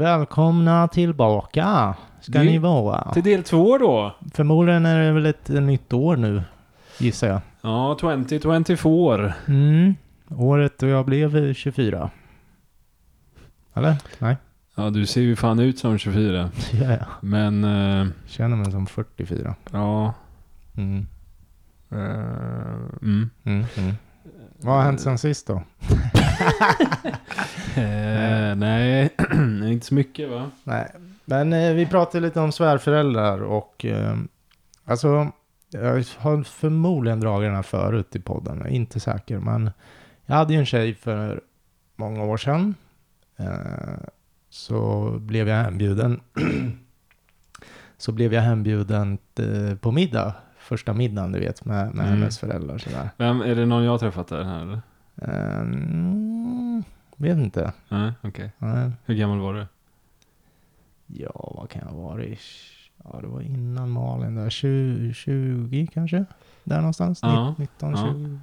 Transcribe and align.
Välkomna 0.00 0.88
tillbaka 0.88 1.94
ska 2.20 2.38
Det- 2.38 2.44
ni 2.44 2.58
vara. 2.58 3.12
Till 3.12 3.22
del 3.22 3.42
två 3.42 3.78
då. 3.78 4.14
Förmodligen 4.34 4.86
är 4.86 5.00
det 5.02 5.12
väl 5.12 5.26
ett 5.26 5.48
nytt 5.48 5.92
år 5.92 6.16
nu, 6.16 6.42
gissar 6.98 7.28
jag. 7.28 7.40
Ja, 7.62 7.96
2024. 8.00 9.34
Mm. 9.48 9.94
Året 10.28 10.78
då 10.78 10.86
jag 10.86 11.04
blev 11.06 11.54
24. 11.54 12.10
Eller? 13.74 13.96
Nej, 14.18 14.36
Ja, 14.74 14.90
du 14.90 15.06
ser 15.06 15.20
ju 15.20 15.36
fan 15.36 15.58
ut 15.58 15.78
som 15.78 15.98
24. 15.98 16.50
det 16.70 16.76
gör 16.78 16.90
jag. 16.90 17.06
Men, 17.20 17.64
eh, 17.64 18.06
Känner 18.26 18.56
mig 18.56 18.72
som 18.72 18.86
44. 18.86 19.54
ja. 19.72 20.14
Mm. 20.76 21.06
eh, 21.90 21.98
mm. 23.02 23.30
Mm. 23.44 23.64
Vad 24.58 24.74
har 24.74 24.82
hänt 24.82 25.00
sen 25.00 25.18
sist 25.18 25.46
då? 25.46 25.62
Eh, 27.76 28.54
nej, 28.56 29.10
inte 29.72 29.86
så 29.86 29.94
mycket 29.94 30.30
va? 30.30 30.50
Nej, 30.64 30.92
men 31.24 31.52
eh, 31.52 31.72
vi 31.72 31.86
pratade 31.86 32.26
lite 32.26 32.40
om 32.40 32.52
svärföräldrar 32.52 33.42
och 33.42 33.84
eh, 33.84 34.16
alltså 34.84 35.32
jag 35.70 36.04
har 36.18 36.42
förmodligen 36.42 37.20
dragit 37.20 37.46
den 37.46 37.54
här 37.54 37.62
förut 37.62 38.16
i 38.16 38.20
podden, 38.20 38.58
jag 38.58 38.66
är 38.66 38.70
inte 38.70 39.00
säker, 39.00 39.38
men 39.38 39.70
jag 40.26 40.36
hade 40.36 40.52
ju 40.52 40.58
en 40.58 40.66
tjej 40.66 40.94
för 40.94 41.40
många 41.96 42.24
år 42.24 42.36
sedan. 42.36 42.74
Eh, 43.36 44.08
så 44.50 45.10
blev 45.20 45.48
jag 45.48 45.56
hembjuden. 45.56 46.20
så 47.98 48.12
blev 48.12 48.34
jag 48.34 48.42
hembjuden 48.42 49.18
på 49.80 49.92
middag, 49.92 50.34
första 50.66 50.92
middagen 50.92 51.32
du 51.32 51.38
vet 51.40 51.64
med, 51.64 51.94
med 51.94 52.06
Mm. 52.06 52.18
hennes 52.18 52.38
föräldrar 52.38 52.78
sådär. 52.78 53.10
Vem, 53.16 53.40
är 53.40 53.54
det 53.54 53.66
någon 53.66 53.84
jag 53.84 53.90
har 53.90 53.98
träffat 53.98 54.28
där 54.28 54.44
här 54.44 54.60
eller? 54.62 54.80
Mm, 55.22 56.84
vet 57.16 57.38
inte. 57.38 57.72
Nej, 57.88 58.12
okej. 58.22 58.50
Nej. 58.58 58.90
Hur 59.04 59.14
gammal 59.14 59.38
var 59.38 59.54
du? 59.54 59.66
Ja, 61.06 61.52
vad 61.56 61.70
kan 61.70 61.82
jag 61.86 61.92
ha 61.94 62.02
varit? 62.08 62.40
Ja, 63.04 63.18
det 63.20 63.26
var 63.26 63.40
innan 63.40 63.90
Malin 63.90 64.34
där. 64.34 64.50
20, 64.50 65.12
20 65.14 65.86
kanske? 65.94 66.24
Där 66.64 66.76
någonstans? 66.76 67.18
Ja, 67.22 67.54
19, 67.58 67.90
ja. 67.90 67.96
20. 68.12 68.38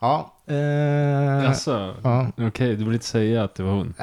Ja, 0.00 0.32
eh, 0.46 0.56
Jaså? 1.44 1.94
ja. 2.02 2.26
Okej, 2.38 2.76
du 2.76 2.84
vill 2.84 2.92
inte 2.94 3.06
säga 3.06 3.44
att 3.44 3.54
det 3.54 3.62
var 3.62 3.72
hon? 3.72 3.94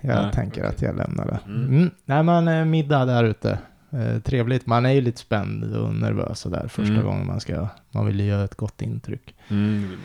jag 0.00 0.22
Nej, 0.22 0.32
tänker 0.32 0.60
okej. 0.60 0.70
att 0.70 0.82
jag 0.82 0.96
lämnar 0.96 1.26
det. 1.26 1.38
Mm. 1.46 1.66
Mm. 1.66 1.90
Nej, 2.04 2.22
men 2.22 2.48
eh, 2.48 2.64
middag 2.64 3.04
där 3.04 3.24
ute. 3.24 3.58
Eh, 3.92 4.18
trevligt. 4.20 4.66
Man 4.66 4.86
är 4.86 4.90
ju 4.90 5.00
lite 5.00 5.20
spänd 5.20 5.76
och 5.76 5.94
nervös 5.94 6.44
och 6.46 6.50
där 6.52 6.68
första 6.68 6.92
Mm. 6.94 7.04
gången 7.06 7.26
man 7.26 7.40
ska. 7.40 7.68
Man 7.90 8.06
vill 8.06 8.20
ju 8.20 8.26
göra 8.26 8.44
ett 8.44 8.54
gott 8.54 8.82
intryck. 8.82 9.34
Mm, 9.48 9.96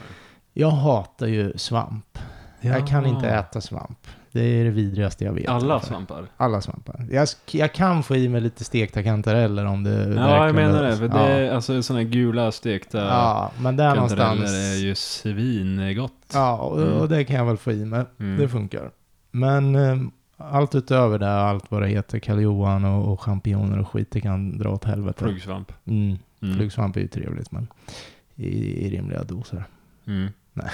Jag 0.54 0.70
hatar 0.72 1.28
ju 1.28 1.54
svamp. 1.58 2.20
ju. 2.62 2.70
Jag 2.70 2.88
kan 2.88 3.06
inte 3.06 3.28
äta 3.30 3.62
svamp. 3.62 4.08
Det 4.32 4.42
är 4.42 4.64
det 4.64 4.70
vidrigaste 4.70 5.24
jag 5.26 5.34
vet. 5.34 5.50
Alla 5.50 5.66
ungefär. 5.74 5.88
svampar? 5.88 6.26
Alla 6.38 6.62
svampar. 6.62 7.06
Jag, 7.12 7.28
jag 7.52 7.74
kan 7.74 8.04
få 8.04 8.16
i 8.16 8.30
mig 8.30 8.42
lite 8.42 8.64
stekta 8.64 9.04
kantareller 9.04 9.66
om 9.66 9.84
det 9.84 10.14
Ja, 10.16 10.46
jag 10.46 10.56
menar 10.56 10.84
det. 10.84 10.98
För 10.98 11.08
det 11.08 11.20
är 11.20 11.52
alltså 11.52 11.84
sådana 11.84 12.04
gula 12.04 12.52
stekta 12.52 12.98
ja, 12.98 13.52
men 13.60 13.76
där 13.78 13.96
kantareller 13.96 14.26
någonstans. 14.36 14.52
är 14.52 14.76
ju 14.86 14.96
svingott. 14.96 16.12
Ja, 16.34 16.58
och, 16.58 16.82
Mm. 16.82 16.94
och 16.94 17.10
det 17.10 17.24
kan 17.24 17.36
jag 17.36 17.46
väl 17.46 17.58
få 17.58 17.72
i 17.72 17.86
mig. 17.86 18.04
Mm. 18.20 18.38
Det 18.38 18.50
funkar. 18.50 18.92
Men 19.32 19.76
eh, 19.76 19.98
allt 20.38 20.76
utöver 20.76 21.20
det, 21.20 21.34
allt 21.34 21.72
vad 21.72 21.82
det 21.82 21.88
heter, 21.88 22.20
Karl 22.20 22.40
Johan 22.42 22.86
och, 22.86 23.14
och 23.14 23.22
champinjoner 23.22 23.80
och 23.80 23.90
skit, 23.90 24.12
det 24.12 24.22
kan 24.22 24.58
dra 24.58 24.70
åt 24.70 24.84
helvete. 24.84 25.24
Pluggsvamp. 25.24 25.72
Mm. 25.86 26.18
Mm. 26.42 26.56
Flugsvamp 26.58 26.96
är 26.98 27.02
ju 27.02 27.08
trevligt, 27.08 27.52
men 27.52 27.68
i, 28.36 28.48
i 28.86 28.90
rimliga 28.90 29.24
doser. 29.24 29.64
Mm. 30.08 30.30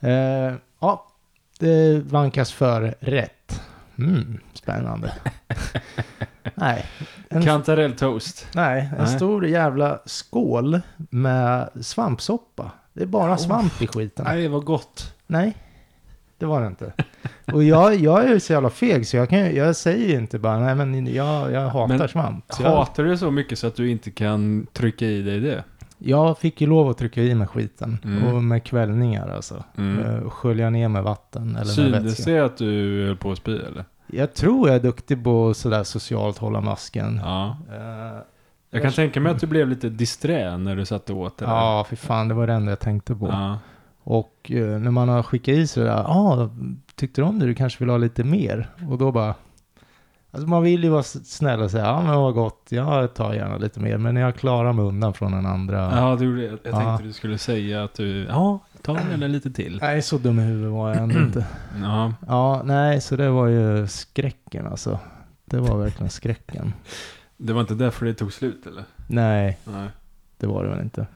Eh, 0.00 0.54
ja, 0.80 1.06
det 1.58 2.02
vankas 2.06 2.52
för 2.52 2.94
rätt. 3.00 3.62
Mm, 3.98 4.38
spännande. 4.52 5.12
Nej, 6.54 6.86
en 7.28 7.42
Kantarelltoast. 7.42 8.46
Nej, 8.54 8.88
en 8.92 9.04
Nej. 9.04 9.16
stor 9.16 9.46
jävla 9.46 9.98
skål 10.04 10.80
med 10.96 11.68
svampsoppa. 11.80 12.70
Det 12.92 13.02
är 13.02 13.06
bara 13.06 13.32
Oh. 13.32 13.36
svamp 13.36 13.82
i 13.82 13.86
skiten. 13.86 14.24
Nej. 14.24 14.36
Nej, 14.36 14.48
vad 14.48 14.64
gott. 14.64 15.14
Det 16.38 16.46
var 16.46 16.60
det 16.60 16.66
inte. 16.66 16.92
Och 17.52 17.64
jag, 17.64 17.94
jag 17.94 18.24
är 18.24 18.28
ju 18.28 18.40
så 18.40 18.52
jävla 18.52 18.70
feg 18.70 19.06
så 19.06 19.16
jag, 19.16 19.28
kan, 19.28 19.54
jag 19.54 19.76
säger 19.76 20.18
inte 20.18 20.38
bara 20.38 20.58
nej 20.60 20.74
men 20.74 21.14
jag, 21.14 21.52
jag 21.52 21.68
hatar 21.68 21.98
Men 21.98 22.08
svamp. 22.08 22.44
Jag, 22.60 22.70
Hatar 22.70 23.02
du 23.02 23.10
det 23.10 23.18
så 23.18 23.30
mycket 23.30 23.58
så 23.58 23.66
att 23.66 23.74
du 23.76 23.90
inte 23.90 24.10
kan 24.10 24.66
trycka 24.72 25.06
i 25.06 25.22
dig 25.22 25.40
det? 25.40 25.64
jag 25.98 26.38
fick 26.38 26.60
ju 26.60 26.66
lov 26.66 26.88
att 26.90 26.98
trycka 26.98 27.22
i 27.22 27.34
mig 27.34 27.46
skiten. 27.46 27.98
Mm. 28.04 28.24
Och 28.34 28.42
med 28.42 28.64
kvällningar 28.64 29.28
alltså. 29.28 29.64
Mm. 29.78 30.04
Eh, 30.06 30.22
och 30.22 30.32
skölja 30.32 30.70
ner 30.70 30.88
med 30.88 31.02
vatten 31.02 31.56
eller 31.56 31.90
vätska. 31.90 32.30
det 32.30 32.44
att 32.44 32.56
du 32.56 33.04
höll 33.06 33.16
på 33.16 33.32
att 33.32 33.38
spy 33.38 33.56
eller? 33.56 33.84
Jag 34.06 34.34
tror 34.34 34.68
jag 34.68 34.76
är 34.76 34.80
duktig 34.80 35.24
på 35.24 35.54
sådär 35.54 35.84
socialt 35.84 36.38
hålla 36.38 36.60
masken. 36.60 37.20
Ja. 37.24 37.56
Eh, 37.72 38.20
Jag 38.70 38.82
kan 38.82 38.92
tänka 38.92 39.20
mig 39.20 39.32
att 39.32 39.40
du 39.40 39.46
blev 39.46 39.68
lite 39.68 39.88
disträ 39.88 40.56
när 40.56 40.76
du 40.76 40.84
satt 40.84 41.10
och 41.10 41.16
åt 41.16 41.38
det 41.38 41.44
där. 41.44 41.52
ja, 41.52 41.84
för 41.88 41.96
fan 41.96 42.28
det 42.28 42.34
var 42.34 42.46
det 42.46 42.52
enda 42.52 42.72
jag 42.72 42.80
tänkte 42.80 43.14
på. 43.14 43.28
Ja. 43.28 43.58
Och 44.08 44.50
eh, 44.50 44.78
när 44.80 44.90
man 44.90 45.08
har 45.08 45.22
skickat 45.22 45.54
i 45.54 45.66
sig 45.66 45.82
det 45.82 45.88
där, 45.88 46.04
ah, 46.06 46.50
tyckte 46.94 47.20
du 47.20 47.24
om 47.26 47.38
det? 47.38 47.46
Du 47.46 47.54
kanske 47.54 47.78
vill 47.84 47.90
ha 47.90 47.96
lite 47.96 48.24
mer? 48.24 48.70
Och 48.90 48.98
då 48.98 49.12
bara, 49.12 49.34
alltså 50.30 50.48
man 50.48 50.62
vill 50.62 50.84
ju 50.84 50.90
vara 50.90 51.02
snäll 51.02 51.60
och 51.60 51.70
säga, 51.70 51.84
ja 51.84 52.02
men 52.02 52.16
vad 52.20 52.34
gott, 52.34 52.66
jag 52.68 53.14
tar 53.14 53.34
gärna 53.34 53.56
lite 53.58 53.80
mer. 53.80 53.98
Men 53.98 54.16
jag 54.16 54.36
klarar 54.36 54.72
mig 54.72 54.84
undan 54.84 55.14
från 55.14 55.32
den 55.32 55.46
andra. 55.46 55.98
Ja, 55.98 56.16
du, 56.16 56.42
jag 56.44 56.62
tänkte 56.62 56.80
Ja. 56.82 57.00
du 57.02 57.12
skulle 57.12 57.38
säga 57.38 57.84
att 57.84 57.94
du, 57.94 58.24
ja, 58.24 58.58
ta 58.82 58.92
gärna 59.10 59.26
lite 59.26 59.50
till. 59.50 59.78
Nej, 59.82 60.02
så 60.02 60.18
dum 60.18 60.38
i 60.38 60.42
huvudet 60.42 60.72
var 60.72 60.88
jag 60.88 60.98
ändå 61.02 61.18
inte. 61.20 61.46
Ja, 61.82 62.12
Ja, 62.26 62.62
nej, 62.64 63.00
så 63.00 63.16
det 63.16 63.30
var 63.30 63.46
ju 63.46 63.86
skräcken 63.86 64.66
alltså. 64.66 64.98
Det 65.44 65.58
var 65.60 65.78
verkligen 65.78 66.10
skräcken. 66.10 66.72
det 67.36 67.52
var 67.52 67.60
inte 67.60 67.74
därför 67.74 68.06
det 68.06 68.14
tog 68.14 68.32
slut 68.32 68.66
eller? 68.66 68.84
Nej, 69.06 69.58
Nej. 69.64 69.88
det 70.38 70.46
var 70.46 70.62
det 70.64 70.68
väl 70.70 70.80
inte. 70.82 71.06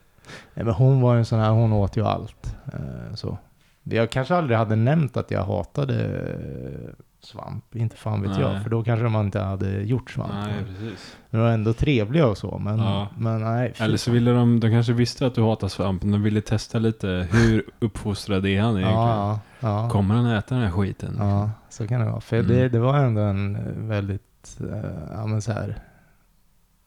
Nej, 0.54 0.64
men 0.64 0.74
hon 0.74 1.00
var 1.00 1.16
en 1.16 1.24
sån 1.24 1.38
här, 1.40 1.50
hon 1.50 1.72
åt 1.72 1.96
ju 1.96 2.04
allt. 2.06 2.56
Eh, 2.72 3.14
så. 3.14 3.38
Jag 3.82 4.10
kanske 4.10 4.34
aldrig 4.36 4.58
hade 4.58 4.76
nämnt 4.76 5.16
att 5.16 5.30
jag 5.30 5.44
hatade 5.44 6.04
eh, 6.04 6.90
svamp. 7.22 7.76
Inte 7.76 7.96
fan 7.96 8.22
vet 8.22 8.30
Nej. 8.30 8.40
jag. 8.40 8.62
För 8.62 8.70
då 8.70 8.84
kanske 8.84 9.08
man 9.08 9.24
inte 9.24 9.40
hade 9.40 9.82
gjort 9.82 10.10
svamp. 10.10 10.32
Nej, 10.34 10.64
precis. 10.66 11.16
De 11.30 11.40
var 11.40 11.48
ändå 11.50 11.72
trevliga 11.72 12.26
och 12.26 12.38
så. 12.38 12.58
Men, 12.58 12.78
Ja. 12.78 13.08
men 13.18 13.40
nej. 13.40 13.72
Eller 13.78 13.96
så 13.96 14.10
ville 14.10 14.30
de, 14.32 14.60
de 14.60 14.70
kanske 14.70 14.92
visste 14.92 15.26
att 15.26 15.34
du 15.34 15.42
hatar 15.42 15.68
svamp, 15.68 16.02
men 16.02 16.12
de 16.12 16.22
ville 16.22 16.40
testa 16.40 16.78
lite 16.78 17.28
hur 17.32 17.64
uppfostrad 17.78 18.46
är 18.46 18.60
han 18.60 18.70
egentligen? 18.76 18.92
Ja, 19.00 19.40
ja. 19.60 19.88
Kommer 19.90 20.14
han 20.14 20.26
äta 20.26 20.54
den 20.54 20.64
här 20.64 20.70
skiten? 20.70 21.16
ja, 21.18 21.50
så 21.68 21.86
kan 21.88 22.00
det 22.00 22.06
vara. 22.06 22.20
För 22.20 22.36
Mm. 22.36 22.48
det, 22.48 22.68
det 22.68 22.78
var 22.78 22.98
ändå 22.98 23.20
en 23.20 23.56
eh, 23.56 23.62
väldigt, 23.76 24.58
eh, 24.60 24.90
ja 25.12 25.26
men 25.26 25.42
så 25.42 25.52
här, 25.52 25.78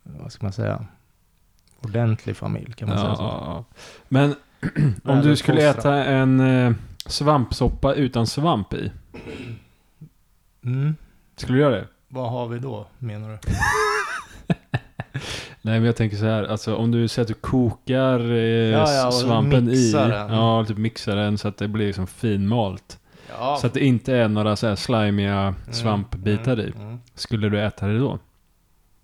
vad 0.04 0.32
ska 0.32 0.46
man 0.46 0.54
säga, 0.54 0.86
ordentlig 1.84 2.38
familj 2.38 2.74
kan 2.74 2.90
man 2.90 2.98
säga 2.98 3.16
så. 3.16 3.22
Ja. 3.24 3.66
Men 4.10 4.36
om 5.04 5.22
du 5.22 5.36
skulle 5.36 5.70
äta 5.70 6.04
en 6.06 6.40
eh, 6.40 6.74
svampsoppa 7.06 7.94
utan 7.94 8.28
svamp 8.28 8.74
i, 8.74 8.92
Mm. 10.66 10.96
skulle 11.36 11.58
du 11.58 11.62
göra 11.62 11.76
det? 11.76 11.88
Vad 12.08 12.32
har 12.32 12.48
vi 12.48 12.60
då, 12.60 12.88
menar 13.00 13.30
du? 13.30 13.38
Nej 15.62 15.80
men 15.80 15.84
jag 15.84 15.96
tänker 15.96 16.18
så 16.18 16.26
här, 16.26 16.44
alltså 16.44 16.76
om 16.76 16.92
du 16.92 17.08
säger 17.08 17.24
att 17.24 17.28
du 17.28 17.34
kokar 17.34 18.20
eh, 18.32 18.38
Ja, 18.38 18.92
ja, 18.94 19.12
svampen 19.12 19.70
i, 19.70 19.92
den. 19.92 20.10
ja 20.34 20.66
typ 20.68 20.78
mixar 20.78 21.16
den 21.16 21.38
så 21.38 21.48
att 21.48 21.58
det 21.58 21.68
blir 21.68 21.88
liksom 21.88 22.08
finmalt. 22.08 23.00
Ja, 23.30 23.58
Så 23.62 23.68
att 23.68 23.74
det 23.74 23.86
inte 23.86 24.16
är 24.16 24.28
några 24.28 24.56
så 24.56 24.68
här 24.68 24.76
slimiga 24.76 25.56
svampbitar 25.72 26.60
i. 26.60 26.74
Mm, 26.76 27.00
Skulle 27.16 27.50
du 27.50 27.62
äta 27.62 27.88
det 27.88 27.98
då? 28.00 28.20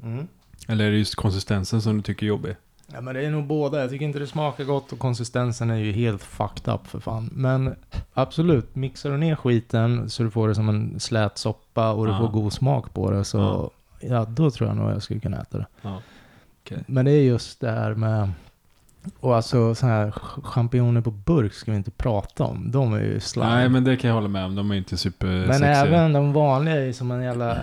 mm. 0.04 0.28
Eller 0.68 0.86
är 0.86 0.92
det 0.92 0.98
just 0.98 1.16
konsistensen 1.16 1.82
som 1.82 1.98
du 1.98 2.04
tycker 2.04 2.26
är 2.26 2.28
jobbig? 2.28 2.56
Ja 2.94 3.02
men 3.02 3.16
det 3.16 3.26
är 3.26 3.32
nog 3.32 3.44
båda. 3.44 3.82
Jag 3.82 3.90
tycker 3.90 4.06
inte 4.06 4.20
det 4.20 4.28
smakar 4.28 4.64
gott 4.64 4.92
och 4.92 5.00
konsistensen 5.00 5.70
är 5.70 5.76
ju 5.76 5.92
helt 5.92 6.24
fucked 6.24 6.74
up 6.74 6.88
för 6.88 7.00
fan. 7.00 7.30
Men 7.34 7.76
absolut, 8.14 8.76
mixar 8.76 9.10
du 9.12 9.18
ner 9.18 9.36
skiten 9.36 10.10
så 10.10 10.24
du 10.24 10.32
får 10.32 10.48
det 10.48 10.56
som 10.56 10.70
en 10.70 11.00
slät 11.00 11.38
soppa 11.38 11.92
och 11.92 12.08
du 12.08 12.18
får 12.18 12.28
god 12.28 12.54
smak 12.54 12.94
på 12.94 13.12
det 13.12 13.24
så 13.24 13.72
ja. 14.00 14.26
då 14.26 14.52
tror 14.52 14.70
jag 14.70 14.78
nog 14.78 14.92
jag 14.92 15.04
skulle 15.04 15.20
kunna 15.20 15.42
äta 15.42 15.58
det. 15.58 15.66
Ja. 15.82 16.02
Okej. 16.64 16.84
Men 16.88 17.06
det 17.06 17.12
är 17.12 17.24
just 17.24 17.60
det 17.60 17.72
här 17.72 17.94
med 17.94 18.32
Och 19.20 19.36
alltså 19.36 19.76
så 19.76 19.86
här 19.86 20.12
ch- 20.12 20.44
champinjoner 20.44 21.02
på 21.02 21.12
burk 21.12 21.54
ska 21.54 21.72
vi 21.72 21.78
inte 21.78 21.92
prata 21.92 22.44
om. 22.44 22.72
De 22.72 22.94
är 22.94 23.00
ju 23.00 23.20
slime. 23.20 23.50
Nej, 23.50 23.70
men 23.70 23.84
det 23.84 23.98
kan 23.98 24.08
jag 24.08 24.16
hålla 24.16 24.28
med 24.28 24.46
om. 24.46 24.56
De 24.56 24.72
är 24.72 24.76
inte 24.76 24.98
super 24.98 25.28
Men 25.28 25.64
även 25.64 26.14
de 26.14 26.34
vanliga 26.34 26.76
är 26.76 26.86
ju 26.86 26.94
som 26.94 27.12
en 27.12 27.22
jävla... 27.22 27.58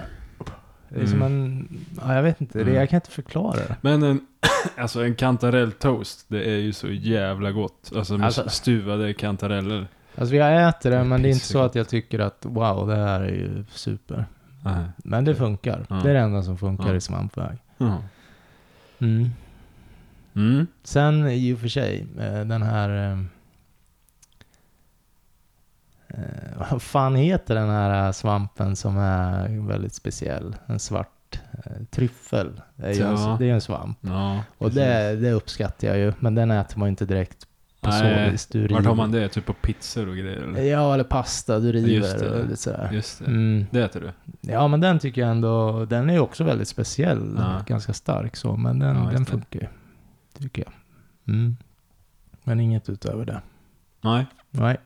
Det 0.96 1.02
är 1.02 1.06
som 1.06 1.22
Mm. 1.22 1.32
en... 1.44 1.78
Ja, 2.00 2.14
jag 2.14 2.22
vet 2.22 2.40
inte. 2.40 2.58
Det, 2.58 2.62
Mm. 2.62 2.74
jag 2.74 2.90
kan 2.90 2.96
inte 2.96 3.10
förklara 3.10 3.56
det. 3.56 3.76
Men 3.80 4.02
en, 4.02 4.20
alltså 4.76 5.04
en 5.04 5.14
kantarelltoast, 5.14 6.24
det 6.28 6.44
är 6.50 6.56
ju 6.58 6.72
så 6.72 6.88
jävla 6.88 7.52
gott. 7.52 7.92
Alltså 7.96 8.18
med 8.18 8.26
Alltså- 8.26 8.48
stuvade 8.48 9.14
kantareller. 9.14 9.88
Alltså 10.18 10.34
jag 10.36 10.68
äter 10.68 10.90
det, 10.90 11.04
men 11.04 11.22
det 11.22 11.28
är 11.28 11.32
inte 11.32 11.46
så 11.46 11.62
att 11.62 11.74
jag 11.74 11.88
tycker 11.88 12.18
att 12.18 12.38
wow, 12.48 12.88
det 12.88 12.96
här 12.96 13.20
är 13.20 13.28
ju 13.32 13.64
super. 13.70 14.26
Nej. 14.64 14.84
Men 14.96 15.24
det 15.24 15.34
funkar. 15.34 15.86
Ja. 15.88 15.94
Det 15.94 16.10
är 16.10 16.14
det 16.14 16.20
enda 16.20 16.42
som 16.42 16.58
funkar 16.58 16.88
Ja. 16.88 16.94
i 16.94 17.00
svampväg. 17.00 17.58
Ja. 17.78 17.98
Mm. 18.98 19.30
Mm. 20.34 20.66
Sen 20.82 21.28
i 21.28 21.52
och 21.54 21.58
för 21.58 21.68
sig, 21.68 22.06
eh, 22.18 22.40
den 22.44 22.62
här... 22.62 23.12
eh, 23.12 23.18
eh, 26.08 26.45
vad 26.70 26.82
fan 26.82 27.14
heter 27.14 27.54
den 27.54 27.68
här 27.68 28.06
eh, 28.06 28.12
svampen 28.12 28.76
som 28.76 28.98
är 28.98 29.66
väldigt 29.68 29.94
speciell? 29.94 30.56
En 30.66 30.78
svart 30.78 31.40
eh, 31.52 31.72
tryffel. 31.90 32.60
Det 32.76 32.86
är 32.86 32.92
ju 32.92 33.00
Ja. 33.00 33.32
en, 33.32 33.38
det 33.38 33.50
är 33.50 33.54
en 33.54 33.60
svamp. 33.60 33.98
Ja, 34.00 34.40
Och 34.58 34.70
det, 34.70 35.16
det 35.16 35.32
uppskattar 35.32 35.88
jag 35.88 35.98
ju, 35.98 36.12
men 36.20 36.34
den 36.34 36.50
äter 36.50 36.78
man 36.78 36.86
ju 36.88 36.90
inte 36.90 37.06
direkt 37.06 37.46
på 37.80 37.90
Nej. 37.90 38.36
Du 38.50 38.68
Vart 38.68 38.84
har 38.84 38.94
man 38.94 39.10
det? 39.12 39.28
Typ 39.28 39.46
på 39.46 39.52
pizzor 39.52 40.08
och 40.08 40.16
grejer? 40.16 40.36
Eller? 40.42 40.62
Ja, 40.62 40.94
eller 40.94 41.04
pasta 41.04 41.58
du 41.58 41.72
river 41.72 41.88
Just 41.88 42.18
det. 42.18 42.30
och 42.30 42.42
lite 42.44 42.56
sådär. 42.56 42.90
Just 42.92 43.18
det. 43.18 43.24
Mm. 43.24 43.66
Det 43.70 43.80
äter 43.84 44.00
du? 44.00 44.12
Ja, 44.52 44.68
men 44.68 44.80
den 44.80 44.98
tycker 44.98 45.20
jag 45.20 45.30
ändå, 45.30 45.84
den 45.84 46.10
är 46.10 46.14
ju 46.14 46.20
också 46.20 46.44
väldigt 46.44 46.68
speciell. 46.68 47.34
Ja. 47.38 47.62
Ganska 47.66 47.92
stark 47.92 48.36
så, 48.36 48.56
men 48.56 48.78
den, 48.78 49.06
den 49.12 49.26
funkar 49.26 49.60
ju. 49.60 49.66
Tycker 50.38 50.62
jag. 50.66 50.72
Mm. 51.34 51.56
Men 52.44 52.60
inget 52.60 52.88
utöver 52.88 53.24
det. 53.24 53.40
Nej. 54.00 54.26
Nej, 54.50 54.76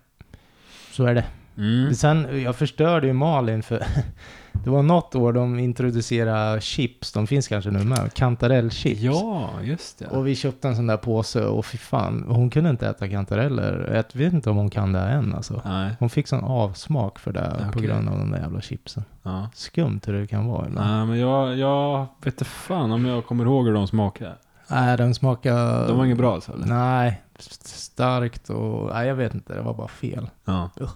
så 0.93 1.05
är 1.05 1.15
det. 1.15 1.25
Mm. 1.57 1.95
Sen, 1.95 2.43
jag 2.43 2.57
förstörde 2.57 3.07
ju 3.07 3.13
Malin 3.13 3.63
för 3.63 3.83
det 4.53 4.71
var 4.71 4.83
något 4.83 5.15
år 5.15 5.33
de 5.33 5.59
introducerade 5.59 6.61
chips, 6.61 7.13
de 7.13 7.27
finns 7.27 7.49
kanske 7.49 7.71
nu 7.71 7.85
med, 7.85 8.15
kantarellchips. 8.15 9.01
Ja, 9.01 9.51
just 9.63 9.99
det. 9.99 10.07
Och 10.07 10.27
vi 10.27 10.35
köpte 10.37 10.69
en 10.69 10.77
sån 10.77 10.87
där 10.87 10.97
påse 10.97 11.45
och 11.45 11.67
fy 11.67 11.79
fan, 11.79 12.25
hon 12.29 12.51
kunde 12.51 12.71
inte 12.71 12.89
äta 12.89 13.09
kantareller. 13.09 13.91
Jag 13.95 14.19
vet 14.21 14.33
inte 14.33 14.51
om 14.51 14.57
hon 14.57 14.71
kan 14.71 14.93
det 14.93 15.01
än 15.01 15.35
alltså. 15.35 15.63
Nej. 15.65 15.93
Hon 15.99 16.11
fick 16.11 16.29
sån 16.29 16.45
avsmak 16.45 17.19
för 17.19 17.33
det 17.33 17.57
på 17.73 17.79
Okej. 17.79 17.83
grund 17.83 18.09
av 18.09 18.19
de 18.19 18.31
där 18.31 18.39
jävla 18.41 18.61
chipsen. 18.61 19.05
Ja. 19.23 19.49
Skumt 19.55 20.01
hur 20.07 20.13
det 20.21 20.27
kan 20.27 20.47
vara 20.47 20.67
ibland. 20.67 20.91
Nej, 20.91 21.07
men 21.07 21.19
jag, 21.19 21.59
jag 21.59 22.07
vet 22.25 22.35
inte 22.35 22.45
fan 22.45 22.93
om 22.93 23.07
jag 23.07 23.27
kommer 23.27 23.45
ihåg 23.45 23.67
hur 23.67 23.75
de 23.75 23.87
smakar. 23.87 24.37
Nej, 24.71 24.97
den 24.97 25.15
smakar... 25.15 25.89
De 25.89 25.99
var 25.99 26.05
inget 26.05 26.19
bra 26.19 26.35
alltså, 26.35 26.53
eller? 26.53 26.67
Nej, 26.67 27.23
st- 27.39 27.69
starkt 27.69 28.51
och... 28.51 28.91
Nej, 28.95 29.09
jag 29.09 29.15
vet 29.15 29.35
inte. 29.35 29.55
Det 29.55 29.63
var 29.63 29.75
bara 29.75 29.89
fel. 29.89 30.31
Ja. 30.45 30.71
Ugh. 30.81 30.91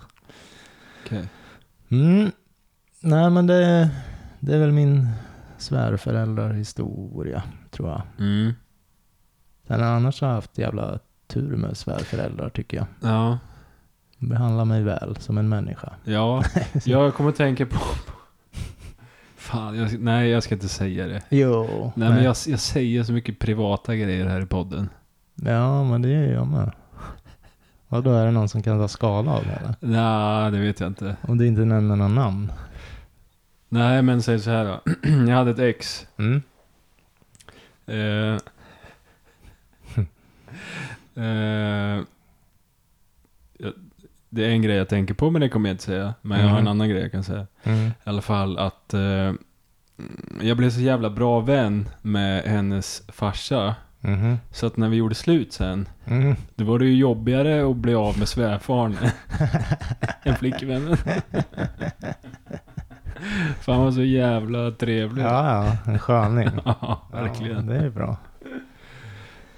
Okej. 1.04 1.28
Mm. 1.88 2.30
Nej, 3.00 3.30
men 3.30 3.46
det, 3.46 3.90
det 4.40 4.54
är 4.54 4.58
väl 4.58 4.72
min 4.72 5.08
svärföräldrahistoria, 5.58 7.42
tror 7.70 7.88
jag. 7.88 8.02
Mm. 8.18 8.52
Sen 9.66 9.82
annars 9.82 10.20
har 10.20 10.28
jag 10.28 10.34
haft 10.34 10.58
jävla 10.58 10.98
tur 11.26 11.56
med 11.56 11.76
svärföräldrar, 11.76 12.48
tycker 12.48 12.76
jag. 12.76 12.86
Ja. 13.00 13.38
De 14.18 14.28
behandlar 14.28 14.64
mig 14.64 14.82
väl 14.82 15.16
som 15.16 15.38
en 15.38 15.48
människa. 15.48 15.92
Ja. 16.04 16.44
Jag 16.84 17.14
kommer 17.14 17.32
tänka 17.32 17.66
på... 17.66 17.78
Fan, 19.36 19.76
jag, 19.78 20.00
nej 20.00 20.30
jag 20.30 20.42
ska 20.42 20.54
inte 20.54 20.68
säga 20.68 21.06
det. 21.06 21.22
Jo. 21.28 21.92
Nej, 21.96 22.08
men 22.08 22.24
jag, 22.24 22.36
jag 22.46 22.60
säger 22.60 23.02
så 23.02 23.12
mycket 23.12 23.38
privata 23.38 23.96
grejer 23.96 24.26
här 24.26 24.40
i 24.40 24.46
podden. 24.46 24.88
Ja, 25.34 25.84
men 25.84 26.02
det 26.02 26.08
gör 26.08 26.32
jag 26.32 26.46
med. 26.46 26.72
Och 27.94 28.02
då 28.02 28.12
är 28.12 28.24
det 28.24 28.30
någon 28.30 28.48
som 28.48 28.62
kan 28.62 28.78
ta 28.78 28.88
skala 28.88 29.30
av 29.32 29.44
det, 29.44 29.52
eller? 29.52 29.74
Nej, 29.80 30.50
det 30.50 30.58
vet 30.58 30.80
jag 30.80 30.86
inte. 30.86 31.16
Om 31.22 31.38
du 31.38 31.46
inte 31.46 31.60
nämner 31.64 31.96
någon 31.96 32.14
namn. 32.14 32.52
Nej, 33.68 34.02
men 34.02 34.22
säg 34.22 34.38
så 34.40 34.50
här 34.50 34.64
då. 34.64 34.80
Jag 35.28 35.36
hade 35.36 35.50
ett 35.50 35.58
ex. 35.58 36.06
Mm. 36.16 36.42
Eh, 37.86 38.38
eh, 41.24 42.02
det 44.30 44.44
är 44.44 44.48
en 44.50 44.62
grej 44.62 44.76
jag 44.76 44.88
tänker 44.88 45.14
på, 45.14 45.30
men 45.30 45.40
det 45.40 45.48
kommer 45.48 45.68
jag 45.68 45.74
inte 45.74 45.84
säga. 45.84 46.14
Men 46.22 46.40
jag 46.40 46.48
har 46.48 46.58
en 46.58 46.64
Mhm. 46.64 46.70
annan 46.70 46.88
grej 46.88 47.02
jag 47.02 47.12
kan 47.12 47.24
säga. 47.24 47.46
Mm. 47.62 47.86
I 47.86 47.92
alla 48.04 48.22
fall 48.22 48.58
att 48.58 48.94
eh, 48.94 49.32
jag 50.42 50.56
blev 50.56 50.70
så 50.70 50.80
jävla 50.80 51.10
bra 51.10 51.40
vän 51.40 51.88
med 52.02 52.42
hennes 52.44 53.02
farsa. 53.08 53.74
Mhm. 54.04 54.38
Så 54.50 54.66
att 54.66 54.76
när 54.76 54.88
vi 54.88 54.96
gjorde 54.96 55.14
slut 55.14 55.52
sen, 55.52 55.88
Mm. 56.06 56.36
då 56.54 56.64
var 56.64 56.78
det 56.78 56.84
ju 56.84 56.96
jobbigare 56.96 57.70
att 57.70 57.76
bli 57.76 57.94
av 57.94 58.18
med 58.18 58.28
svärfaren 58.28 58.96
än 60.22 60.34
flickvännen. 60.36 60.96
För 63.60 63.72
han 63.72 63.84
var 63.84 63.90
så 63.92 64.02
jävla 64.02 64.70
trevlig. 64.70 65.22
Ja, 65.24 65.64
ja. 65.64 65.92
En 65.92 65.98
sköning. 65.98 66.48
Ja, 66.64 67.02
verkligen. 67.12 67.68
Ja, 67.68 67.74
det 67.74 67.78
är 67.86 67.90
bra. 67.90 68.16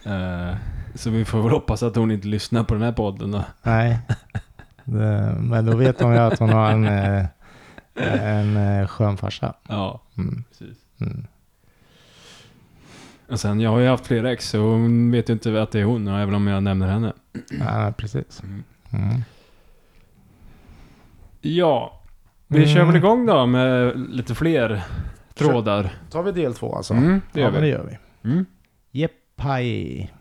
Eh, 0.05 0.55
så 0.95 1.11
vi 1.11 1.25
får 1.25 1.43
väl 1.43 1.51
hoppas 1.53 1.83
att 1.83 1.97
hon 1.97 2.11
inte 2.11 2.29
lyssnar 2.29 2.65
på 2.65 2.75
den 2.75 2.83
här 2.83 2.93
podden 2.93 3.31
då. 3.31 3.45
Nej. 3.63 3.99
Det, 4.85 5.37
men 5.41 5.67
då 5.67 5.77
vet 5.77 6.01
hon 6.01 6.13
ju 6.13 6.19
att 6.19 6.39
hon 6.39 6.49
har 6.51 6.71
en, 6.71 6.85
eh, 6.89 7.27
en 8.25 8.57
eh, 8.57 8.87
skön 8.87 9.17
farsa. 9.17 9.55
Ja, 9.69 10.01
Mm. 10.19 10.45
precis. 10.49 10.77
Mm. 11.01 11.27
Och 13.29 13.41
sen, 13.41 13.61
jag 13.61 13.71
har 13.71 13.79
ju 13.79 13.89
haft 13.89 14.07
flera 14.07 14.33
ex 14.33 14.49
så 14.49 14.59
hon 14.59 15.11
vet 15.11 15.29
ju 15.29 15.33
inte 15.33 15.63
att 15.63 15.71
det 15.71 15.81
är 15.81 15.85
hon, 15.85 16.09
även 16.09 16.35
om 16.35 16.47
jag 16.47 16.63
nämner 16.63 16.87
henne. 16.89 17.13
Ja, 17.61 17.93
precis. 17.97 18.43
Mm. 18.91 19.23
Ja, 21.41 22.03
vi 22.47 22.57
Mm. 22.59 22.69
kör 22.69 22.85
väl 22.85 22.97
igång 22.97 23.27
då 23.27 23.47
med 23.47 23.99
lite 24.11 24.35
fler 24.35 24.83
trådar. 25.35 25.95
Tar 26.11 26.23
vi 26.23 26.33
del 26.33 26.55
två 26.55 26.75
alltså? 26.77 26.95
Mm, 26.95 27.21
det 27.33 27.41
gör 27.41 27.47
ja, 27.47 27.53
men 27.53 27.61
det 27.61 27.67
vi. 27.67 27.73
gör 27.73 27.99
vi. 28.23 28.31
Mm. 28.31 28.47
Jeppaj. 28.91 30.13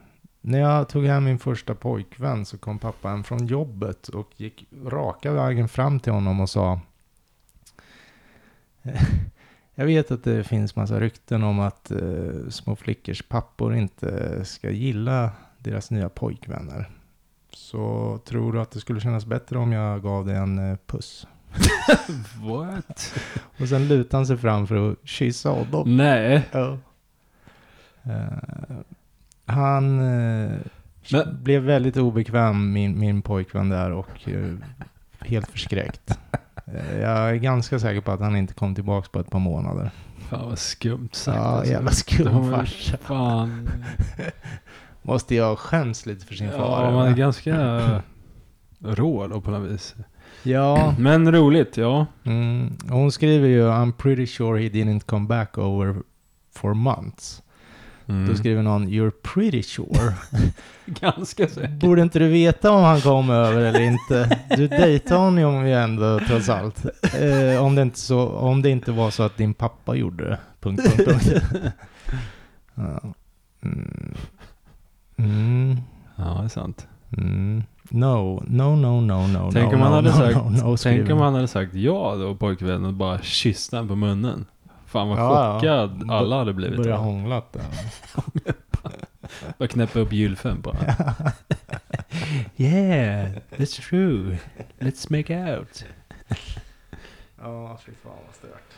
När 0.42 0.60
jag 0.60 0.90
tog 0.90 1.06
hem 1.06 1.24
min 1.24 1.40
första 1.40 1.76
pojkvän 1.76 2.46
så 2.46 2.58
kom 2.58 2.80
pappa 2.80 3.10
hem 3.10 3.24
från 3.24 3.46
jobbet 3.48 4.08
och 4.08 4.30
gick 4.38 4.68
raka 4.86 5.32
vägen 5.32 5.68
fram 5.68 6.00
till 6.00 6.14
honom 6.14 6.40
och 6.40 6.50
sa 6.50 6.80
Jag 9.76 9.86
vet 9.86 10.12
att 10.12 10.24
det 10.24 10.44
finns 10.44 10.76
massa 10.76 11.00
rykten 11.00 11.44
om 11.44 11.60
att 11.60 11.92
eh, 11.92 12.50
små 12.50 12.76
flickors 12.76 13.22
pappor 13.22 13.76
inte 13.76 14.40
ska 14.46 14.70
gilla 14.70 15.32
deras 15.60 15.92
nya 15.92 16.10
pojkvänner. 16.10 16.90
Så 17.50 18.20
tror 18.26 18.54
du 18.54 18.62
att 18.62 18.72
det 18.72 18.80
skulle 18.80 19.00
kännas 19.02 19.26
bättre 19.26 19.58
om 19.58 19.72
jag 19.72 20.02
gav 20.04 20.26
dig 20.26 20.36
en 20.36 20.72
eh, 20.72 20.78
puss? 20.86 21.28
What? 22.44 23.14
Och 23.60 23.70
sen 23.70 23.88
lutade 23.88 24.18
han 24.18 24.28
sig 24.28 24.38
fram 24.38 24.68
för 24.68 24.92
att 24.92 24.98
kyssa 25.04 25.50
honom. 25.50 25.98
Nej. 25.98 26.44
Ja. 26.52 26.78
Eh, 28.04 28.78
han 29.46 30.00
eh, 30.00 30.52
Men- 31.12 31.44
blev 31.44 31.62
väldigt 31.62 31.98
obekväm, 31.98 32.74
min, 32.74 33.00
min 33.00 33.22
pojkvän 33.22 33.70
där, 33.70 33.92
och 33.92 34.30
eh, 34.30 34.54
helt 35.20 35.48
förskräckt. 35.52 36.20
Jag 37.02 37.30
är 37.30 37.36
ganska 37.36 37.80
säker 37.80 38.02
på 38.02 38.12
att 38.12 38.20
han 38.20 38.36
inte 38.36 38.54
kom 38.54 38.76
tillbaka 38.76 39.08
på 39.12 39.20
ett 39.20 39.30
par 39.30 39.40
månader. 39.40 39.92
Fan 40.30 40.50
vad 40.50 40.60
skumt 40.60 41.10
sagt 41.12 41.38
Ja, 41.38 41.42
alltså. 41.44 41.72
jävla 41.74 41.92
skum 41.92 42.52
farsa. 42.52 42.98
Fan. 43.02 43.70
Måste 45.02 45.36
jag 45.36 45.60
skäms 45.60 46.06
lite 46.06 46.26
för 46.26 46.34
sin 46.36 46.52
far? 46.52 46.84
Ja, 46.86 46.92
man 46.92 47.02
är 47.02 47.06
eller? 47.08 47.18
ganska 47.18 48.02
rå 48.80 49.28
då 49.28 49.42
på 49.42 49.52
något 49.52 49.72
vis. 49.72 49.96
ja. 50.44 50.94
Men 51.00 51.32
roligt, 51.32 51.78
ja. 51.78 52.06
Mm, 52.24 52.78
hon 52.90 53.12
skriver 53.12 53.48
ju 53.48 53.62
I'm 53.70 53.92
pretty 53.92 54.28
sure 54.28 54.60
he 54.64 54.70
didn't 54.70 55.00
come 55.06 55.28
back 55.28 55.58
over 55.58 55.96
for 56.56 56.74
months. 56.74 57.42
Mm. 58.08 58.28
Då 58.28 58.36
skriver 58.36 58.64
någon 58.64 58.88
You're 58.88 59.12
pretty 59.12 59.64
sure. 59.64 60.14
Ganska 60.86 61.48
säkert. 61.48 61.80
Borde 61.80 62.02
inte 62.02 62.20
du 62.20 62.28
veta 62.28 62.72
om 62.72 62.84
han 62.84 63.02
kom 63.02 63.30
över 63.30 63.62
eller 63.62 63.82
inte? 63.82 64.40
Du 64.58 64.68
dejtade 64.68 65.20
honom 65.20 65.68
ju 65.68 65.74
ändå 65.74 66.20
trots 66.28 66.50
allt. 66.50 66.86
Eh, 67.20 67.64
om, 67.64 67.76
det 67.76 67.82
inte 67.82 68.00
så, 68.00 68.28
om 68.28 68.62
det 68.62 68.70
inte 68.70 68.92
var 68.92 69.12
så 69.12 69.24
att 69.24 69.38
din 69.38 69.54
pappa 69.54 69.96
gjorde 69.96 70.30
det. 70.30 70.40
Punkt, 70.60 70.84
punkt, 70.84 71.10
punkt. 71.10 71.44
Ja. 72.78 73.14
Mm. 73.64 74.16
Mm. 75.18 75.78
Ja, 76.16 76.38
det 76.40 76.46
är 76.46 76.48
sant. 76.48 76.88
Mm. 77.18 77.64
No, 77.90 78.44
no, 78.48 78.76
no, 78.76 79.02
no, 79.02 79.28
no, 79.28 79.52
Tänk 79.52 79.72
no, 79.72 79.76
om 79.76 79.82
han 79.82 79.92
no, 79.92 79.96
hade 79.96 80.10
no, 80.10 80.16
sagt, 80.16 80.36
no, 80.36 80.70
no, 80.70 80.78
tänk 80.78 81.10
om 81.10 81.18
han 81.18 81.34
hade 81.34 81.48
sagt 81.48 81.74
ja 81.74 82.16
då 82.16 82.36
pojkvännen 82.36 82.86
och 82.86 82.94
bara 82.94 83.20
kysst 83.22 83.72
den 83.72 83.88
på 83.88 83.96
munnen. 83.96 84.46
Fan 84.96 85.10
vad 85.10 85.18
Ja, 85.20 85.46
ja. 85.46 85.54
chockad 85.60 86.12
alla 86.12 86.38
hade 86.38 86.54
blivit. 86.54 86.78
Börja 86.78 86.96
då. 86.96 87.02
hånglat 87.02 87.54
där. 87.54 87.64
Bara 89.58 89.68
knäppa 89.68 90.00
upp 90.00 90.14
gylfen 90.14 90.62
på 90.62 90.70
honom. 90.72 90.86
yeah, 92.58 93.30
That's 93.58 93.90
true. 93.90 94.38
Let's 94.80 95.18
make 95.18 95.58
out. 95.58 95.86
Ja, 97.42 97.80
fy 97.86 97.92
fan 98.04 98.12
vad 98.26 98.36
stört. 98.36 98.72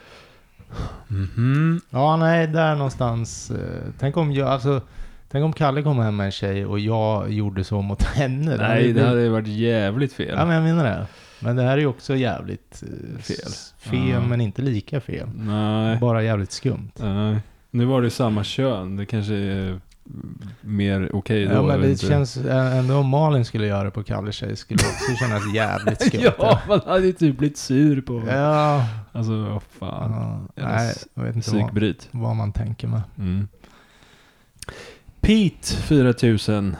Mhm. 1.07 1.81
Ja, 1.89 2.15
nej, 2.17 2.47
där 2.47 2.75
någonstans. 2.75 3.51
Eh, 3.51 3.91
tänk 3.99 4.17
om 4.17 4.31
jag, 4.31 4.47
alltså, 4.47 4.81
Tänk 5.31 5.45
om 5.45 5.53
Kalle 5.53 5.81
kom 5.83 5.99
hem 5.99 6.15
med 6.15 6.25
en 6.25 6.31
tjej 6.31 6.65
och 6.65 6.79
jag 6.79 7.31
gjorde 7.31 7.63
så 7.63 7.81
mot 7.81 8.03
henne. 8.03 8.57
Nej, 8.57 8.93
det 8.93 9.05
hade 9.07 9.29
varit 9.29 9.47
jävligt 9.47 10.13
fel. 10.13 10.35
Ja, 10.37 10.45
men 10.45 10.55
jag 10.55 10.63
menar 10.63 10.83
det. 10.83 11.07
Men 11.39 11.55
det 11.55 11.63
här 11.63 11.71
är 11.73 11.77
ju 11.77 11.87
också 11.87 12.15
jävligt 12.15 12.83
eh, 12.83 13.19
Fel. 13.21 13.51
Fel, 13.77 14.09
Ja. 14.09 14.19
men 14.19 14.41
inte 14.41 14.61
lika 14.61 15.01
fel. 15.01 15.29
Nej. 15.35 15.97
Bara 15.97 16.23
jävligt 16.23 16.51
skumt. 16.51 16.91
Nej. 16.99 17.37
Nu 17.71 17.85
var 17.85 18.01
det 18.01 18.09
samma 18.09 18.43
kön. 18.43 18.95
Det 18.95 19.05
kanske 19.05 19.33
är 19.35 19.79
mer 20.61 21.09
okej 21.15 21.45
då. 21.45 21.53
ja, 21.53 21.61
men 21.61 21.81
det 21.81 21.89
inte. 21.91 22.05
känns 22.05 22.37
ändå 22.37 22.95
om 22.97 23.07
Malin 23.09 23.45
skulle 23.45 23.67
göra 23.67 23.83
det 23.83 23.91
på 23.91 24.03
Kalles 24.03 24.35
tjej 24.35 24.55
skulle 24.55 24.77
det 24.77 24.87
också 24.89 25.25
kännas 25.25 25.53
jävligt 25.55 26.01
skumt. 26.01 26.21
ja, 26.39 26.61
man 26.67 26.81
hade 26.85 27.05
ju 27.05 27.13
typ 27.13 27.37
blivit 27.37 27.57
sur 27.57 28.01
på 28.01 28.23
ja. 28.27 28.85
Alltså, 29.11 29.43
vad 29.43 29.63
fan. 29.63 30.47
ja. 30.55 30.63
Nej, 30.67 30.95
jag 31.13 31.23
vet 31.23 31.35
inte 31.35 31.51
vad, 31.51 31.95
vad 32.11 32.35
man 32.35 32.51
tänker 32.51 32.87
med. 32.87 33.01
Mm. 33.17 33.47
Pete, 35.21 35.67
4000. 35.73 36.75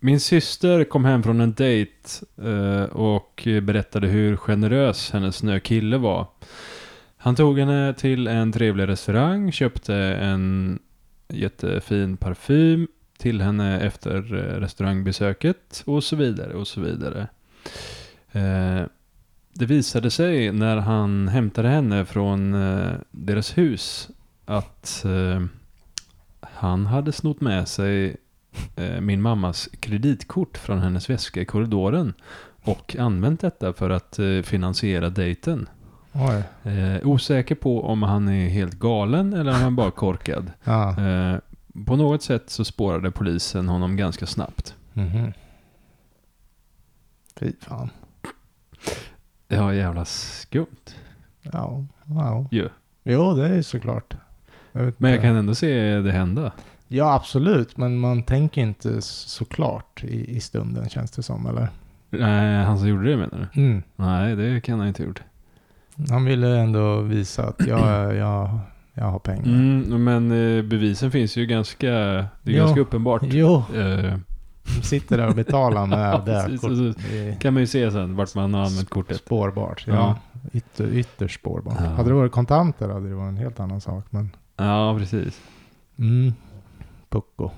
Min 0.00 0.20
syster 0.20 0.84
kom 0.84 1.04
hem 1.04 1.22
från 1.22 1.40
en 1.40 1.52
dejt 1.52 1.92
eh, 2.42 2.82
och 2.82 3.48
berättade 3.62 4.06
hur 4.06 4.36
generös 4.36 5.10
hennes 5.10 5.42
nya 5.42 5.60
kille 5.60 5.96
var. 5.96 6.26
Han 7.16 7.36
tog 7.36 7.58
henne 7.58 7.94
till 7.94 8.26
en 8.26 8.52
trevlig 8.52 8.88
restaurang, 8.88 9.52
köpte 9.52 9.94
en 9.96 10.78
jättefin 11.28 12.16
parfym 12.16 12.88
till 13.18 13.40
henne 13.40 13.80
efter 13.80 14.34
eh, 14.34 14.60
restaurangbesöket 14.60 15.82
och 15.86 16.04
så 16.04 16.16
vidare 16.16 16.54
och 16.54 16.68
så 16.68 16.80
vidare. 16.80 17.28
Eh, 18.32 18.82
det 19.52 19.66
visade 19.66 20.10
sig 20.10 20.52
när 20.52 20.76
han 20.76 21.28
hämtade 21.28 21.68
henne 21.68 22.04
från 22.04 22.54
eh, 22.54 22.92
deras 23.10 23.58
hus 23.58 24.10
att 24.44 25.04
eh, 25.04 25.44
han 26.40 26.86
hade 26.86 27.12
snott 27.12 27.40
med 27.40 27.68
sig 27.68 28.16
min 29.00 29.22
mammas 29.22 29.68
kreditkort 29.80 30.58
från 30.58 30.78
hennes 30.78 31.10
väska 31.10 31.40
i 31.40 31.44
korridoren 31.44 32.14
och 32.62 32.96
använt 32.98 33.40
detta 33.40 33.72
för 33.72 33.90
att 33.90 34.18
eh, 34.18 34.42
finansiera 34.42 35.10
dejten. 35.10 35.68
Eh, 36.62 37.06
osäker 37.08 37.54
på 37.54 37.84
om 37.84 38.02
han 38.02 38.28
är 38.28 38.48
helt 38.48 38.74
galen 38.74 39.32
eller 39.32 39.54
om 39.54 39.60
han 39.60 39.76
bara 39.76 39.86
är 39.86 39.90
korkad. 39.90 40.52
Ja. 40.64 41.00
Eh, 41.06 41.38
på 41.86 41.96
något 41.96 42.22
sätt 42.22 42.50
så 42.50 42.64
spårade 42.64 43.10
polisen 43.10 43.68
honom 43.68 43.96
ganska 43.96 44.26
snabbt. 44.26 44.74
Mhm. 44.92 45.32
Fy 47.36 47.52
fan. 47.60 47.90
Ja, 49.48 49.74
jävla 49.74 50.04
skumt 50.04 50.94
Ja. 51.42 51.84
ja. 52.04 52.46
ju. 52.50 52.68
Jo, 53.04 53.34
det 53.34 53.48
är 53.48 53.62
såklart. 53.62 54.14
Jag 54.72 54.92
Men 54.98 55.10
jag 55.10 55.18
inte. 55.18 55.26
kan 55.26 55.36
ändå 55.36 55.54
se 55.54 56.00
det 56.00 56.12
hända. 56.12 56.52
Ja, 56.88 57.14
absolut. 57.14 57.76
Men 57.76 57.98
man 57.98 58.22
tänker 58.22 58.60
inte 58.60 59.02
såklart 59.02 60.04
i, 60.04 60.36
i 60.36 60.40
stunden, 60.40 60.88
känns 60.88 61.10
det 61.10 61.22
som. 61.22 61.46
Eller? 61.46 61.68
Nej, 62.10 62.64
han 62.64 62.78
som 62.78 62.88
gjorde 62.88 63.10
det 63.10 63.16
menar 63.16 63.48
du? 63.54 63.60
Mm. 63.62 63.82
Nej, 63.96 64.36
det 64.36 64.60
kan 64.60 64.78
han 64.78 64.88
inte 64.88 65.02
ha 65.02 65.06
gjort. 65.08 65.22
Han 66.10 66.24
ville 66.24 66.58
ändå 66.58 67.00
visa 67.00 67.46
att 67.48 67.66
jag, 67.66 68.14
jag, 68.16 68.58
jag 68.94 69.04
har 69.04 69.18
pengar. 69.18 69.44
Mm, 69.46 70.04
men 70.04 70.30
eh, 70.58 70.62
bevisen 70.64 71.10
finns 71.10 71.36
ju 71.36 71.46
ganska, 71.46 71.88
det 71.90 71.94
är 71.96 72.28
Ja. 72.44 72.58
ganska 72.64 72.80
uppenbart. 72.80 73.22
Jo, 73.24 73.62
Eh, 73.74 74.14
de 74.76 74.82
sitter 74.82 75.16
där 75.18 75.28
och 75.28 75.34
betalar 75.34 75.86
med 75.86 75.98
det. 76.26 76.32
här 76.32 76.42
precis, 76.44 76.60
kort- 76.60 76.70
precis. 76.70 76.96
det 77.10 77.28
är 77.28 77.34
kan 77.34 77.54
man 77.54 77.60
ju 77.62 77.66
se 77.66 77.90
sen 77.90 78.16
vart 78.16 78.34
man 78.34 78.54
har 78.54 78.60
använt 78.64 78.90
kortet. 78.90 79.16
Spårbart. 79.16 79.84
Ja. 79.86 79.94
Ja. 79.94 80.16
Ytter, 80.52 80.86
ytterst 80.94 81.40
spårbart. 81.40 81.74
Ja. 81.80 81.86
Hade 81.86 82.08
det 82.10 82.14
varit 82.14 82.32
kontanter 82.32 82.88
hade 82.88 83.08
det 83.08 83.14
varit 83.14 83.28
en 83.28 83.36
helt 83.36 83.60
annan 83.60 83.80
sak. 83.80 84.04
Men 84.10 84.30
Ja, 84.56 84.96
precis. 84.98 85.40
mm. 85.98 86.32
Pucko. 87.08 87.50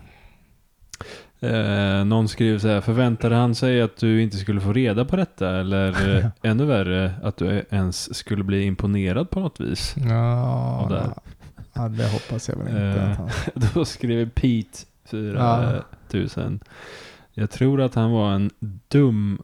Eh, 1.40 2.04
någon 2.04 2.28
skriver 2.28 2.59
så 2.59 2.69
här, 2.69 2.80
förväntade 2.80 3.35
han 3.35 3.54
sig 3.54 3.83
att 3.83 3.97
du 3.97 4.23
inte 4.23 4.37
skulle 4.37 4.61
få 4.61 4.73
reda 4.73 5.04
på 5.04 5.16
detta? 5.16 5.61
Eller 5.61 6.16
eh, 6.19 6.26
ännu 6.42 6.64
värre, 6.64 7.14
att 7.23 7.37
du 7.37 7.64
ens 7.71 8.14
skulle 8.14 8.45
bli 8.45 8.62
imponerad 8.62 9.30
på 9.30 9.40
något 9.40 9.61
vis? 9.61 9.95
Ja, 9.97 10.87
där. 10.90 11.12
ja, 11.73 11.88
det 11.88 12.09
hoppas 12.09 12.49
jag 12.49 12.57
väl 12.57 12.66
inte. 12.69 13.00
Eh. 13.00 13.16
han... 13.16 13.30
Då 13.75 13.85
skriver 13.85 14.26
Pete 14.26 14.78
4000. 15.04 16.61
Jag 17.33 17.50
tror 17.50 17.80
att 17.80 17.95
han 17.95 18.11
var 18.11 18.33
en 18.33 18.50
dum 18.88 19.42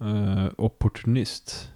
eh, 0.00 0.46
opportunist. 0.56 1.70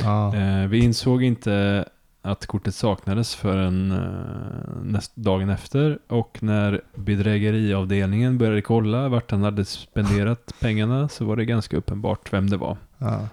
Ja. 0.00 0.36
Eh, 0.36 0.66
vi 0.66 0.78
insåg 0.78 1.22
inte 1.22 1.84
att 2.24 2.46
kortet 2.46 2.74
saknades 2.74 3.34
förrän 3.34 3.92
eh, 3.92 5.00
dagen 5.14 5.50
efter 5.50 5.98
och 6.06 6.38
när 6.42 6.80
bedrägeriavdelningen 6.94 8.38
började 8.38 8.62
kolla 8.62 9.08
vart 9.08 9.30
han 9.30 9.42
hade 9.42 9.64
spenderat 9.64 10.54
pengarna 10.60 11.08
så 11.08 11.24
var 11.24 11.36
det 11.36 11.44
ganska 11.44 11.76
uppenbart 11.76 12.32
vem 12.32 12.50
det 12.50 12.56
var. 12.56 12.76
Ja. 12.98 13.28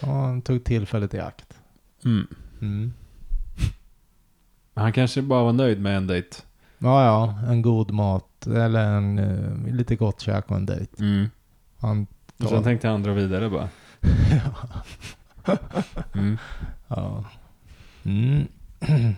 ja, 0.00 0.08
han 0.08 0.42
tog 0.42 0.64
tillfället 0.64 1.14
i 1.14 1.20
akt. 1.20 1.58
Mm. 2.04 2.26
Mm. 2.60 2.92
Han 4.74 4.92
kanske 4.92 5.22
bara 5.22 5.44
var 5.44 5.52
nöjd 5.52 5.80
med 5.80 5.96
en 5.96 6.06
dejt. 6.06 6.36
Ja, 6.78 7.04
ja, 7.04 7.50
en 7.50 7.62
god 7.62 7.90
mat 7.90 8.46
eller 8.46 8.84
en 8.84 9.18
eh, 9.18 9.74
lite 9.74 9.96
gott 9.96 10.20
käk 10.20 10.50
och 10.50 10.56
en 10.56 10.66
dejt. 10.66 11.04
Mm. 11.04 11.30
Han 11.78 12.06
Och 12.42 12.48
sen 12.48 12.62
tänkte 12.62 12.88
han 12.88 13.02
dra 13.02 13.12
vidare 13.12 13.50
bara. 13.50 13.68
Mm. 16.14 16.38
Ja. 16.88 17.24
Mm. 18.06 18.46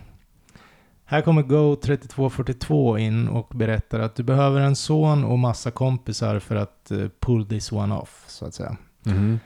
Här 1.05 1.21
kommer 1.21 1.43
Go3242 1.43 2.99
in 2.99 3.29
och 3.29 3.49
berättar 3.55 4.01
att 4.01 4.15
du 4.15 4.23
behöver 4.23 4.61
en 4.61 4.77
son 4.77 5.25
och 5.25 5.39
massa 5.39 5.71
kompisar 5.71 6.39
för 6.39 6.57
att 6.57 6.91
eh, 6.91 7.07
pull 7.21 7.47
this 7.47 7.73
one 7.73 7.95
off, 7.95 8.25
så 8.27 8.47
att 8.47 8.55
säga. 8.55 8.77
Mhm. 9.03 9.41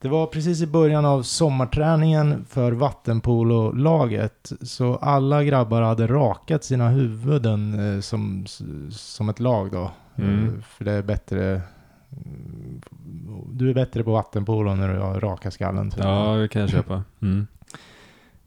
Det 0.00 0.08
var 0.08 0.26
precis 0.26 0.62
i 0.62 0.66
början 0.66 1.04
av 1.04 1.22
sommarträningen 1.22 2.44
för 2.48 2.72
vattenpololaget. 2.72 4.52
Så 4.62 4.96
alla 4.96 5.44
grabbar 5.44 5.82
hade 5.82 6.06
rakat 6.06 6.64
sina 6.64 6.88
huvuden 6.88 7.94
eh, 7.94 8.00
som, 8.00 8.44
som 8.90 9.28
ett 9.28 9.40
lag 9.40 9.72
då. 9.72 9.90
Mm. 10.16 10.44
Eh, 10.44 10.60
För 10.62 10.84
det 10.84 10.92
är 10.92 11.02
bättre... 11.02 11.62
mm, 12.12 12.80
Du 13.52 13.70
är 13.70 13.74
bättre 13.74 14.04
på 14.04 14.12
vattenpolo 14.12 14.74
när 14.74 14.94
du 14.94 15.00
har 15.00 15.20
raka 15.20 15.50
skallen. 15.50 15.92
jag. 15.96 16.06
Ja, 16.06 16.36
det 16.36 16.48
kan 16.48 16.60
jag 16.60 16.70
köpa. 16.70 17.02
Mm. 17.22 17.46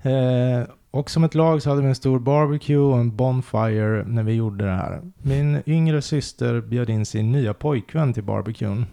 Eh, 0.01 0.69
och 0.91 1.09
som 1.09 1.23
ett 1.23 1.35
lag 1.35 1.61
så 1.61 1.69
hade 1.69 1.81
vi 1.81 1.87
en 1.87 1.95
stor 1.95 2.19
barbecue 2.19 2.77
och 2.77 2.97
en 2.97 3.15
bonfire 3.15 4.03
när 4.07 4.23
vi 4.23 4.33
gjorde 4.33 4.65
det 4.65 4.71
här. 4.71 5.01
Min 5.17 5.61
yngre 5.65 6.01
syster 6.01 6.61
bjöd 6.61 6.89
in 6.89 7.05
sin 7.05 7.31
nya 7.31 7.53
pojkvän 7.53 8.13
till 8.13 8.23
barbecuen. 8.23 8.85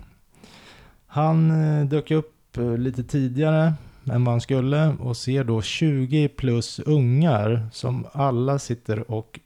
Han 1.07 1.51
eh, 1.51 1.87
dök 1.87 2.11
upp 2.11 2.57
eh, 2.59 2.77
lite 2.77 3.05
tidigare 3.05 3.75
än 4.13 4.25
vad 4.25 4.33
han 4.33 4.41
skulle 4.41 4.97
och 5.01 5.17
ser 5.17 5.45
då 5.45 5.63
20 5.63 6.29
plus 6.29 6.79
ungar 6.79 7.69
som 7.73 8.07
alla 8.13 8.59
sitter 8.59 9.11
och 9.11 9.41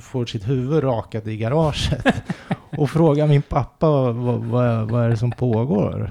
får 0.00 0.26
sitt 0.26 0.48
huvud 0.48 0.84
rakat 0.84 1.26
i 1.26 1.36
garaget. 1.36 2.06
och 2.78 2.90
frågar 2.90 3.26
min 3.26 3.42
pappa 3.42 3.90
vad, 4.12 4.44
vad, 4.44 4.90
vad 4.90 5.04
är 5.04 5.08
det 5.08 5.16
som 5.16 5.30
pågår. 5.30 6.10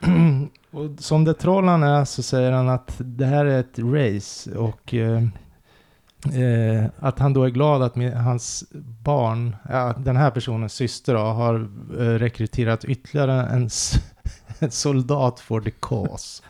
Och 0.72 0.90
som 0.98 1.24
det 1.24 1.34
troll 1.34 1.68
han 1.68 1.82
är 1.82 2.04
så 2.04 2.22
säger 2.22 2.52
han 2.52 2.68
att 2.68 2.94
det 2.98 3.26
här 3.26 3.44
är 3.44 3.60
ett 3.60 3.78
race 3.78 4.58
och 4.58 4.94
eh, 4.94 5.22
eh, 6.34 6.84
att 6.98 7.18
han 7.18 7.32
då 7.32 7.44
är 7.44 7.50
glad 7.50 7.82
att 7.82 7.96
hans 8.14 8.64
barn, 9.04 9.56
ja, 9.68 9.94
den 9.98 10.16
här 10.16 10.30
personens 10.30 10.72
syster 10.72 11.14
då, 11.14 11.20
har 11.20 11.54
eh, 11.98 12.18
rekryterat 12.18 12.84
ytterligare 12.84 13.42
en, 13.42 13.68
en 14.58 14.70
soldat 14.70 15.40
for 15.40 15.60
the 15.60 15.70
cause. 15.70 16.42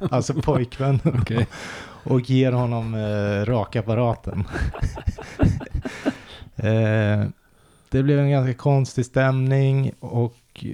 alltså 0.10 0.34
pojkvännen. 0.34 1.20
Okej. 1.22 1.46
Och 2.04 2.20
ger 2.20 2.52
honom 2.52 2.94
eh, 2.94 3.44
rakapparaten. 3.44 4.44
eh, 6.56 7.28
det 7.90 8.02
blev 8.02 8.18
en 8.18 8.30
ganska 8.30 8.54
konstig 8.54 9.06
stämning 9.06 9.92
och 10.00 10.64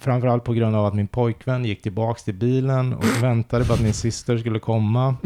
framförallt 0.00 0.44
på 0.44 0.52
grund 0.52 0.76
av 0.76 0.86
att 0.86 0.94
min 0.94 1.06
pojkvän 1.08 1.64
gick 1.64 1.82
tillbaks 1.82 2.24
till 2.24 2.34
bilen 2.34 2.92
och 2.94 3.04
väntade 3.22 3.64
på 3.64 3.72
att 3.72 3.80
min 3.80 3.92
syster 3.94 4.38
skulle 4.38 4.58
komma. 4.58 5.16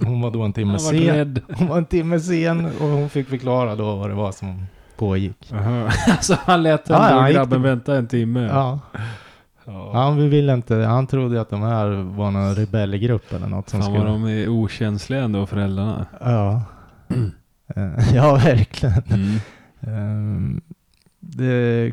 Hon 0.00 0.20
var 0.20 0.30
då 0.30 0.42
en 0.42 0.52
timme 0.52 0.78
sen. 0.78 0.98
rädd. 0.98 1.40
Hon 1.58 1.68
var 1.68 1.78
en 1.78 1.84
timme 1.84 2.20
sen 2.20 2.64
och 2.66 2.88
hon 2.88 3.08
fick 3.08 3.28
förklara 3.28 3.74
då 3.76 3.96
vad 3.96 4.10
det 4.10 4.14
var 4.14 4.32
som 4.32 4.66
pågick. 4.96 5.52
Aha. 5.52 5.90
Alltså 6.08 6.36
han 6.44 6.62
lät 6.62 6.90
ändå 6.90 7.02
ja, 7.04 7.28
grabben 7.28 7.50
till- 7.50 7.58
vänta 7.70 7.96
en 7.96 8.06
timme. 8.08 8.40
Ja, 8.52 8.78
Ja. 9.64 9.90
han 9.94 10.30
ville 10.30 10.54
inte, 10.54 10.74
han 10.76 11.06
trodde 11.06 11.40
att 11.40 11.50
de 11.50 11.62
här 11.62 11.86
var 12.02 12.30
någon 12.30 12.54
rebellgrupp 12.54 13.32
eller 13.32 13.46
något 13.46 13.68
som 13.68 13.80
Fan 13.82 13.92
skulle... 13.94 14.04
de 14.10 14.24
är 14.24 14.48
okänsliga 14.48 15.22
ändå, 15.22 15.46
föräldrarna. 15.46 16.06
Ja. 16.20 16.62
Eh, 17.76 18.14
ja, 18.14 18.34
verkligen. 18.34 19.02
Mm. 19.10 19.38
Um, 19.80 20.60
det 21.20 21.92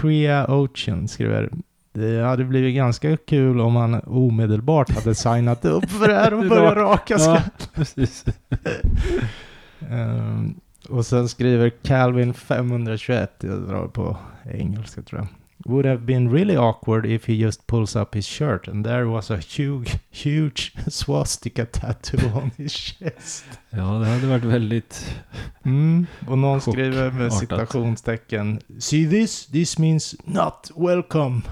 Crea 0.00 0.46
Ocean 0.54 1.08
skriver 1.08 1.50
det 1.92 2.22
hade 2.24 2.44
blivit 2.44 2.74
ganska 2.74 3.16
kul 3.16 3.60
om 3.60 3.76
han 3.76 3.94
omedelbart 4.06 4.90
hade 4.90 5.14
signat 5.14 5.64
upp 5.64 5.90
för 5.90 6.08
det 6.08 6.14
här 6.14 6.34
och 6.34 6.44
börjat 6.48 6.76
raka 6.76 7.14
Ja, 7.14 7.18
skatt. 7.18 7.70
precis. 7.74 8.24
Ehm, 9.90 10.54
Och 10.88 11.06
sen 11.06 11.28
skriver 11.28 11.70
Calvin 11.82 12.34
521, 12.34 13.30
jag 13.40 13.60
drar 13.68 13.86
på 13.86 14.16
engelska 14.52 15.02
tror 15.02 15.20
jag. 15.20 15.28
Would 15.66 15.86
have 15.86 16.04
been 16.04 16.30
really 16.30 16.56
awkward 16.56 17.06
if 17.06 17.28
he 17.28 17.38
just 17.38 17.66
pulls 17.66 17.96
up 17.96 18.14
his 18.14 18.26
shirt 18.26 18.68
and 18.68 18.84
there 18.84 19.06
was 19.06 19.30
a 19.30 19.36
huge, 19.36 19.96
huge 20.10 20.72
swastika 20.88 21.64
tattoo 21.64 22.28
on 22.34 22.50
his 22.56 22.72
chest. 22.72 23.44
Ja, 23.70 23.98
det 23.98 24.06
hade 24.06 24.26
varit 24.26 24.44
väldigt... 24.44 25.16
Mm. 25.64 26.06
Och 26.28 26.38
någon 26.38 26.60
skriver 26.60 27.10
med 27.10 27.32
citationstecken 27.32 28.60
See 28.78 29.10
this? 29.10 29.46
This 29.46 29.78
means 29.78 30.14
not 30.24 30.70
welcome. 30.76 31.42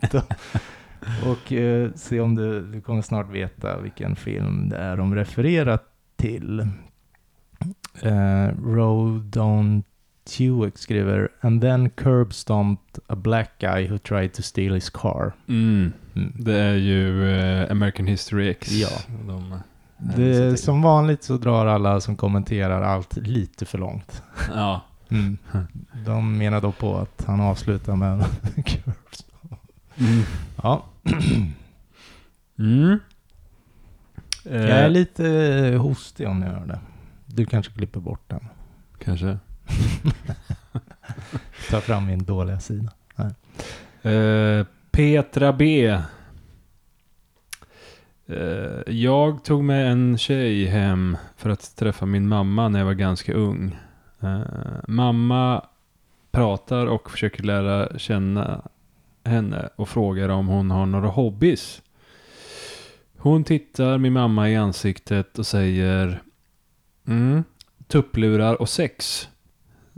Och 1.26 1.52
eh, 1.52 1.90
se 1.94 2.20
om 2.20 2.34
du, 2.34 2.60
du 2.60 2.80
kommer 2.80 3.02
snart 3.02 3.30
veta 3.30 3.80
vilken 3.80 4.16
film 4.16 4.68
det 4.68 4.76
är 4.76 4.96
de 4.96 5.14
refererar 5.14 5.78
till. 6.16 6.60
Eh, 8.02 8.48
Rodon 8.62 9.82
Tuick 10.26 10.78
skriver 10.78 11.28
And 11.40 11.62
then 11.62 11.90
curb 11.90 12.32
stomped 12.34 12.98
a 13.06 13.14
black 13.16 13.58
guy 13.58 13.86
who 13.86 13.98
tried 13.98 14.32
to 14.34 14.42
steal 14.42 14.74
his 14.74 14.90
car. 14.90 15.32
Mm. 15.46 15.92
Mm. 16.14 16.32
Det 16.38 16.58
är 16.58 16.74
ju 16.74 17.30
eh, 17.38 17.70
American 17.70 18.06
History 18.06 18.48
X. 18.50 18.72
Ja. 18.72 18.88
De, 19.26 19.60
Det, 20.16 20.56
som 20.60 20.82
vanligt 20.82 21.22
så 21.22 21.36
drar 21.36 21.66
alla 21.66 22.00
som 22.00 22.16
kommenterar 22.16 22.82
allt 22.82 23.16
lite 23.16 23.64
för 23.66 23.78
långt. 23.78 24.22
ja. 24.54 24.80
Mm. 25.10 25.38
De 26.06 26.38
menar 26.38 26.60
då 26.60 26.72
på 26.72 26.96
att 26.96 27.24
han 27.26 27.40
avslutar 27.40 27.96
med 27.96 28.24
curves. 28.66 29.24
Mm. 29.96 30.22
Ja, 30.62 30.84
Mm. 32.58 32.98
jag 34.44 34.54
är 34.54 34.84
Eh, 34.84 34.90
lite 34.90 35.28
eh, 35.30 35.80
hostig 35.82 36.28
om 36.28 36.40
ni 36.40 36.46
hör 36.46 36.66
det. 36.66 36.78
Du 37.26 37.46
kanske 37.46 37.72
klipper 37.72 38.00
bort 38.00 38.22
den. 38.28 38.48
Kanske. 39.04 39.38
Ta 41.70 41.80
fram 41.80 42.06
min 42.06 42.24
dåliga 42.24 42.60
sida. 42.60 42.92
Uh, 44.06 44.66
Petra 44.90 45.52
B. 45.52 45.88
Eh, 48.26 48.94
jag 48.94 49.44
tog 49.44 49.64
med 49.64 49.92
en 49.92 50.18
tjej 50.18 50.66
hem 50.66 51.16
för 51.36 51.50
att 51.50 51.76
träffa 51.76 52.06
min 52.06 52.28
mamma 52.28 52.68
när 52.68 52.78
jag 52.78 52.86
var 52.86 52.94
ganska 52.94 53.34
ung. 53.34 53.76
Eh, 54.20 54.40
mamma 54.88 55.66
pratar 56.30 56.86
och 56.86 57.10
försöker 57.10 57.42
lära 57.42 57.98
känna 57.98 58.62
henne 59.24 59.68
och 59.76 59.88
frågar 59.88 60.28
om 60.28 60.46
hon 60.46 60.70
har 60.70 60.86
några 60.86 61.08
hobbys. 61.08 61.82
Hon 63.16 63.44
tittar 63.44 63.98
min 63.98 64.12
mamma 64.12 64.50
i 64.50 64.56
ansiktet 64.56 65.38
och 65.38 65.46
säger 65.46 66.22
mm, 67.06 67.44
tupplurar 67.86 68.60
och 68.60 68.68
sex. 68.68 69.28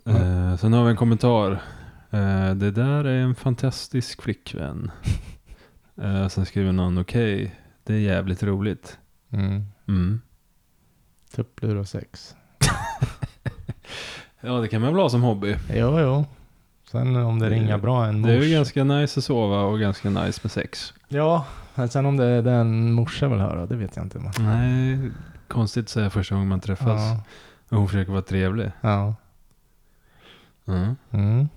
Eh, 0.08 0.56
sen 0.56 0.72
har 0.72 0.84
vi 0.84 0.90
en 0.90 0.96
kommentar. 0.96 1.50
Eh, 2.10 2.50
det 2.54 2.70
där 2.70 3.04
är 3.04 3.20
en 3.20 3.34
fantastisk 3.34 4.22
flickvän. 4.22 4.90
Eh, 6.02 6.28
sen 6.28 6.46
skriver 6.46 6.72
någon 6.72 6.98
okej, 6.98 7.54
det 7.84 7.94
är 7.94 7.98
jävligt 7.98 8.42
roligt. 8.42 8.98
Mm. 9.32 9.64
Mm. 9.88 10.20
Tupplur 11.36 11.76
och 11.76 11.88
sex. 11.88 12.34
Ja, 14.40 14.52
det 14.60 14.68
kan 14.68 14.80
man 14.80 14.92
väl 14.94 15.02
ha 15.02 15.08
som 15.10 15.22
hobby. 15.22 15.56
Jo, 15.74 16.00
jo. 16.00 16.24
Sen 16.90 17.16
om 17.16 17.38
det 17.38 17.50
ringar 17.50 17.78
bra 17.78 18.06
en 18.06 18.22
Det 18.22 18.28
är 18.30 18.34
ju 18.34 18.38
mors. 18.40 18.50
ganska 18.52 18.84
nice 18.84 19.20
att 19.20 19.24
sova 19.24 19.60
och 19.62 19.80
ganska 19.80 20.10
nice 20.10 20.40
med 20.42 20.50
sex. 20.50 20.94
Ja, 21.08 21.46
men 21.74 21.88
sen 21.88 22.06
om 22.06 22.16
det 22.16 22.24
är 22.24 22.42
den 22.42 22.92
morsa 22.92 23.28
vill 23.28 23.38
höra, 23.40 23.66
det 23.66 23.76
vet 23.76 23.96
jag 23.96 24.04
inte. 24.04 24.32
Nej, 24.38 24.98
konstigt 25.48 25.84
att 25.84 25.88
säga 25.88 26.10
första 26.10 26.34
gången 26.34 26.48
man 26.48 26.60
träffas. 26.60 26.86
Ja. 27.00 27.22
Och 27.68 27.76
hon 27.78 27.88
försöker 27.88 28.12
vara 28.12 28.22
trevlig. 28.22 28.70
ja. 28.80 29.14
Mm. 30.68 30.96
Mm. 31.10 31.48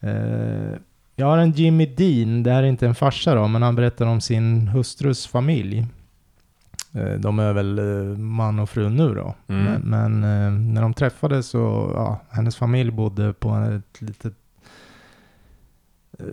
Eh, 0.00 0.78
jag 1.16 1.26
har 1.26 1.38
en 1.38 1.52
Jimmy 1.52 1.86
Dean, 1.86 2.42
det 2.42 2.52
här 2.52 2.62
är 2.62 2.66
inte 2.66 2.86
en 2.86 2.94
farsa 2.94 3.34
då, 3.34 3.48
men 3.48 3.62
han 3.62 3.76
berättar 3.76 4.06
om 4.06 4.20
sin 4.20 4.68
hustrus 4.68 5.26
familj. 5.26 5.86
Eh, 6.92 7.12
de 7.12 7.38
är 7.38 7.52
väl 7.52 7.78
eh, 7.78 8.18
man 8.18 8.58
och 8.58 8.70
fru 8.70 8.88
nu 8.88 9.14
då. 9.14 9.34
Mm. 9.46 9.64
Men, 9.64 9.82
men 9.82 10.24
eh, 10.24 10.72
när 10.74 10.82
de 10.82 10.94
träffades 10.94 11.46
så, 11.46 11.92
ja, 11.94 12.20
hennes 12.30 12.56
familj 12.56 12.90
bodde 12.90 13.32
på 13.32 13.54
ett 13.54 14.02
litet 14.02 14.34
eh, 16.18 16.26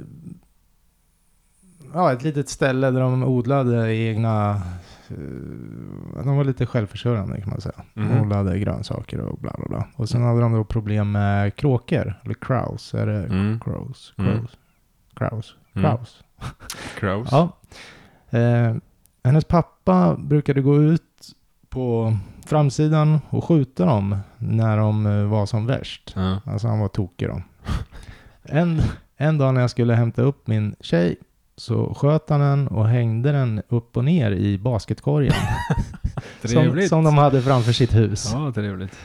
Ja, 1.94 2.14
ett 2.14 2.24
litet 2.24 2.50
ställe 2.50 2.92
där 2.92 3.02
de 3.02 3.24
odlade 3.24 3.96
egna... 3.96 4.62
eh, 5.12 6.24
De 6.26 6.38
var 6.38 6.44
lite 6.44 6.66
självförsörjande 6.66 7.42
kan 7.42 7.50
man 7.50 7.62
säga. 7.62 7.84
Mhm. 7.94 8.22
odlade 8.22 8.60
grönsaker 8.60 9.20
och 9.20 9.38
bla 9.40 9.54
bla 9.58 9.68
bla. 9.68 9.88
Och 9.96 10.10
sen 10.10 10.24
hade 10.24 10.40
de 10.42 10.54
då 10.54 10.64
problem 10.64 11.12
med 11.12 11.56
kråkor, 11.56 12.14
eller 12.24 12.34
crows. 12.34 12.94
Är 12.94 13.06
det 13.08 13.24
Mm. 13.26 13.60
crows? 13.60 14.14
Mm. 14.18 14.32
Crows? 14.38 14.58
Crows? 15.16 15.56
Mm. 15.76 15.92
Crows? 15.92 16.24
Crows. 17.00 17.30
Ja. 17.32 17.58
Eh, 18.40 18.76
hennes 19.24 19.46
pappa 19.46 20.16
brukade 20.20 20.62
gå 20.62 20.82
ut 20.84 21.02
på 21.70 22.18
framsidan 22.46 23.20
och 23.30 23.44
skjuta 23.44 23.86
dem 23.86 24.18
när 24.38 24.78
de 24.78 25.06
eh, 25.06 25.24
var 25.26 25.46
som 25.46 25.66
värst. 25.66 26.14
Ja. 26.16 26.42
Alltså 26.46 26.68
han 26.68 26.80
var 26.80 26.88
tokig 26.88 27.28
då. 27.28 27.42
En, 28.50 28.82
en 29.18 29.38
dag 29.38 29.54
när 29.54 29.62
jag 29.62 29.70
skulle 29.70 29.94
hämta 29.94 30.22
upp 30.22 30.48
min 30.48 30.76
tjej 30.80 31.16
så 31.58 31.94
sköt 31.94 32.30
han 32.30 32.40
den 32.40 32.68
och 32.68 32.88
hängde 32.88 33.32
den 33.32 33.62
upp 33.70 33.98
och 33.98 34.06
ner 34.06 34.32
i 34.32 34.58
basketkorgen. 34.58 35.34
som, 36.44 36.82
som 36.90 37.04
de 37.04 37.18
hade 37.18 37.42
framför 37.42 37.72
sitt 37.72 37.96
hus. 37.96 38.30
Ja, 38.34 38.52
trevligt. 38.52 38.98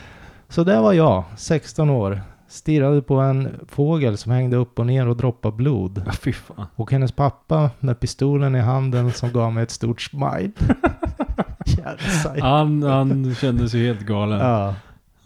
Så 0.49 0.63
där 0.63 0.81
var 0.81 0.93
jag, 0.93 1.23
16 1.35 1.89
år. 1.89 2.21
Stirrade 2.47 3.01
på 3.01 3.15
en 3.15 3.59
fågel 3.67 4.17
som 4.17 4.31
hängde 4.31 4.57
upp 4.57 4.79
och 4.79 4.85
ner 4.85 5.07
och 5.07 5.17
droppade 5.17 5.55
blod. 5.55 6.03
Ja, 6.05 6.11
fy 6.11 6.33
fan. 6.33 6.65
Och 6.75 6.91
hennes 6.91 7.11
pappa 7.11 7.71
med 7.79 7.99
pistolen 7.99 8.55
i 8.55 8.59
handen 8.59 9.11
som 9.11 9.31
gav 9.31 9.53
mig 9.53 9.63
ett 9.63 9.71
stort 9.71 10.01
smile. 10.01 10.51
Han, 12.41 12.83
han 12.83 13.35
kändes 13.35 13.73
ju 13.73 13.87
helt 13.87 14.01
galen. 14.01 14.39
Ja. 14.39 14.75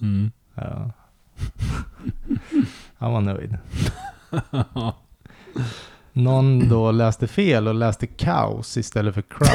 Mm. 0.01 0.31
ja. 0.55 0.91
Han 2.97 3.13
var 3.13 3.21
nöjd. 3.21 3.57
Någon 6.23 6.69
då 6.69 6.91
läste 6.91 7.27
fel 7.27 7.67
och 7.67 7.75
läste 7.75 8.07
kaos 8.07 8.77
istället 8.77 9.13
för 9.13 9.21
crowd. 9.21 9.49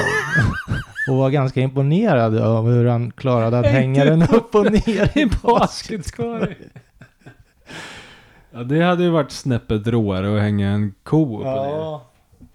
och 1.11 1.17
var 1.17 1.31
ganska 1.31 1.61
imponerad 1.61 2.39
av 2.39 2.67
hur 2.71 2.87
han 2.87 3.11
klarade 3.11 3.59
att 3.59 3.67
hänga 3.67 4.05
den 4.05 4.23
upp 4.23 4.55
och 4.55 4.73
ner 4.73 5.19
i 5.19 5.27
basketkorg. 5.43 6.57
Ja, 8.51 8.63
det 8.63 8.83
hade 8.83 9.03
ju 9.03 9.11
varit 9.11 9.31
snäppet 9.31 9.87
råare 9.87 10.37
att 10.37 10.43
hänga 10.43 10.71
en 10.71 10.95
ko 11.03 11.39
på 11.39 11.45
det. 11.45 11.51
Ja, 11.51 12.05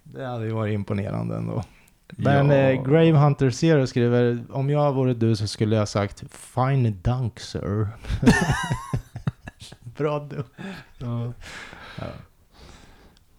det 0.04 0.26
hade 0.26 0.46
ju 0.46 0.52
varit 0.52 0.74
imponerande 0.74 1.36
ändå. 1.36 1.64
Men 2.10 2.50
Ja. 2.50 2.56
eh, 2.56 2.84
Grave 2.84 3.12
Hunter 3.12 3.50
Zero 3.50 3.88
skriver, 3.88 4.44
om 4.52 4.70
jag 4.70 4.94
vore 4.94 5.14
du 5.14 5.36
så 5.36 5.48
skulle 5.48 5.76
jag 5.76 5.88
sagt 5.88 6.24
Fine 6.32 7.00
dunk 7.02 7.40
sir. 7.40 7.88
Bra 9.98 10.20
du. 10.30 10.44
Ja. 10.98 11.32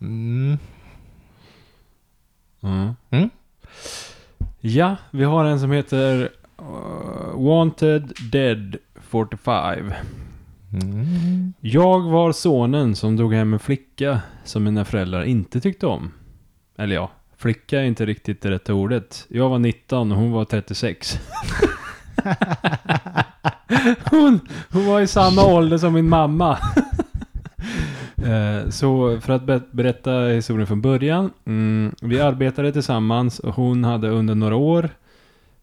Mm. 0.01 0.59
Mm. 2.63 2.95
Mm. 3.11 3.31
Ja, 4.61 4.97
vi 5.11 5.25
har 5.25 5.45
en 5.45 5.61
som 5.61 5.71
heter 5.71 6.31
uh, 6.63 7.45
Wanted 7.47 8.13
Dead 8.33 8.77
45. 9.01 9.93
Mm. 10.73 11.53
Jag 11.61 12.01
var 12.01 12.33
sonen 12.33 12.97
som 12.97 13.17
drog 13.17 13.35
hem 13.35 13.53
en 13.53 13.59
flicka 13.59 14.21
som 14.45 14.65
mina 14.65 14.85
föräldrar 14.85 15.23
inte 15.23 15.61
tyckte 15.61 15.87
om. 15.87 16.13
Eller 16.77 16.95
ja, 16.95 17.11
flicka 17.37 17.81
är 17.81 17.85
inte 17.85 18.07
riktigt 18.07 18.43
det 18.43 18.51
rätta 18.51 18.75
ordet. 18.75 19.27
Jag 19.29 19.49
var 19.49 19.59
19 19.59 20.13
och 20.13 20.19
hon 20.19 20.33
var 20.33 20.45
36. 20.45 21.21
hon, 24.11 24.41
hon 24.73 24.87
var 24.87 25.01
i 25.01 25.07
samma 25.07 25.45
ålder 25.45 25.79
som 25.79 25.93
min 25.95 26.09
mamma. 26.09 26.59
Eh, 28.27 28.69
Så 28.71 29.21
för 29.21 29.33
att 29.33 29.43
be- 29.43 29.61
berätta 29.71 30.13
historien 30.21 30.67
från 30.67 30.81
början. 30.81 31.31
Mm, 31.45 31.95
vi 32.03 32.21
arbetade 32.21 32.73
tillsammans 32.73 33.39
och 33.39 33.55
hon 33.55 33.85
hade 33.85 34.09
under 34.09 34.35
några 34.35 34.57
år 34.57 34.91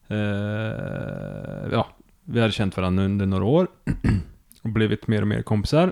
eh, 0.07 1.69
Ja, 1.71 1.87
vi 2.23 2.39
hade 2.39 2.51
känt 2.51 2.77
varandra 2.77 3.03
under 3.05 3.25
några 3.25 3.43
år. 3.45 3.67
och 4.61 4.69
blivit 4.69 5.07
mer 5.07 5.21
och 5.21 5.27
mer 5.27 5.41
kompisar. 5.41 5.91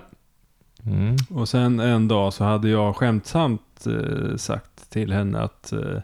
Mm. 0.86 1.16
Och 1.30 1.48
sen 1.48 1.80
en 1.80 2.08
dag 2.08 2.32
så 2.32 2.44
hade 2.44 2.68
jag 2.68 2.96
skämtsamt 2.96 3.86
eh, 3.86 4.36
sagt 4.36 4.90
till 4.90 5.12
henne 5.12 5.40
att 5.40 5.72
eh, 5.72 6.00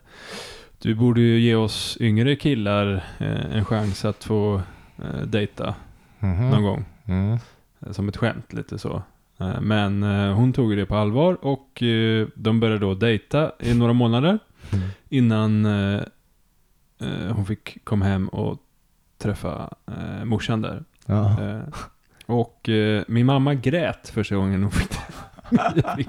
du 0.78 0.94
borde 0.94 1.20
ju 1.20 1.40
ge 1.40 1.54
oss 1.54 1.96
yngre 2.00 2.36
killar 2.36 3.04
en 3.52 3.64
chans 3.64 4.04
att 4.04 4.24
få 4.24 4.62
eh, 4.98 5.22
dejta 5.26 5.74
Mhm. 6.22 6.50
någon 6.50 6.62
gång. 6.62 6.84
Mm. 7.04 7.38
Som 7.90 8.08
ett 8.08 8.16
skämt 8.16 8.52
lite 8.52 8.78
så. 8.78 9.02
Eh, 9.40 9.60
men 9.60 10.02
eh, 10.02 10.34
hon 10.34 10.52
tog 10.52 10.76
det 10.76 10.86
på 10.86 10.96
allvar 10.96 11.44
och 11.44 11.82
eh, 11.82 12.26
de 12.34 12.60
började 12.60 12.78
då 12.80 12.94
dejta 12.94 13.52
i 13.58 13.74
några 13.74 13.92
månader 13.92 14.38
Mm. 14.72 14.88
innan 15.08 15.64
hon 17.34 17.46
fick 17.46 17.84
komma 17.84 18.04
hem 18.04 18.28
och 18.28 18.58
träffa 19.18 19.74
morsan 20.24 20.62
där. 20.62 20.84
Ja. 21.06 21.36
Och 22.26 22.68
min 23.06 23.26
mamma 23.26 23.54
grät 23.54 24.08
första 24.08 24.34
gången 24.36 24.62
hon 24.62 24.70
fick 24.70 24.90
den. 25.50 26.04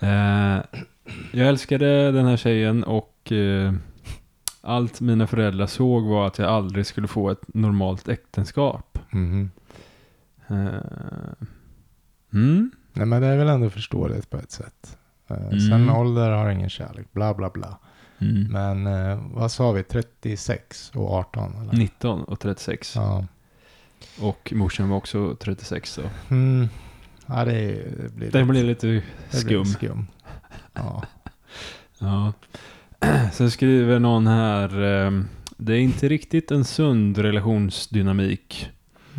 jag 1.32 1.48
älskade 1.48 2.12
den 2.12 2.26
här 2.26 2.36
tjejen 2.36 2.84
och 2.84 3.32
allt 4.60 5.00
mina 5.00 5.26
föräldrar 5.26 5.66
såg 5.66 6.04
var 6.04 6.26
att 6.26 6.38
jag 6.38 6.48
aldrig 6.48 6.86
skulle 6.86 7.08
få 7.08 7.30
ett 7.30 7.54
normalt 7.54 8.08
äktenskap. 8.08 8.98
Mhm. 9.10 9.50
Eh, 10.50 11.36
mm. 12.32 12.70
Nej 12.92 13.06
men 13.06 13.22
det 13.22 13.28
är 13.28 13.36
väl 13.36 13.48
ändå 13.48 13.70
förståeligt 13.70 14.30
på 14.30 14.36
ett 14.36 14.50
sätt. 14.50 14.98
Eh, 15.28 15.36
Mm. 15.36 15.60
Sen 15.60 15.90
ålder 15.90 16.30
har 16.30 16.50
ingen 16.50 16.70
kärlek, 16.70 17.12
bla 17.12 17.34
bla 17.34 17.50
bla. 17.50 17.78
Mm. 18.18 18.52
Men 18.52 18.86
eh, 18.86 19.22
vad 19.32 19.52
sa 19.52 19.72
vi, 19.72 19.82
36 19.82 20.90
och 20.94 21.10
18? 21.12 21.62
Eller? 21.62 21.72
19 21.72 22.24
och 22.24 22.40
36. 22.40 22.96
Ja. 22.96 23.26
Och 24.20 24.52
morsan 24.56 24.88
var 24.88 24.96
också 24.96 25.36
36 25.40 25.96
då. 25.96 26.34
Mm. 26.34 26.68
Ja, 27.26 27.44
det, 27.44 27.52
är- 27.52 27.90
det 28.02 28.14
blir 28.14 28.30
Den 28.30 28.48
blev 28.48 28.64
lite 28.64 28.86
det 28.86 29.02
blir 29.30 29.40
skum. 29.40 29.64
skum. 29.64 30.06
Ja. 30.72 31.02
Ja. 31.98 32.32
Sen 33.32 33.50
skriver 33.50 33.98
någon 33.98 34.26
här. 34.26 34.68
det 35.56 35.72
är 35.74 35.78
inte 35.78 36.08
riktigt 36.08 36.50
en 36.50 36.64
sund 36.64 37.18
relationsdynamik. 37.18 38.70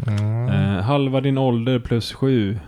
Mm. 0.08 0.50
Eh, 0.50 0.84
halva 0.84 1.22
din 1.22 1.38
ålder 1.38 1.80
plus 1.80 2.14
sju. 2.14 2.60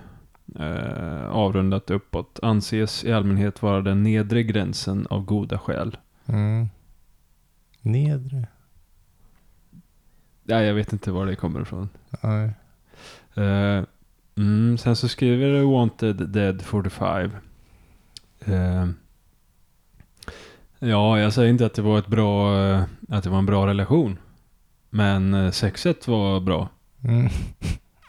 Eh, 0.60 1.30
avrundat 1.30 1.92
uppåt. 1.92 2.40
Anses 2.42 3.04
i 3.04 3.14
allmänhet 3.14 3.62
vara 3.62 3.82
den 3.82 4.04
nedre 4.04 4.44
gränsen 4.44 5.08
av 5.10 5.26
goda 5.26 5.58
skäl. 5.58 5.98
Mm. 6.26 6.70
Nedre? 7.82 8.48
Ja, 10.44 10.62
jag 10.62 10.74
vet 10.74 10.94
inte 10.94 11.12
var 11.12 11.26
det 11.26 11.36
kommer 11.36 11.62
ifrån. 11.62 11.90
Nej. 12.22 12.52
Eh, 13.34 13.84
mm, 14.38 14.78
sen 14.78 14.96
så 14.96 15.08
skriver 15.08 15.62
Wanted 15.62 16.30
Dead 16.30 16.62
45. 16.62 17.32
Eh, 18.46 18.88
ja, 20.80 21.20
jag 21.20 21.34
säger 21.34 21.50
inte 21.50 21.66
att 21.66 21.74
det 21.74 21.82
var 21.82 22.00
ett 22.00 22.08
bra, 22.08 22.60
eh, 22.60 22.84
att 23.10 23.24
det 23.24 23.30
var 23.30 23.38
en 23.38 23.46
bra 23.46 23.68
relation. 23.68 24.18
Men 24.90 25.34
eh, 25.34 25.52
sexet 25.52 26.08
var 26.08 26.40
bra, 26.40 26.70
Mm. 27.04 27.28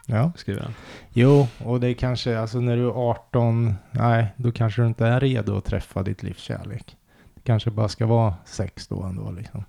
Ja. 0.06 0.32
skriver 0.36 0.60
han. 0.62 0.74
Jo, 1.12 1.46
och 1.64 1.80
det 1.80 1.88
är 1.88 1.94
kanske, 1.94 2.38
alltså 2.38 2.60
när 2.60 2.76
du 2.76 2.82
är 2.86 3.10
18, 3.10 3.74
nej, 3.90 4.26
då 4.36 4.52
kanske 4.52 4.82
du 4.82 4.88
inte 4.88 5.06
är 5.06 5.20
redo 5.20 5.56
att 5.56 5.64
träffa 5.64 6.02
ditt 6.02 6.22
livs 6.22 6.38
kärlek. 6.38 6.96
Det 7.34 7.40
kanske 7.44 7.70
bara 7.70 7.88
ska 7.88 8.06
vara 8.06 8.34
sex 8.44 8.88
då 8.88 9.02
ändå 9.02 9.30
liksom. 9.30 9.64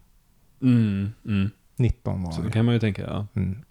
Mm, 0.62 1.12
mm. 1.26 1.50
19 1.76 2.24
var 2.24 2.32
Så 2.32 2.42
det 2.42 2.52
kan 2.52 2.66
man 2.66 2.74
ju 2.74 2.80
tänka, 2.80 3.02
ja. 3.02 3.28
Mm. 3.34 3.64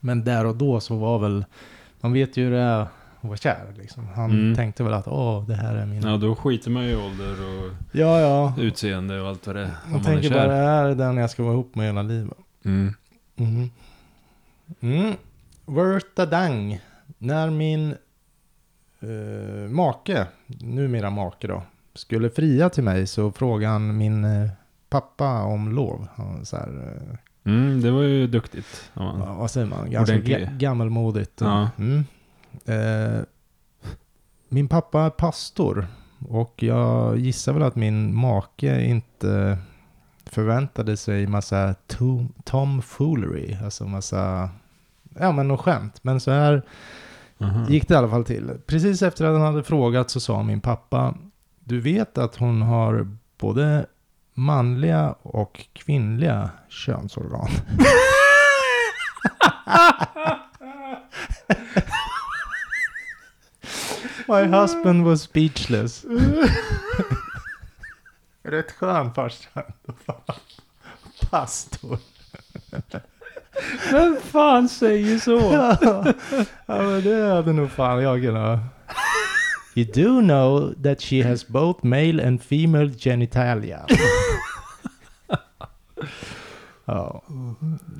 Men 0.00 0.24
där 0.24 0.44
och 0.44 0.56
då 0.56 0.80
så 0.80 0.96
var 0.96 1.18
väl, 1.18 1.44
man 2.00 2.12
vet 2.12 2.36
ju 2.36 2.44
hur 2.44 2.50
det 2.50 2.60
är 2.60 2.80
att 2.80 2.88
vara 3.20 3.36
kär 3.36 3.74
liksom. 3.78 4.06
Han 4.14 4.30
Mm. 4.30 4.54
tänkte 4.54 4.84
väl 4.84 4.92
att 4.92 5.08
åh, 5.08 5.46
det 5.46 5.54
här 5.54 5.74
är 5.74 5.86
min... 5.86 6.02
Ja, 6.02 6.16
då 6.16 6.34
skiter 6.36 6.70
man 6.70 6.84
ju 6.84 6.90
i 6.90 6.96
ålder 6.96 7.32
och 7.32 7.72
ja. 7.92 8.20
ja. 8.20 8.54
utseende 8.58 9.20
och 9.20 9.28
allt 9.28 9.46
vad 9.46 9.56
det 9.56 9.62
är. 9.62 9.66
Man 9.66 9.92
man 9.92 10.00
är 10.00 10.04
tänker 10.04 10.30
bara, 10.30 10.40
kär. 10.40 10.48
det 10.48 10.54
här 10.54 10.84
är 10.84 10.94
den 10.94 11.16
jag 11.16 11.30
ska 11.30 11.42
vara 11.42 11.52
ihop 11.54 11.74
med 11.74 11.86
hela 11.86 12.02
livet. 12.02 12.38
Mm. 12.64 12.94
Mm. 13.36 13.70
Mm. 14.80 15.14
Dang. 16.30 16.80
När 17.18 17.50
min 17.50 17.94
uh, 19.02 19.70
make, 19.70 20.26
numera 20.60 21.10
make 21.10 21.46
då, 21.46 21.62
skulle 21.94 22.30
fria 22.30 22.70
till 22.70 22.84
mig 22.84 23.06
så 23.06 23.32
frågade 23.32 23.72
han 23.72 23.96
min 23.96 24.24
eh, 24.24 24.50
pappa 24.88 25.42
om 25.42 25.72
lov. 25.72 26.06
Han 26.14 26.46
så 26.46 26.56
här, 26.56 26.96
eh, 26.96 27.18
Mm, 27.44 27.80
det 27.80 27.90
var 27.90 28.02
ju 28.02 28.26
duktigt. 28.26 28.90
han. 28.94 29.20
ja, 29.20 29.34
vad 29.34 29.50
säger 29.50 29.66
man, 29.66 29.90
ganska 29.90 30.14
Ordentlig. 30.14 30.36
ga- 30.48 30.56
gammalmodigt. 30.58 31.40
Ja. 31.40 31.70
Mm. 31.78 32.04
Eh, 32.64 33.20
min 34.48 34.68
pappa 34.68 35.02
är 35.02 35.10
pastor 35.10 35.86
och 36.28 36.62
jag 36.62 37.18
gissar 37.18 37.52
väl 37.52 37.62
att 37.62 37.76
min 37.76 38.14
make 38.14 38.84
inte 38.84 39.58
förväntade 40.26 40.96
sig 40.96 41.26
massa 41.26 41.74
tom, 41.86 42.32
tomfoolery, 42.44 43.56
alltså 43.64 43.84
massa, 43.86 44.50
ja 45.18 45.32
men 45.32 45.48
något 45.48 45.60
skämt. 45.60 45.98
Men 46.02 46.20
så 46.20 46.30
här 46.30 46.62
Aha. 47.40 47.68
gick 47.68 47.88
det 47.88 47.94
i 47.94 47.96
alla 47.96 48.08
fall 48.08 48.24
till. 48.24 48.50
Precis 48.66 49.02
efter 49.02 49.24
att 49.24 49.32
han 49.32 49.42
hade 49.46 49.62
frågat 49.62 50.10
så 50.10 50.20
sa 50.20 50.42
min 50.42 50.60
pappa, 50.60 51.14
du 51.64 51.80
vet 51.80 52.18
att 52.18 52.36
hon 52.36 52.62
har 52.62 53.16
både 53.38 53.86
manliga 54.34 55.14
och 55.22 55.66
kvinnliga 55.72 56.50
könsorgan. 56.68 57.48
My 64.28 64.42
husband 64.44 65.04
was 65.04 65.22
speechless. 65.22 66.04
Rätt 68.42 68.72
skön 68.72 69.14
farsa. 69.14 69.62
Pastor. 71.30 71.98
Vem 73.90 74.16
fan 74.20 74.68
säger 74.68 75.18
så? 75.18 75.38
ja, 76.66 76.82
men 76.82 77.02
det 77.02 77.34
hade 77.34 77.52
nog 77.52 77.70
fan 77.70 78.02
jag 78.02 78.22
kunnat. 78.22 78.60
You 79.74 79.86
do 79.94 80.20
know 80.20 80.74
that 80.82 81.00
she 81.00 81.22
has 81.22 81.48
both 81.48 81.84
male 81.84 82.26
and 82.26 82.42
female 82.42 82.90
genitalia. 82.90 83.86
ja, 86.84 87.22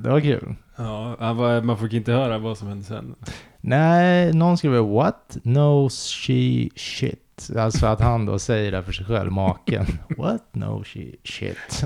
det 0.03 0.09
var 0.09 0.21
kul. 0.21 0.55
Ja, 0.75 1.61
man 1.63 1.77
fick 1.77 1.93
inte 1.93 2.11
höra 2.11 2.37
vad 2.37 2.57
som 2.57 2.67
hände 2.67 2.83
sen. 2.83 3.15
Nej, 3.61 4.33
någon 4.33 4.57
skriver 4.57 4.81
what 4.81 5.37
knows 5.43 6.11
she 6.11 6.69
shit? 6.75 7.49
Alltså 7.57 7.85
att 7.85 8.01
han 8.01 8.25
då 8.25 8.39
säger 8.39 8.71
det 8.71 8.83
för 8.83 8.91
sig 8.91 9.05
själv, 9.05 9.31
maken. 9.31 9.85
What 10.17 10.51
knows 10.51 10.87
she 10.87 11.11
shit? 11.23 11.85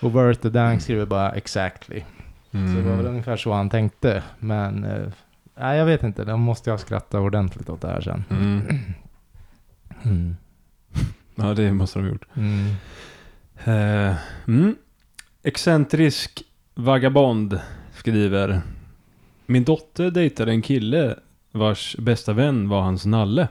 Och 0.00 0.10
Bert 0.10 0.42
the 0.42 0.48
Dank 0.48 0.82
skriver 0.82 1.06
bara 1.06 1.32
exactly. 1.32 2.02
Så 2.50 2.58
det 2.58 2.82
var 2.82 2.96
väl 2.96 3.06
ungefär 3.06 3.36
så 3.36 3.52
han 3.52 3.70
tänkte. 3.70 4.22
Men 4.38 4.84
eh, 4.84 5.08
nej, 5.54 5.78
jag 5.78 5.86
vet 5.86 6.02
inte. 6.02 6.24
De 6.24 6.40
måste 6.40 6.70
jag 6.70 6.80
skratta 6.80 7.20
ordentligt 7.20 7.68
åt 7.68 7.80
det 7.80 7.88
här 7.88 8.00
sen. 8.00 8.24
Mm. 8.30 8.62
Mm. 10.02 10.36
Ja, 11.34 11.54
det 11.54 11.72
måste 11.72 11.98
de 11.98 12.02
ha 12.02 12.12
gjort. 12.12 12.26
Mm. 12.34 12.74
Mm. 14.46 14.76
Excentrisk 15.42 16.42
vagabond 16.74 17.60
skriver. 17.92 18.60
Min 19.46 19.64
dotter 19.64 20.10
dejtade 20.10 20.52
en 20.52 20.62
kille 20.62 21.16
vars 21.52 21.96
bästa 21.98 22.32
vän 22.32 22.68
var 22.68 22.80
hans 22.80 23.06
nalle. 23.06 23.48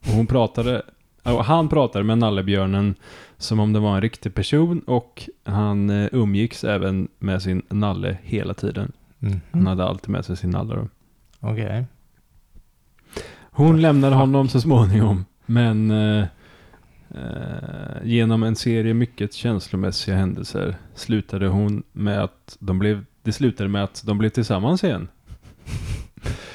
Och 0.00 0.12
hon 0.12 0.26
pratade, 0.26 0.82
han 1.22 1.68
pratade 1.68 2.04
med 2.04 2.18
nallebjörnen 2.18 2.94
som 3.44 3.60
om 3.60 3.72
det 3.72 3.80
var 3.80 3.94
en 3.94 4.00
riktig 4.00 4.34
person 4.34 4.80
och 4.80 5.28
han 5.44 5.90
eh, 5.90 6.08
umgicks 6.12 6.64
även 6.64 7.08
med 7.18 7.42
sin 7.42 7.62
nalle 7.68 8.18
hela 8.22 8.54
tiden. 8.54 8.92
Mm. 9.20 9.40
Han 9.52 9.66
hade 9.66 9.84
alltid 9.84 10.10
med 10.10 10.24
sig 10.24 10.36
sin 10.36 10.50
nalle 10.50 10.74
då. 10.74 10.88
Okej. 11.40 11.86
Hon 13.50 13.82
lämnade 13.82 14.16
honom 14.16 14.48
så 14.48 14.60
småningom, 14.60 15.24
men 15.46 15.90
eh, 15.90 16.26
eh, 17.10 18.04
genom 18.04 18.42
en 18.42 18.56
serie 18.56 18.94
mycket 18.94 19.32
känslomässiga 19.34 20.16
händelser 20.16 20.76
slutade 20.94 21.48
hon 21.48 21.82
med 21.92 22.24
att 22.24 22.56
de 22.60 22.78
blev, 22.78 23.04
det 23.22 23.32
slutade 23.32 23.68
med 23.68 23.84
att 23.84 24.02
de 24.06 24.18
blev 24.18 24.28
tillsammans 24.28 24.84
igen. 24.84 25.08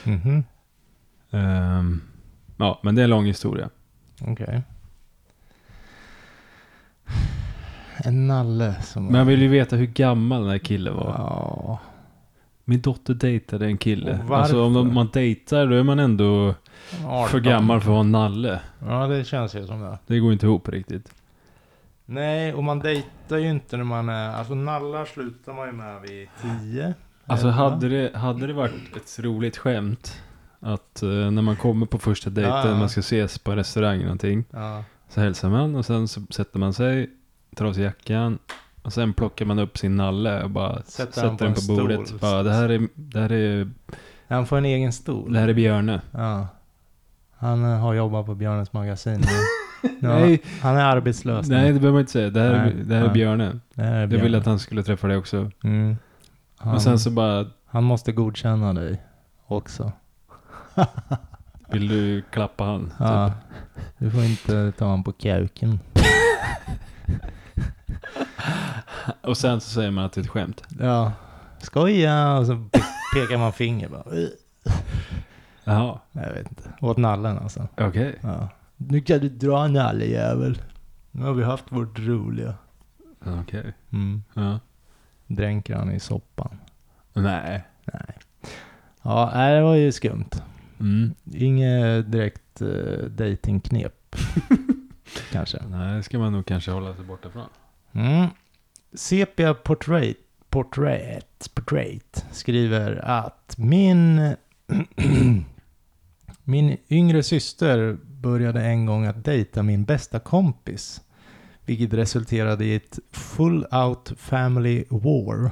Mhm. 0.03 0.43
Ehm, 1.31 2.01
ja, 2.57 2.79
men 2.83 2.95
det 2.95 3.01
är 3.01 3.03
en 3.03 3.09
lång 3.09 3.25
historia. 3.25 3.69
Okej. 4.21 4.61
En 8.03 8.27
nalle 8.27 8.75
som... 8.81 9.05
Men 9.05 9.15
jag 9.15 9.25
vill 9.25 9.41
ju 9.41 9.47
veta 9.47 9.75
hur 9.75 9.85
gammal 9.85 10.41
den 10.41 10.49
här 10.49 10.57
killen 10.57 10.95
var. 10.95 11.15
Ja. 11.17 11.79
Min 12.65 12.81
dotter 12.81 13.13
dejtade 13.13 13.65
en 13.65 13.77
kille. 13.77 14.19
Alltså 14.29 14.63
om 14.63 14.93
man 14.93 15.09
dejtar 15.13 15.67
då 15.67 15.75
är 15.75 15.83
man 15.83 15.99
ändå 15.99 16.55
18. 17.05 17.29
för 17.29 17.39
gammal 17.39 17.81
för 17.81 17.87
att 17.87 17.91
vara 17.91 17.99
en 17.99 18.11
nalle. 18.11 18.59
Ja, 18.87 19.07
det 19.07 19.23
känns 19.23 19.55
ju 19.55 19.67
som 19.67 19.81
det. 19.81 19.97
Det 20.07 20.19
går 20.19 20.33
inte 20.33 20.45
ihop 20.45 20.69
riktigt. 20.69 21.13
Nej, 22.05 22.53
och 22.53 22.63
man 22.63 22.79
dejtar 22.79 23.37
ju 23.37 23.49
inte 23.49 23.77
när 23.77 23.83
man 23.83 24.09
är... 24.09 24.29
Alltså 24.29 24.55
nallar 24.55 25.05
slutar 25.05 25.53
man 25.53 25.67
ju 25.67 25.73
med 25.73 26.01
vid 26.01 26.27
10. 26.61 26.93
Alltså 27.25 27.47
hade 27.47 27.89
det, 27.89 28.17
hade 28.17 28.47
det 28.47 28.53
varit 28.53 28.95
ett 28.95 29.19
roligt 29.19 29.57
skämt 29.57 30.21
att 30.59 31.03
eh, 31.03 31.09
när 31.09 31.41
man 31.41 31.55
kommer 31.55 31.85
på 31.85 31.99
första 31.99 32.29
dejten, 32.29 32.53
Ja, 32.53 32.67
ja. 32.69 32.75
man 32.77 32.89
ska 32.89 32.99
ses 32.99 33.39
på 33.39 33.51
en 33.51 33.57
restaurang 33.57 33.95
eller 33.95 34.03
någonting. 34.05 34.45
Ja. 34.51 34.83
Så 35.09 35.21
hälsar 35.21 35.49
man 35.49 35.75
och 35.75 35.85
sen 35.85 36.07
så 36.07 36.21
sätter 36.29 36.59
man 36.59 36.73
sig, 36.73 37.09
tar 37.55 37.65
av 37.65 37.73
sig 37.73 37.83
jackan 37.83 38.39
och 38.81 38.93
sen 38.93 39.13
plockar 39.13 39.45
man 39.45 39.59
upp 39.59 39.77
sin 39.77 39.95
nalle 39.95 40.43
och 40.43 40.49
bara 40.49 40.81
Sätter 40.83 41.11
sätter, 41.11 41.27
den 41.27 41.37
på 41.37 41.43
den 41.43 41.53
en 41.53 41.67
på 41.67 41.75
bordet. 41.75 42.19
Bara, 42.21 42.43
det, 42.43 42.51
här 42.53 42.69
är, 42.69 42.87
det, 42.95 43.19
här 43.19 43.31
är, 43.31 43.69
Han 44.27 44.45
får 44.45 44.57
en 44.57 44.65
egen 44.65 44.93
stol. 44.93 45.33
det 45.33 45.39
här 45.39 45.47
är 45.47 45.53
Björne. 45.53 46.01
Ja. 46.11 46.47
Han 47.37 47.63
eh, 47.63 47.79
har 47.79 47.93
jobbat 47.93 48.25
på 48.25 48.35
Björnes 48.35 48.73
magasin. 48.73 49.23
Nej. 49.99 50.41
Han 50.61 50.75
är 50.77 50.83
arbetslös. 50.85 51.47
Nej, 51.47 51.67
det 51.73 51.79
behöver 51.79 51.91
man 51.91 51.99
inte 51.99 52.11
säga. 52.11 52.29
Det 52.29 52.39
här, 52.41 52.65
Nej, 52.65 52.73
det 52.83 52.95
här 52.95 53.05
är. 53.05 53.13
Björne. 53.13 53.59
Det 53.73 53.81
här 53.81 53.93
är 53.95 53.99
Jag 53.99 54.09
Björn. 54.09 54.23
ville 54.23 54.37
att 54.37 54.45
han 54.45 54.59
skulle 54.59 54.83
träffa 54.83 55.07
dig 55.07 55.17
också. 55.17 55.51
mm. 55.63 55.97
han, 56.57 56.75
Och 56.75 56.81
sen 56.81 56.99
så 56.99 57.11
bara, 57.11 57.45
han 57.65 57.83
måste 57.83 58.11
godkänna 58.11 58.73
dig 58.73 59.01
också. 59.47 59.91
vill 61.71 61.87
du 61.87 62.21
klappa 62.31 62.63
han? 62.63 62.93
Ja. 62.99 63.27
Typ. 63.27 63.83
Du 63.97 64.11
får 64.11 64.23
inte 64.23 64.71
ta 64.77 64.85
honom 64.85 65.03
på 65.03 65.11
kuken. 65.11 65.79
Och 69.21 69.37
sen 69.37 69.61
så 69.61 69.69
säger 69.69 69.91
man 69.91 70.05
att 70.05 70.13
det 70.13 70.21
är 70.21 70.23
ett 70.23 70.29
skämt. 70.29 70.63
Ja. 70.79 71.11
Skoja! 71.59 72.37
Och 72.37 72.45
så 72.45 72.51
pe- 72.53 72.81
pekar 73.15 73.37
man 73.37 73.53
finger 73.53 73.89
bara. 73.89 74.03
Jaha, 75.63 75.99
Jag 76.11 76.33
vet 76.33 76.49
inte. 76.49 76.63
Åt 76.81 76.97
nallen 76.97 77.37
alltså. 77.37 77.67
okej. 77.77 78.15
Ja. 78.21 78.49
Nu 78.77 79.01
kan 79.01 79.19
du 79.19 79.29
dra 79.29 79.67
nalljävel. 79.67 80.61
Nu 81.11 81.25
har 81.25 81.33
vi 81.33 81.43
haft 81.43 81.65
vårt 81.71 81.99
roliga. 81.99 82.53
Okej. 83.25 83.73
Mm. 83.91 84.23
Ja. 84.33 84.59
Dränker 85.27 85.75
han 85.75 85.91
i 85.91 85.99
soppan. 85.99 86.57
Nej. 87.13 87.63
Nej. 87.93 88.17
Ja, 89.01 89.31
det 89.35 89.61
var 89.61 89.75
ju 89.75 89.91
skumt. 89.91 90.29
Mm. 90.79 91.13
Inget 91.33 92.11
direkt 92.11 92.61
uh, 92.61 93.03
datingknep. 93.09 94.15
Kanske. 95.31 95.57
Nej, 95.69 95.97
det 95.97 96.03
ska 96.03 96.19
man 96.19 96.33
nog 96.33 96.45
kanske 96.45 96.71
hålla 96.71 96.95
sig 96.95 97.05
borta 97.05 97.29
från. 97.29 97.45
Mm. 97.91 98.27
Sepia 98.93 99.53
Portrait, 99.53 100.17
Portrait, 100.49 101.49
Portrait 101.53 102.25
skriver 102.31 102.95
att 103.05 103.55
min, 103.57 104.35
min 106.43 106.77
yngre 106.89 107.23
syster 107.23 107.97
började 108.05 108.61
en 108.61 108.85
gång 108.85 109.05
att 109.05 109.23
dejta 109.25 109.63
min 109.63 109.83
bästa 109.83 110.19
kompis. 110.19 111.01
Vilket 111.65 111.93
resulterade 111.93 112.65
i 112.65 112.75
ett 112.75 112.99
full 113.11 113.65
out 113.71 114.11
family 114.17 114.85
war. 114.89 115.51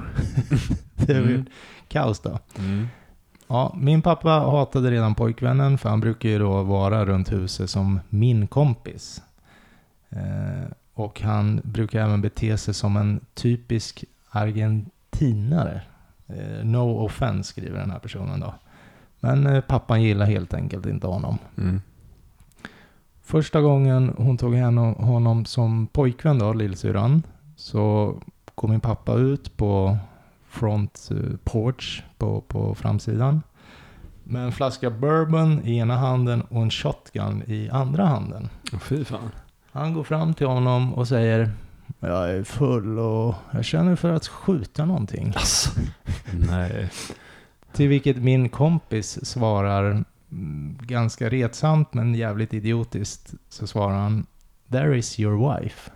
det 0.95 1.13
är 1.13 1.21
ju 1.21 1.33
Mm. 1.35 1.45
kaos 1.87 2.19
då. 2.19 2.39
Mm. 2.59 2.87
Ja, 3.47 3.73
min 3.77 4.01
pappa 4.01 4.29
hatade 4.29 4.91
redan 4.91 5.15
pojkvännen 5.15 5.77
för 5.77 5.89
han 5.89 5.99
brukar 5.99 6.29
ju 6.29 6.39
då 6.39 6.63
vara 6.63 7.05
runt 7.05 7.31
huset 7.31 7.69
som 7.69 7.99
min 8.09 8.47
kompis. 8.47 9.21
Eh, 10.09 10.71
och 10.93 11.21
han 11.21 11.61
brukar 11.63 12.01
även 12.01 12.21
bete 12.21 12.57
sig 12.57 12.73
som 12.73 12.97
en 12.97 13.19
typisk 13.33 14.03
argentinare. 14.29 15.81
Eh, 16.27 16.65
no 16.65 17.05
offense 17.05 17.49
skriver 17.49 17.79
den 17.79 17.91
här 17.91 17.99
personen 17.99 18.39
då. 18.39 18.53
Men 19.19 19.47
eh, 19.47 19.61
pappan 19.61 20.03
gillar 20.03 20.25
helt 20.25 20.53
enkelt 20.53 20.85
inte 20.85 21.07
honom. 21.07 21.37
Mm. 21.57 21.81
Första 23.23 23.61
gången 23.61 24.13
hon 24.17 24.37
tog 24.37 24.55
henne- 24.55 24.95
honom 24.97 25.45
som 25.45 25.87
pojkvän 25.87 26.39
då, 26.39 26.53
lillsyrran, 26.53 27.23
så 27.55 28.15
kom 28.55 28.69
min 28.71 28.79
pappa 28.79 29.13
ut 29.13 29.57
på 29.57 29.97
front 30.49 31.09
eh, 31.11 31.37
porch 31.43 32.03
på, 32.17 32.41
på 32.41 32.75
framsidan. 32.75 33.41
Med 34.23 34.43
en 34.43 34.51
flaska 34.51 34.89
bourbon 34.89 35.61
i 35.65 35.77
ena 35.77 35.97
handen 35.97 36.41
och 36.41 36.61
en 36.61 36.71
shotgun 36.71 37.43
i 37.47 37.69
andra 37.69 38.05
handen. 38.05 38.49
Fy 38.81 39.05
fan. 39.05 39.31
Han 39.71 39.93
går 39.93 40.03
fram 40.03 40.33
till 40.33 40.47
honom 40.47 40.93
och 40.93 41.07
säger 41.07 41.51
Jag 41.99 42.29
är 42.29 42.43
full 42.43 42.99
och 42.99 43.35
jag 43.51 43.65
känner 43.65 43.95
för 43.95 44.13
att 44.13 44.27
skjuta 44.27 44.85
någonting. 44.85 45.33
Alltså. 45.35 45.79
Nej. 46.51 46.89
Till 47.73 47.87
vilket 47.87 48.17
min 48.17 48.49
kompis 48.49 49.25
svarar 49.25 50.03
mm, 50.31 50.77
ganska 50.81 51.29
retsamt 51.29 51.93
men 51.93 52.15
jävligt 52.15 52.53
idiotiskt. 52.53 53.33
Så 53.49 53.67
svarar 53.67 53.95
han 53.95 54.25
There 54.71 54.97
is 54.97 55.19
your 55.19 55.53
wife. 55.53 55.91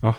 Va? 0.00 0.14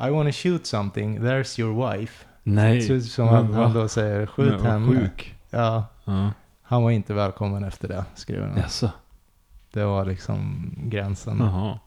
I 0.00 0.10
wanna 0.10 0.32
shoot 0.32 0.66
something, 0.66 1.18
there's 1.20 1.60
your 1.60 1.90
wife. 1.90 2.24
Nej. 2.42 2.82
Så, 2.82 3.00
som 3.00 3.26
Men 3.26 3.54
han, 3.54 3.72
då 3.74 3.88
säger, 3.88 4.26
skjut 4.26 4.60
henne. 4.62 4.86
Sjuk. 4.86 5.34
Ja, 5.50 5.84
Ja. 6.04 6.30
han 6.62 6.82
var 6.82 6.90
inte 6.90 7.14
välkommen 7.14 7.64
efter 7.64 7.88
det, 7.88 8.04
skriver 8.14 8.46
han. 8.46 8.56
Jaså. 8.58 8.90
Det 9.72 9.84
var 9.84 10.04
liksom 10.04 10.70
gränsen. 10.76 11.38
Jaha. 11.40 11.78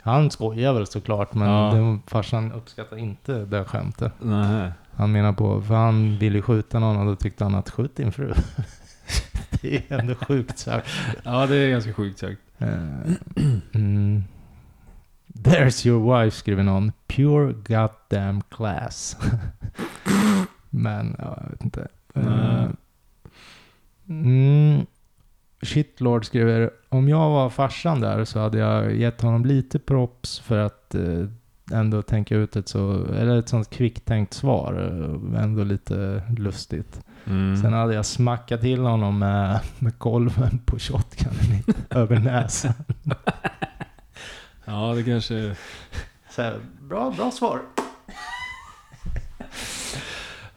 Han 0.00 0.30
skojar 0.30 0.72
väl 0.72 0.86
såklart, 0.86 1.34
men 1.34 1.48
Ja. 1.48 1.72
det, 1.74 1.98
farsan 2.10 2.52
uppskattar 2.52 2.96
inte 2.96 3.44
det 3.44 3.64
skämtet. 3.64 4.12
Nej. 4.20 4.70
Han 4.94 5.12
menar 5.12 5.32
på, 5.32 5.62
för 5.62 5.74
han 5.74 6.18
ville 6.18 6.42
skjuta 6.42 6.78
någon 6.78 6.96
och 6.96 7.06
då 7.06 7.16
tyckte 7.16 7.44
han 7.44 7.54
att 7.54 7.70
skjut 7.70 7.96
din 7.96 8.12
fru. 8.12 8.32
det 9.62 9.76
är 9.92 9.98
ändå 10.00 10.14
sjukt 10.14 10.58
sagt. 10.58 10.88
Ja, 11.22 11.46
det 11.46 11.56
är 11.56 11.70
ganska 11.70 11.92
sjukt 11.92 12.18
sagt. 12.18 12.38
Eh, 12.58 12.68
Mm. 13.74 14.24
There's 15.34 15.86
your 15.86 16.22
wife, 16.24 16.36
skriver 16.36 16.62
någon. 16.62 16.92
Pure 17.16 17.52
goddamn 17.52 18.42
class. 18.48 19.16
Men, 20.70 21.16
ja, 21.18 21.38
jag 21.42 21.50
vet 21.50 21.64
inte. 21.64 21.88
Eh, 22.14 22.22
Nej. 22.22 22.68
Mm. 24.08 24.86
Shitlord 25.62 26.24
skriver, 26.26 26.70
om 26.88 27.08
jag 27.08 27.30
var 27.30 27.50
farsan 27.50 28.00
där 28.00 28.24
så 28.24 28.40
hade 28.40 28.58
jag 28.58 28.94
gett 28.96 29.20
honom 29.20 29.44
lite 29.44 29.78
props 29.78 30.38
för 30.38 30.58
att 30.58 30.94
eh, 30.94 31.24
ändå 31.72 32.02
tänka 32.02 32.36
ut 32.36 32.56
ett 32.56 32.68
så, 32.68 33.04
eller 33.14 33.36
ett 33.38 33.48
sånt 33.48 33.70
kvicktänkt 33.70 34.34
svar. 34.34 34.74
eh, 35.34 35.42
Ändå 35.42 35.64
lite 35.64 36.22
lustigt. 36.38 37.00
Mm. 37.26 37.56
Sen 37.56 37.72
hade 37.72 37.94
jag 37.94 38.06
smackat 38.06 38.60
till 38.60 38.80
honom 38.80 39.18
med, 39.18 39.60
med 39.78 39.98
kolven 39.98 40.58
på 40.64 40.78
shotgunen 40.78 41.62
över 41.90 42.18
näsan. 42.18 42.72
Ja, 44.70 44.94
det 44.94 45.02
kanske... 45.02 45.56
Så 46.38 46.42
här, 46.42 46.60
bra, 46.80 47.10
bra 47.10 47.30
svar. 47.30 47.60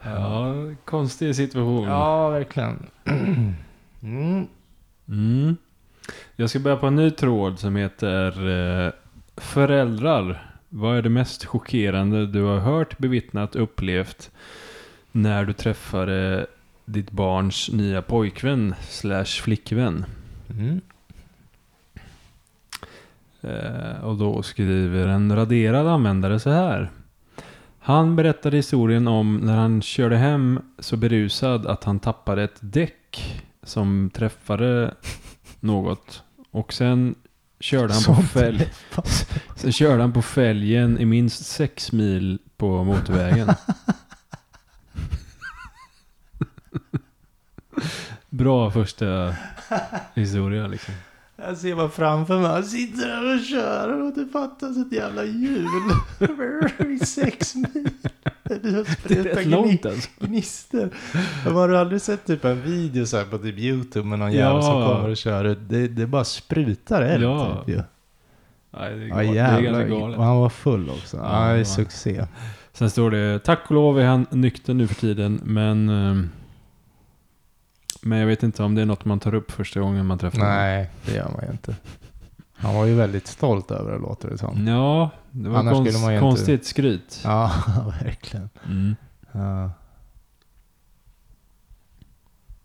Ja, 0.02 0.54
konstig 0.84 1.36
situation. 1.36 1.88
Ja, 1.88 2.28
verkligen. 2.28 2.86
Mm. 4.02 4.46
Mm. 5.08 5.56
Jag 6.36 6.50
ska 6.50 6.58
börja 6.58 6.76
på 6.76 6.86
en 6.86 6.96
ny 6.96 7.10
tråd 7.10 7.58
som 7.58 7.76
heter 7.76 8.48
eh, 8.86 8.92
Föräldrar. 9.36 10.52
Vad 10.68 10.98
är 10.98 11.02
det 11.02 11.08
mest 11.08 11.44
chockerande 11.44 12.26
du 12.26 12.42
har 12.42 12.58
hört, 12.58 12.98
bevittnat, 12.98 13.56
upplevt 13.56 14.30
när 15.12 15.44
du 15.44 15.52
träffade 15.52 16.46
ditt 16.84 17.10
barns 17.10 17.70
nya 17.72 18.02
pojkvän 18.02 18.74
slash 18.88 19.24
flickvän? 19.42 20.04
Mm. 20.50 20.80
Eh, 23.42 24.04
och 24.04 24.16
då 24.16 24.42
skriver 24.42 25.06
en 25.06 25.36
raderad 25.36 25.86
användare 25.86 26.40
så 26.40 26.50
här. 26.50 26.90
Han 27.78 28.16
berättade 28.16 28.56
historien 28.56 29.08
om 29.08 29.36
när 29.36 29.56
han 29.56 29.82
körde 29.82 30.16
hem 30.16 30.60
så 30.78 30.96
berusad 30.96 31.66
att 31.66 31.84
han 31.84 32.00
tappade 32.00 32.42
ett 32.42 32.58
däck 32.60 33.42
som 33.62 34.10
träffade 34.14 34.94
något. 35.60 36.22
Och 36.50 36.72
sen 36.72 37.14
körde 37.60 37.94
han 37.94 38.02
på 38.16 38.22
fälg. 38.22 38.72
Sen 39.56 39.72
körde 39.72 40.02
han 40.02 40.12
på 40.12 40.22
fälgen 40.22 40.98
i 40.98 41.04
minst 41.04 41.46
sex 41.46 41.92
mil 41.92 42.38
på 42.56 42.84
motorvägen. 42.84 43.48
Bra 48.30 48.70
första 48.70 49.34
historia 50.14 50.66
liksom. 50.66 50.94
Jag 51.46 51.56
ser 51.56 51.74
bara 51.74 51.88
framför 51.88 52.38
mig, 52.38 52.50
han 52.50 52.64
sitter 52.64 53.08
där 53.08 53.34
och 53.34 53.40
kör 53.44 54.02
och 54.02 54.12
det 54.14 54.26
fattas 54.32 54.76
ett 54.76 54.92
jävla 54.92 55.24
hjul. 55.24 55.66
I 56.92 56.98
sex 56.98 57.54
mil. 57.54 57.88
Det 58.44 58.52
är 58.68 58.84
sprutar 58.94 59.40
gni- 59.42 59.88
alltså. 59.88 60.10
gnister. 60.20 60.90
Men 61.44 61.54
har 61.54 61.68
du 61.68 61.78
aldrig 61.78 62.00
sett 62.02 62.26
typ 62.26 62.44
en 62.44 62.62
video 62.62 63.06
så 63.06 63.16
här 63.16 63.24
på 63.24 63.38
typ 63.38 63.58
YouTube 63.58 64.06
med 64.08 64.18
någon 64.18 64.32
jävel 64.32 64.54
Ja. 64.56 64.62
som 64.62 64.72
kommer 64.72 65.08
och 65.08 65.16
kör? 65.16 65.44
Det, 65.68 65.88
det 65.88 66.06
bara 66.06 66.24
sprutar 66.24 67.02
eld 67.02 67.24
Ja. 67.24 67.62
typ 67.66 67.74
ju. 67.76 67.82
Nej, 68.70 68.96
det 68.98 69.04
är, 69.04 69.08
Ja 69.08 69.14
gal- 69.22 69.34
det 69.34 69.40
är 69.40 69.44
ganska 69.44 69.62
jävlar. 69.62 69.84
galet. 70.00 70.18
Och 70.18 70.24
han 70.24 70.36
var 70.36 70.48
full 70.48 70.90
också. 70.90 71.16
Ja, 71.16 71.56
ja. 71.56 71.64
succé. 71.64 72.26
Sen 72.72 72.90
står 72.90 73.10
det, 73.10 73.38
tack 73.38 73.60
och 73.68 73.74
lov 73.74 74.00
är 74.00 74.04
han 74.06 74.26
nykter 74.30 74.74
nu 74.74 74.86
för 74.86 74.94
tiden, 74.94 75.40
men... 75.44 76.30
Men 78.02 78.18
jag 78.18 78.26
vet 78.26 78.42
inte 78.42 78.62
om 78.62 78.74
det 78.74 78.82
är 78.82 78.86
något 78.86 79.04
man 79.04 79.20
tar 79.20 79.34
upp 79.34 79.50
första 79.50 79.80
gången 79.80 80.06
man 80.06 80.18
träffar 80.18 80.38
honom. 80.38 80.54
Nej, 80.54 80.90
det 81.06 81.12
gör 81.14 81.30
man 81.30 81.44
ju 81.46 81.50
inte. 81.52 81.76
Han 82.52 82.74
var 82.74 82.84
ju 82.86 82.94
väldigt 82.94 83.26
stolt 83.26 83.70
över 83.70 83.92
det 83.92 83.98
låter 83.98 84.30
det 84.30 84.38
som. 84.38 84.66
Ja, 84.66 85.10
det 85.30 85.48
var 85.48 85.58
Annars 85.58 85.72
konst, 85.74 86.00
man 86.00 86.10
ju 86.12 86.18
inte- 86.18 86.20
konstigt 86.20 86.66
skryt. 86.66 87.20
Ja, 87.24 87.52
verkligen. 88.02 88.48
Mm. 88.66 88.96
Ja. 89.32 89.70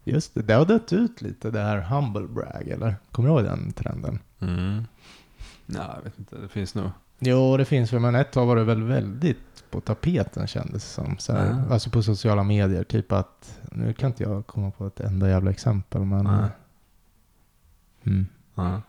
Just 0.03 0.33
det, 0.33 0.41
det 0.41 0.53
har 0.53 0.65
dött 0.65 0.93
ut 0.93 1.21
lite 1.21 1.51
det 1.51 1.59
här 1.59 1.77
humble 1.81 2.27
brag, 2.27 2.67
eller? 2.67 2.95
Kommer 3.11 3.29
du 3.29 3.35
ihåg 3.35 3.43
den 3.43 3.71
trenden? 3.73 4.19
Mm. 4.39 4.85
Nej, 5.65 5.81
jag 5.95 6.03
vet 6.03 6.19
inte. 6.19 6.35
Det 6.37 6.47
finns 6.47 6.75
nog... 6.75 6.89
Jo, 7.19 7.57
det 7.57 7.65
finns 7.65 7.93
väl, 7.93 7.99
men 8.01 8.15
ett 8.15 8.31
tag 8.31 8.45
var 8.45 8.55
det 8.55 8.63
väl 8.63 8.83
väldigt 8.83 9.37
på 9.71 9.81
tapeten 9.81 10.47
kändes 10.47 10.73
det 10.73 10.79
som. 11.03 11.17
Så 11.17 11.33
här, 11.33 11.45
Ja. 11.67 11.73
Alltså 11.73 11.89
på 11.89 12.03
sociala 12.03 12.43
medier, 12.43 12.83
typ 12.83 13.11
att, 13.11 13.59
nu 13.71 13.93
kan 13.93 14.07
inte 14.09 14.23
jag 14.23 14.47
komma 14.47 14.71
på 14.71 14.87
ett 14.87 14.99
enda 14.99 15.29
jävla 15.29 15.51
exempel, 15.51 16.01
men... 16.01 16.25
Nej. 16.25 16.49
Mm. 18.03 18.27
Ja. 18.55 18.81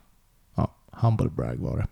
Humble 0.90 1.28
brag 1.30 1.56
var 1.56 1.76
det. 1.76 1.86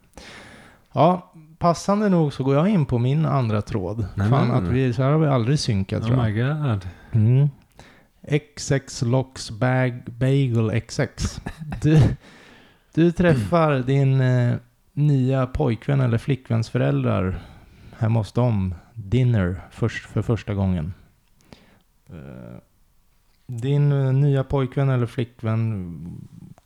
Ja, 0.92 1.33
passande 1.59 2.09
nog 2.09 2.33
så 2.33 2.44
går 2.44 2.55
jag 2.55 2.68
in 2.68 2.87
på 2.87 2.99
min 2.99 3.27
andra 3.27 3.62
tråd. 3.62 4.07
Nej, 4.14 4.31
Fan, 4.31 4.51
att 4.51 4.68
vi, 4.68 4.92
så 4.92 5.03
här 5.03 5.11
har 5.11 5.18
vi 5.18 5.27
aldrig 5.27 5.59
synkat 5.59 6.03
tror 6.05 6.16
Oh 6.20 6.31
jag. 6.31 6.35
my 6.35 6.42
god. 6.70 6.88
Mm. 7.12 7.49
XX 8.57 9.03
Locks 9.03 9.51
Bag 9.51 10.03
Bagel 10.07 10.81
XX. 10.81 11.40
Du, 11.83 12.01
du 12.94 13.12
träffar 13.12 13.79
din 13.79 14.20
eh, 14.20 14.55
nya 14.92 15.46
pojkvän 15.46 16.01
eller 16.01 16.18
flickväns 16.18 16.70
föräldrar 16.70 17.38
hemma 17.99 18.21
hos 18.21 18.33
dem. 18.33 18.75
Dinner 18.95 19.61
först, 19.71 20.07
för 20.07 20.23
första 20.23 20.55
gången. 20.55 20.95
Eh, 22.11 22.59
din 23.47 23.89
nya 24.21 24.45
pojkvän 24.45 24.89
eller 24.89 25.07
flickvän 25.07 25.99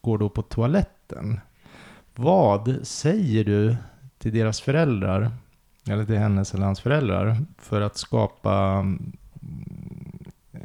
går 0.01 0.19
då 0.19 0.29
på 0.29 0.43
toaletten. 0.43 1.40
Vad 2.14 2.79
säger 2.83 3.45
du 3.45 3.77
till 4.19 4.35
deras 4.35 4.61
föräldrar? 4.61 5.31
Eller 5.88 6.05
till 6.05 6.19
hennes 6.19 6.55
eller 6.55 6.64
hans 6.64 6.81
föräldrar. 6.81 7.37
För 7.59 7.81
att 7.81 7.97
skapa 7.97 8.87
eh, 10.53 10.61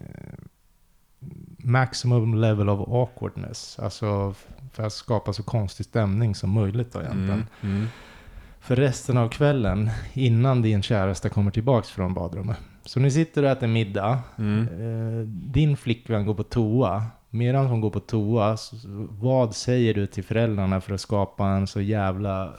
maximum 1.58 2.36
level 2.36 2.70
of 2.70 2.90
awkwardness. 2.90 3.80
Alltså 3.80 4.34
för 4.74 4.84
att 4.84 4.94
skapa 4.94 5.34
så 5.34 5.44
konstig 5.44 5.86
stämning 5.86 6.36
som 6.36 6.52
möjligt 6.52 6.94
då 6.94 7.00
egentligen. 7.00 7.46
Mm, 7.62 7.76
mm. 7.76 7.88
För 8.66 8.76
resten 8.76 9.18
av 9.18 9.30
kvällen 9.30 9.90
innan 10.14 10.62
din 10.62 10.82
käraste 10.82 11.30
kommer 11.30 11.52
tillbaks 11.52 11.90
från 11.90 12.14
badrummet. 12.14 12.58
Så 12.86 13.00
ni 13.00 13.12
sitter 13.12 13.44
och 13.44 13.50
äter 13.50 13.68
middag. 13.68 14.20
Mm. 14.38 14.68
Eh, 14.68 15.28
din 15.28 15.78
flickvän 15.78 16.26
går 16.26 16.34
på 16.34 16.44
toa. 16.44 17.06
Medan 17.30 17.66
hon 17.66 17.82
går 17.82 17.90
på 17.90 18.00
toa, 18.00 18.58
så, 18.58 18.76
vad 19.10 19.56
säger 19.56 19.94
du 19.94 20.08
till 20.08 20.24
föräldrarna 20.24 20.82
för 20.82 20.94
att 20.94 21.02
skapa 21.02 21.48
en 21.48 21.68
så 21.68 21.82
jävla 21.82 22.54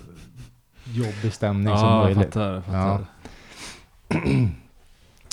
jobbig 0.85 1.33
stämning 1.33 1.77
som 1.77 1.87
Ja, 1.88 1.97
jag 2.09 2.16
möjligt? 2.16 2.35
fattar. 2.35 2.53
Jag 2.53 2.64
fattar. 2.64 3.07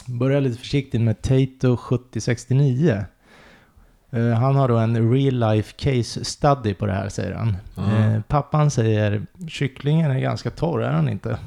Börjar 0.19 0.41
lite 0.41 0.59
försiktigt 0.59 1.01
med 1.01 1.21
Tato 1.21 1.77
7069. 1.77 3.05
Eh, 4.13 4.29
han 4.29 4.55
har 4.55 4.67
då 4.67 4.77
en 4.77 5.11
real 5.13 5.39
life 5.39 5.73
case 5.77 6.25
study 6.25 6.73
på 6.73 6.85
det 6.85 6.93
här 6.93 7.09
säger 7.09 7.33
han. 7.35 7.57
Eh, 7.77 8.21
pappan 8.27 8.71
säger 8.71 9.21
kycklingen 9.47 10.11
är 10.11 10.19
ganska 10.19 10.49
torr, 10.49 10.83
är 10.83 10.91
den 10.93 11.09
inte? 11.09 11.37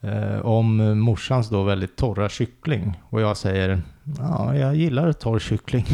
Eh, 0.00 0.46
om 0.46 0.98
morsans 1.00 1.48
då 1.48 1.62
väldigt 1.62 1.96
torra 1.96 2.28
kyckling. 2.28 3.00
Och 3.10 3.20
jag 3.20 3.36
säger 3.36 3.82
ja, 4.18 4.56
jag 4.56 4.76
gillar 4.76 5.12
torr 5.12 5.38
kyckling. 5.38 5.86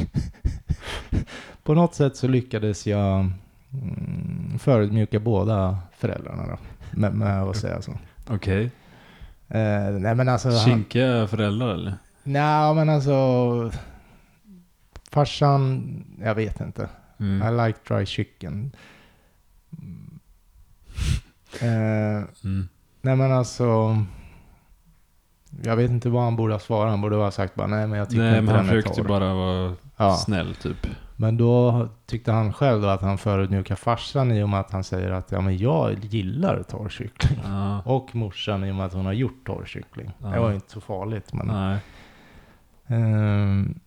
på 1.62 1.74
något 1.74 1.94
sätt 1.94 2.16
så 2.16 2.28
lyckades 2.28 2.86
jag 2.86 3.30
mm, 3.72 4.58
förödmjuka 4.58 5.20
båda 5.20 5.78
föräldrarna 5.98 6.46
då. 6.46 6.56
Med, 6.90 7.14
med 7.14 7.42
att 7.42 7.56
säga 7.56 7.82
så. 7.82 7.92
Okej. 8.30 8.70
Eh, 9.48 9.90
nej 9.90 10.14
men 10.14 10.28
alltså. 10.28 10.48
han- 10.48 10.58
Kinkiga 10.58 11.26
föräldrar 11.26 11.74
eller? 11.74 11.94
Nej, 12.22 12.74
men 12.74 12.88
alltså... 12.88 13.70
Farsan, 15.10 16.04
jag 16.22 16.34
vet 16.34 16.60
inte. 16.60 16.88
Mm. 17.18 17.48
I 17.62 17.66
like 17.66 17.78
dry 17.94 18.06
chicken. 18.06 18.72
Eh, 21.62 22.22
Mm. 22.44 22.68
nej, 23.02 23.16
men 23.16 23.32
alltså... 23.32 23.96
Jag 25.62 25.76
vet 25.76 25.90
inte 25.90 26.08
vad 26.08 26.22
han 26.22 26.36
borde 26.36 26.54
ha 26.54 26.58
svarat. 26.58 26.90
Han 26.90 27.00
borde 27.00 27.16
ha 27.16 27.30
sagt 27.30 27.54
bara 27.54 27.66
nej, 27.66 27.86
men 27.86 27.98
jag 27.98 28.10
tycker 28.10 28.22
Nej, 28.22 28.30
inte 28.38 28.42
men 28.42 28.54
han 28.54 28.66
den 28.66 28.76
är 28.76 28.82
försökte 28.82 29.00
torr. 29.02 29.08
bara 29.08 29.34
vara 29.34 29.76
Ja, 29.96 30.14
snäll 30.16 30.54
typ. 30.54 30.86
men 31.16 31.36
då 31.36 31.88
tyckte 32.06 32.32
han 32.32 32.52
själv 32.52 32.82
då 32.82 32.88
att 32.88 33.02
han 33.02 33.18
förödmjukar 33.18 33.74
farsan 33.76 34.32
i 34.32 34.42
och 34.42 34.48
med 34.48 34.60
att 34.60 34.70
han 34.72 34.84
säger 34.84 35.10
att 35.10 35.32
ja, 35.32 35.40
men 35.40 35.58
jag 35.58 36.04
gillar 36.04 36.62
torr 36.62 36.88
kyckling. 36.88 37.40
Ja. 37.44 37.82
Och 37.84 38.14
morsan 38.16 38.64
i 38.64 38.70
och 38.70 38.74
med 38.74 38.86
att 38.86 38.92
hon 38.92 39.06
har 39.06 39.12
gjort 39.12 39.46
torr 39.46 39.64
kyckling. 39.66 40.10
Ja. 40.22 40.28
Det 40.28 40.40
var 40.40 40.48
ju 40.48 40.54
inte 40.54 40.70
så 40.70 40.80
farligt. 40.80 41.32
Men. 41.32 41.78
Ehm, 42.86 43.80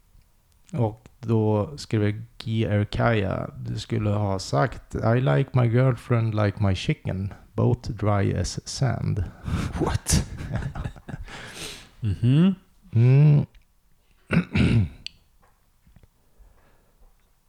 och 0.73 1.09
då 1.23 1.73
skrev 1.77 2.21
G.R. 2.43 2.85
Kaya, 2.91 3.49
du 3.65 3.79
skulle 3.79 4.09
ha 4.09 4.39
sagt 4.39 4.95
I 4.95 5.21
like 5.21 5.49
my 5.53 5.67
girlfriend 5.67 6.35
like 6.35 6.63
my 6.63 6.75
chicken, 6.75 7.33
both 7.53 7.89
dry 7.91 8.33
as 8.33 8.67
sand. 8.67 9.23
What? 9.79 10.25
Mhm. 11.99 12.55
Mm. 12.91 13.45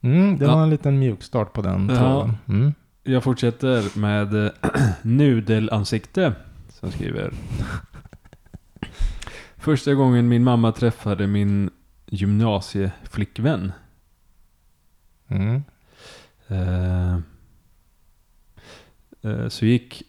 Mm, 0.01 0.37
det 0.37 0.45
Ja. 0.45 0.55
var 0.55 0.63
en 0.63 0.69
liten 0.69 0.99
mjukstart 0.99 1.53
på 1.53 1.61
den 1.61 1.89
Ja. 1.89 2.29
Mm. 2.47 2.73
Jag 3.03 3.23
fortsätter 3.23 3.99
med 3.99 4.45
eh, 4.45 4.51
nudelansikte 5.01 6.33
som 6.69 6.91
skriver. 6.91 7.33
Första 9.57 9.93
gången 9.93 10.27
min 10.27 10.43
mamma 10.43 10.71
träffade 10.71 11.27
min 11.27 11.69
gymnasieflickvän. 12.07 13.71
Mm. 15.27 15.63
Eh, 16.47 17.13
eh, 19.21 19.47
så 19.49 19.65
gick 19.65 20.03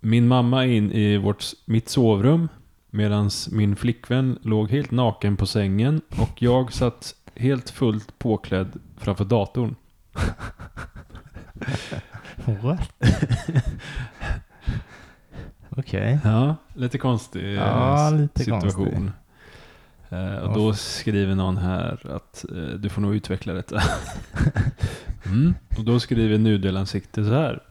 min 0.00 0.28
mamma 0.28 0.64
in 0.64 0.92
i 0.92 1.16
vårt, 1.16 1.44
mitt 1.64 1.88
sovrum 1.88 2.48
medan 2.90 3.30
min 3.50 3.76
flickvän 3.76 4.38
låg 4.42 4.70
helt 4.70 4.90
naken 4.90 5.36
på 5.36 5.46
sängen 5.46 6.00
och 6.18 6.42
jag 6.42 6.72
satt 6.72 7.14
helt 7.34 7.70
fullt 7.70 8.18
påklädd 8.18 8.80
framför 8.96 9.24
datorn. 9.24 9.74
What? 12.62 12.92
Okej. 15.70 16.18
Ja, 16.24 16.56
lite 16.74 16.98
konstig 16.98 17.44
eh, 17.44 17.52
Ja, 17.52 18.10
lite 18.10 18.44
situation. 18.44 18.86
konstig. 18.86 19.12
Eh, 20.10 20.34
och 20.34 20.54
då 20.54 20.72
skriver 20.72 21.34
någon 21.34 21.56
här 21.56 22.10
att 22.16 22.44
eh, 22.56 22.78
du 22.78 22.88
får 22.88 23.02
nog 23.02 23.14
utveckla 23.14 23.52
detta. 23.52 23.82
mm. 25.26 25.54
Och 25.78 25.84
då 25.84 26.00
skriver 26.00 26.38
nudelansikte 26.38 27.24
så 27.24 27.30
här. 27.30 27.62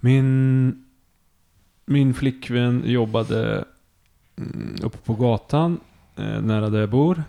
Min, 0.00 0.84
min 1.86 2.14
flickvän 2.14 2.82
jobbade 2.86 3.64
mm, 4.36 4.76
uppe 4.82 4.98
på 4.98 5.14
gatan 5.14 5.80
eh, 6.16 6.40
nära 6.42 6.70
där 6.70 6.80
jag 6.80 6.90
bor. 6.90 7.24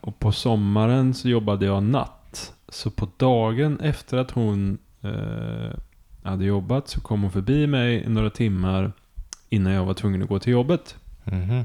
Och 0.00 0.18
på 0.18 0.32
sommaren 0.32 1.14
så 1.14 1.28
jobbade 1.28 1.66
jag 1.66 1.82
natt. 1.82 2.54
Så 2.68 2.90
på 2.90 3.08
dagen 3.16 3.80
efter 3.80 4.18
att 4.18 4.30
hon 4.30 4.78
hade 6.22 6.44
jobbat 6.44 6.88
så 6.88 7.00
kom 7.00 7.22
hon 7.22 7.30
förbi 7.30 7.66
mig 7.66 8.04
i 8.04 8.08
några 8.08 8.30
timmar 8.30 8.92
innan 9.48 9.72
jag 9.72 9.84
var 9.84 9.94
tvungen 9.94 10.22
att 10.22 10.28
gå 10.28 10.38
till 10.38 10.52
jobbet. 10.52 10.96
Mhm. 11.24 11.64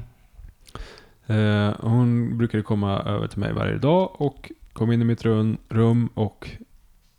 Eh, 1.28 1.74
hon 1.80 2.38
brukade 2.38 2.62
komma 2.62 2.98
över 3.00 3.26
till 3.26 3.38
mig 3.38 3.52
varje 3.52 3.78
dag 3.78 4.20
och 4.20 4.50
kom 4.72 4.92
in 4.92 5.02
i 5.02 5.04
mitt 5.04 5.24
rum, 5.24 5.56
rum 5.68 6.08
och 6.14 6.48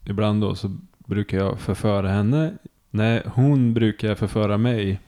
ibland 0.05 0.41
då 0.41 0.55
så 0.55 0.77
brukar 0.97 1.37
jag 1.37 1.59
förföra 1.59 2.09
henne. 2.09 2.53
Nej, 2.89 3.23
hon 3.25 3.73
brukar 3.73 4.15
förföra 4.15 4.57
mig 4.57 4.99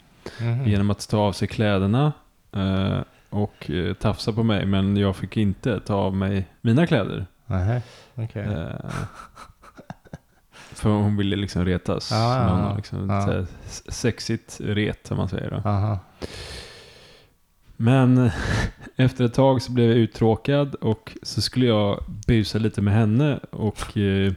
Mhm. 0.41 0.67
genom 0.67 0.89
att 0.89 1.09
ta 1.09 1.17
av 1.17 1.31
sig 1.31 1.47
kläderna 1.47 2.13
eh, 2.51 2.99
och 3.29 3.69
eh, 3.71 3.93
tafsa 3.93 4.33
på 4.33 4.43
mig. 4.43 4.65
Men 4.65 4.97
jag 4.97 5.15
fick 5.15 5.37
inte 5.37 5.79
ta 5.79 5.95
av 5.95 6.15
mig 6.15 6.47
mina 6.61 6.87
kläder. 6.87 7.25
Nähä, 7.45 7.81
okej. 8.15 8.41
Eh, 8.43 8.91
för 10.73 10.89
hon 10.89 11.17
ville 11.17 11.35
liksom 11.35 11.65
retas. 11.65 12.11
Ja, 12.11 12.39
med 12.39 12.49
honom, 12.49 12.77
liksom, 12.77 13.09
s- 13.65 13.91
Sexigt 13.93 14.57
ret, 14.63 15.07
som 15.07 15.17
man 15.17 15.29
säger. 15.29 15.49
Då. 15.51 15.69
Aha. 15.69 15.99
Men 17.81 18.29
efter 18.95 19.25
ett 19.25 19.33
tag 19.33 19.61
så 19.61 19.71
blev 19.71 19.87
jag 19.89 19.97
uttråkad 19.97 20.75
och 20.75 21.17
så 21.23 21.41
skulle 21.41 21.65
jag 21.65 22.03
busa 22.27 22.57
lite 22.57 22.81
med 22.81 22.93
henne 22.93 23.39
och 23.49 23.97
eh, 23.97 24.33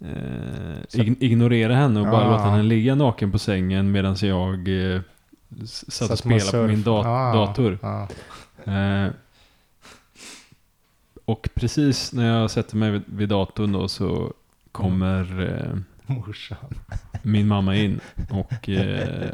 eh, 0.00 0.78
ig- 0.92 1.16
ignorera 1.20 1.74
henne 1.74 2.00
och 2.00 2.06
bara 2.06 2.24
Ja. 2.24 2.30
låta 2.30 2.44
henne 2.44 2.62
ligga 2.62 2.94
naken 2.94 3.32
på 3.32 3.38
sängen 3.38 3.92
medan 3.92 4.16
jag 4.20 4.68
eh, 4.94 5.00
satt 5.64 6.10
och 6.10 6.18
spelade 6.18 6.50
på 6.50 6.62
min 6.66 6.82
dat- 6.82 7.06
Ah, 7.06 7.32
dator. 7.34 7.78
ja. 7.82 8.08
Eh, 8.72 9.10
och 11.24 11.48
precis 11.54 12.12
när 12.12 12.38
jag 12.40 12.50
sätter 12.50 12.76
mig 12.76 12.90
vid, 12.90 13.02
vid 13.06 13.28
datorn 13.28 13.72
då 13.72 13.88
så 13.88 14.32
kommer 14.72 15.42
eh, 15.42 15.78
Morsan. 16.06 16.74
min 17.22 17.48
mamma 17.48 17.76
in 17.76 18.00
och 18.30 18.68
eh, 18.68 19.28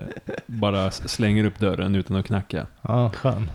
bara 0.47 0.91
slänger 0.91 1.45
upp 1.45 1.59
dörren 1.59 1.95
utan 1.95 2.17
att 2.17 2.27
knacka. 2.27 2.67
Ja, 2.83 3.11
skön. 3.11 3.51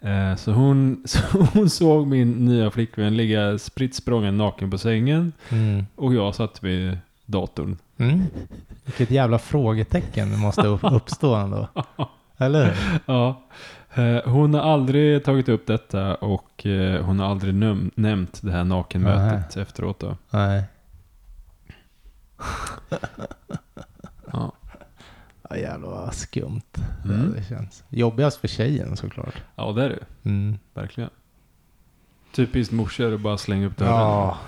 Eh, 0.00 0.36
Så 0.36 0.52
hon, 0.52 1.02
så 1.06 1.20
hon 1.52 1.70
såg 1.70 2.06
min 2.06 2.30
nya 2.30 2.70
flickvän 2.70 3.16
ligga 3.16 3.58
spritt 3.58 3.94
sprången 3.94 4.36
naken 4.36 4.70
på 4.70 4.78
sängen 4.78 5.32
Mm. 5.50 5.86
och 5.96 6.14
jag 6.14 6.34
satt 6.34 6.62
vid 6.64 6.98
datorn. 7.26 7.76
Mm. 7.98 8.22
Vilket 8.84 9.10
jävla 9.10 9.38
frågetecken 9.38 10.38
måste 10.38 10.66
upp- 10.66 10.92
uppstå 10.92 11.34
ändå. 11.34 11.68
Eller 12.38 12.64
hur? 12.64 13.00
Ja. 13.06 13.42
Eh, 13.94 14.30
Hon 14.30 14.54
har 14.54 14.60
aldrig 14.60 15.24
tagit 15.24 15.48
upp 15.48 15.66
detta 15.66 16.14
och 16.14 16.66
eh, 16.66 17.04
hon 17.04 17.18
har 17.20 17.26
aldrig 17.30 17.54
nämnt 17.94 18.38
det 18.42 18.52
här 18.52 18.64
nakenmötet 18.64 19.56
efteråt 19.56 20.00
då. 20.00 20.16
Nej. 20.30 20.62
Ja. 24.32 24.52
Ja, 25.50 25.56
jävlar 25.56 25.88
vad 25.88 26.14
skumt 26.14 26.60
Mm. 27.04 27.32
det 27.36 27.42
känns. 27.48 27.84
Jobbigast 27.88 28.36
för 28.40 28.48
tjejen 28.48 28.96
såklart. 28.96 29.34
ja, 29.56 29.72
det 29.72 29.84
är 29.84 29.88
det 29.88 30.28
Mm. 30.30 30.58
Verkligen. 30.74 31.10
Typiskt 32.32 32.72
morsor 32.72 33.14
att 33.14 33.20
bara 33.20 33.38
slänga 33.38 33.66
upp 33.66 33.76
dörren. 33.76 33.92
Ja, 33.92 34.38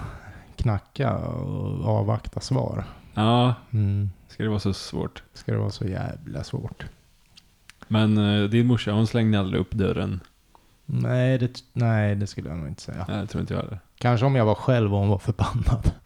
knacka 0.57 1.16
och 1.16 1.89
avvakta 1.89 2.41
svar. 2.41 2.84
Ja, 3.14 3.55
Mm. 3.70 4.11
ska 4.28 4.43
det 4.43 4.49
vara 4.49 4.61
så 4.61 4.72
svårt. 4.74 5.22
Ska 5.34 5.53
det 5.53 5.59
vara 5.59 5.70
så 5.70 5.84
jävla 5.84 6.45
svårt? 6.45 6.86
Men 7.89 8.18
eh, 8.18 8.49
din 8.49 8.66
morsa, 8.66 8.93
hon 8.93 9.07
slängde 9.07 9.39
aldrig 9.41 9.61
upp 9.61 9.70
dörren. 9.70 10.20
Nej 10.86 11.39
det, 11.39 11.62
nej, 11.72 12.14
det 12.14 12.26
skulle 12.26 12.49
jag 12.49 12.59
nog 12.59 12.68
inte 12.68 12.82
säga. 12.82 13.05
Nej, 13.09 13.20
det 13.20 13.26
tror 13.26 13.41
inte 13.41 13.55
jag 13.55 13.61
heller. 13.61 13.80
Kanske 13.99 14.26
om 14.26 14.34
jag 14.36 14.45
var 14.45 14.55
själv 14.55 14.95
och 14.95 15.01
hon 15.01 15.09
var 15.09 15.18
förbannad. 15.18 15.93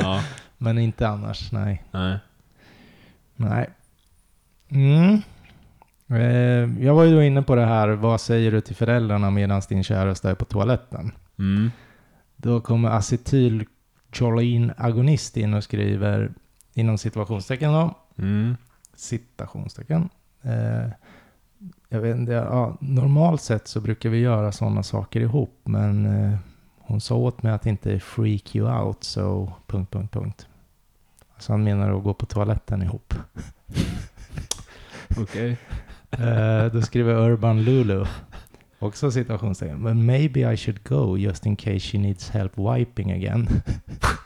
Ja, 0.00 0.22
Men 0.62 0.78
inte 0.78 1.08
annars, 1.08 1.52
nej. 1.52 1.84
nej. 1.90 2.18
Nej. 3.36 3.70
Mm. 4.68 5.22
Eh, 6.08 6.84
jag 6.84 6.94
var 6.94 7.04
ju 7.04 7.14
då 7.14 7.22
inne 7.22 7.42
på 7.42 7.54
det 7.54 7.66
här, 7.66 7.88
vad 7.88 8.20
säger 8.20 8.52
du 8.52 8.60
till 8.60 8.76
föräldrarna 8.76 9.30
medan 9.30 9.62
din 9.68 9.84
käresta 9.84 10.30
är 10.30 10.34
på 10.34 10.44
toaletten? 10.44 11.12
Mm. 11.38 11.70
Då 12.36 12.60
kommer 12.60 12.88
acetyl 12.90 13.64
Jolene 14.12 14.74
Agonist 14.76 15.36
in 15.36 15.54
och 15.54 15.64
skriver 15.64 16.32
inom 16.74 16.98
situationstecken 16.98 17.72
då, 17.72 17.94
Mm. 18.18 18.56
citationstecken. 18.94 20.08
Eh, 20.42 20.88
jag 21.88 22.00
vet 22.00 22.16
inte, 22.16 22.32
ja, 22.32 22.76
normalt 22.80 23.42
sett 23.42 23.68
så 23.68 23.80
brukar 23.80 24.08
vi 24.08 24.18
göra 24.18 24.52
sådana 24.52 24.82
saker 24.82 25.20
ihop, 25.20 25.60
men 25.64 26.06
eh, 26.06 26.38
hon 26.78 27.00
sa 27.00 27.14
åt 27.14 27.42
mig 27.42 27.52
att 27.52 27.66
inte 27.66 28.00
freak 28.00 28.56
you 28.56 28.82
out, 28.82 29.04
så 29.04 29.52
punkt, 29.66 29.92
punkt, 29.92 30.12
punkt. 30.12 30.46
Så 31.42 31.52
han 31.52 31.64
menar 31.64 31.96
att 31.96 32.04
gå 32.04 32.14
på 32.14 32.26
toaletten 32.26 32.82
ihop. 32.82 33.14
Okej. 35.20 35.56
Eh, 36.10 36.64
då 36.72 36.82
skriver 36.82 37.14
Urban 37.14 37.62
Lulu. 37.62 38.04
Också 38.78 39.10
situationstecken. 39.10 39.84
But 39.84 39.96
maybe 39.96 40.52
I 40.52 40.56
should 40.56 40.84
go 40.84 41.16
just 41.16 41.46
in 41.46 41.56
case 41.56 41.78
she 41.80 41.98
needs 41.98 42.30
help 42.30 42.52
wiping 42.58 43.12
again. 43.12 43.48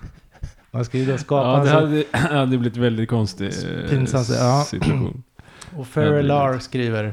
Man 0.70 0.84
ska 0.84 0.98
ju 0.98 1.06
då 1.06 1.18
skapa 1.18 1.48
Ja, 1.48 1.64
det 1.64 1.70
hade, 1.70 2.04
hade 2.38 2.58
blivit 2.58 2.76
väldigt 2.76 3.08
konstig 3.08 3.46
eh, 3.46 3.90
Pinsamt, 3.90 4.28
ja. 4.28 4.64
situation. 4.68 5.22
Och 5.76 5.86
Ferrell 5.86 6.28
Ja, 6.28 6.34
det 6.34 6.50
är 6.50 6.54
R 6.54 6.58
skriver, 6.58 7.12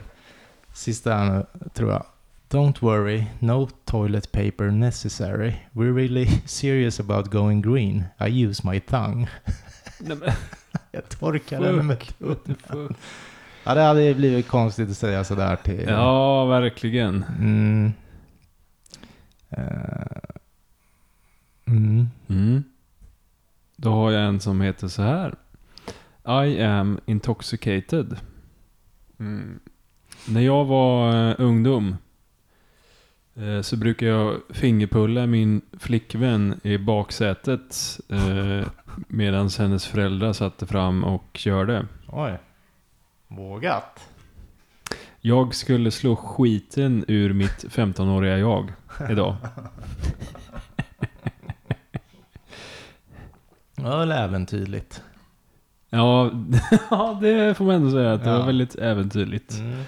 sista 0.74 1.14
här 1.14 1.32
nu, 1.32 1.70
tror 1.74 1.92
jag. 1.92 2.06
Don't 2.50 2.82
worry, 2.82 3.26
no 3.40 3.70
toilet 3.86 4.32
paper 4.32 4.72
necessary. 4.72 5.54
We're 5.72 5.94
really 5.94 6.28
serious 6.46 7.00
about 7.00 7.32
going 7.32 7.62
green. 7.62 8.06
I 8.20 8.46
use 8.46 8.68
my 8.72 8.80
tongue. 8.80 9.28
Jag 10.92 11.10
torkar 11.10 11.62
den 11.62 11.88
med 11.88 12.04
fuck. 12.04 12.98
Ja, 13.64 13.74
det 13.74 13.82
hade 13.82 14.04
ju 14.04 14.14
blivit 14.14 14.48
konstigt 14.48 14.90
att 14.90 14.98
säga 14.98 15.24
sådär 15.24 15.56
till... 15.56 15.86
Ja, 15.88 16.46
verkligen. 16.46 17.26
Mm. 17.40 17.94
Eh, 19.50 20.32
mm. 21.66 22.08
Mm. 22.28 22.64
Då 23.76 23.92
har 23.92 24.12
jag 24.12 24.26
en 24.28 24.40
som 24.40 24.62
heter 24.62 24.88
så 24.88 25.02
här. 25.02 25.36
I 26.46 26.62
am 26.62 27.00
intoxicated. 27.06 28.18
Mm. 29.20 29.60
När 30.28 30.42
jag 30.42 30.66
var 30.66 31.30
eh, 31.30 31.36
ungdom 31.38 31.98
så 33.62 33.78
brukar 33.78 34.08
jag 34.08 34.42
fingerpulla 34.50 35.26
min 35.28 35.62
flickvän 35.80 36.60
i 36.64 36.78
baksätet 36.78 38.00
eh, 38.10 38.68
medan 39.08 39.50
hennes 39.60 39.86
föräldrar 39.88 40.34
satte 40.34 40.66
fram 40.66 41.04
och 41.04 41.24
körde. 41.34 41.86
Oj. 42.08 42.40
Vågat. 43.28 44.10
Jag 45.22 45.56
skulle 45.56 45.92
slå 45.92 46.16
skiten 46.16 47.06
ur 47.08 47.34
mitt 47.34 47.66
15-åriga 47.70 48.38
jag 48.38 48.74
idag. 49.10 49.36
Ja, 53.76 54.02
eller 54.02 54.24
äventyrligt. 54.24 55.04
Ja, 55.90 56.32
ja, 56.90 57.18
det 57.22 57.58
får 57.58 57.66
man 57.66 57.76
ändå 57.76 57.92
säga 57.92 58.14
att 58.14 58.24
det 58.24 58.30
Ja. 58.30 58.38
var 58.40 58.46
väldigt 58.46 58.76
äventyrligt. 58.76 59.54
Mm. 59.60 59.84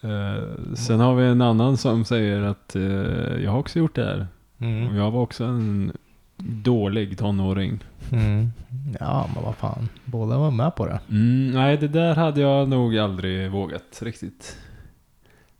Eh, 0.00 0.74
sen 0.74 1.00
har 1.00 1.14
vi 1.14 1.26
en 1.26 1.42
annan 1.42 1.76
som 1.76 2.04
säger 2.04 2.42
att 2.42 2.76
eh, 2.76 2.82
jag 3.44 3.50
har 3.50 3.58
också 3.58 3.78
gjort 3.78 3.94
det 3.94 4.04
här. 4.04 4.26
Och 4.56 4.62
Mm. 4.62 4.96
jag 4.96 5.10
var 5.10 5.20
också 5.20 5.44
en 5.44 5.92
dålig 6.62 7.18
tonåring. 7.18 7.78
Mm. 8.12 8.50
Ja, 9.00 9.30
men 9.34 9.44
vad 9.44 9.56
fan. 9.56 9.88
Båda 10.04 10.38
var 10.38 10.50
med 10.50 10.74
på 10.76 10.86
det. 10.86 11.00
Mm, 11.10 11.50
nej, 11.50 11.76
det 11.76 11.88
där 11.88 12.14
hade 12.14 12.40
jag 12.40 12.68
nog 12.68 12.98
aldrig 12.98 13.50
vågat 13.50 14.02
riktigt. 14.02 14.56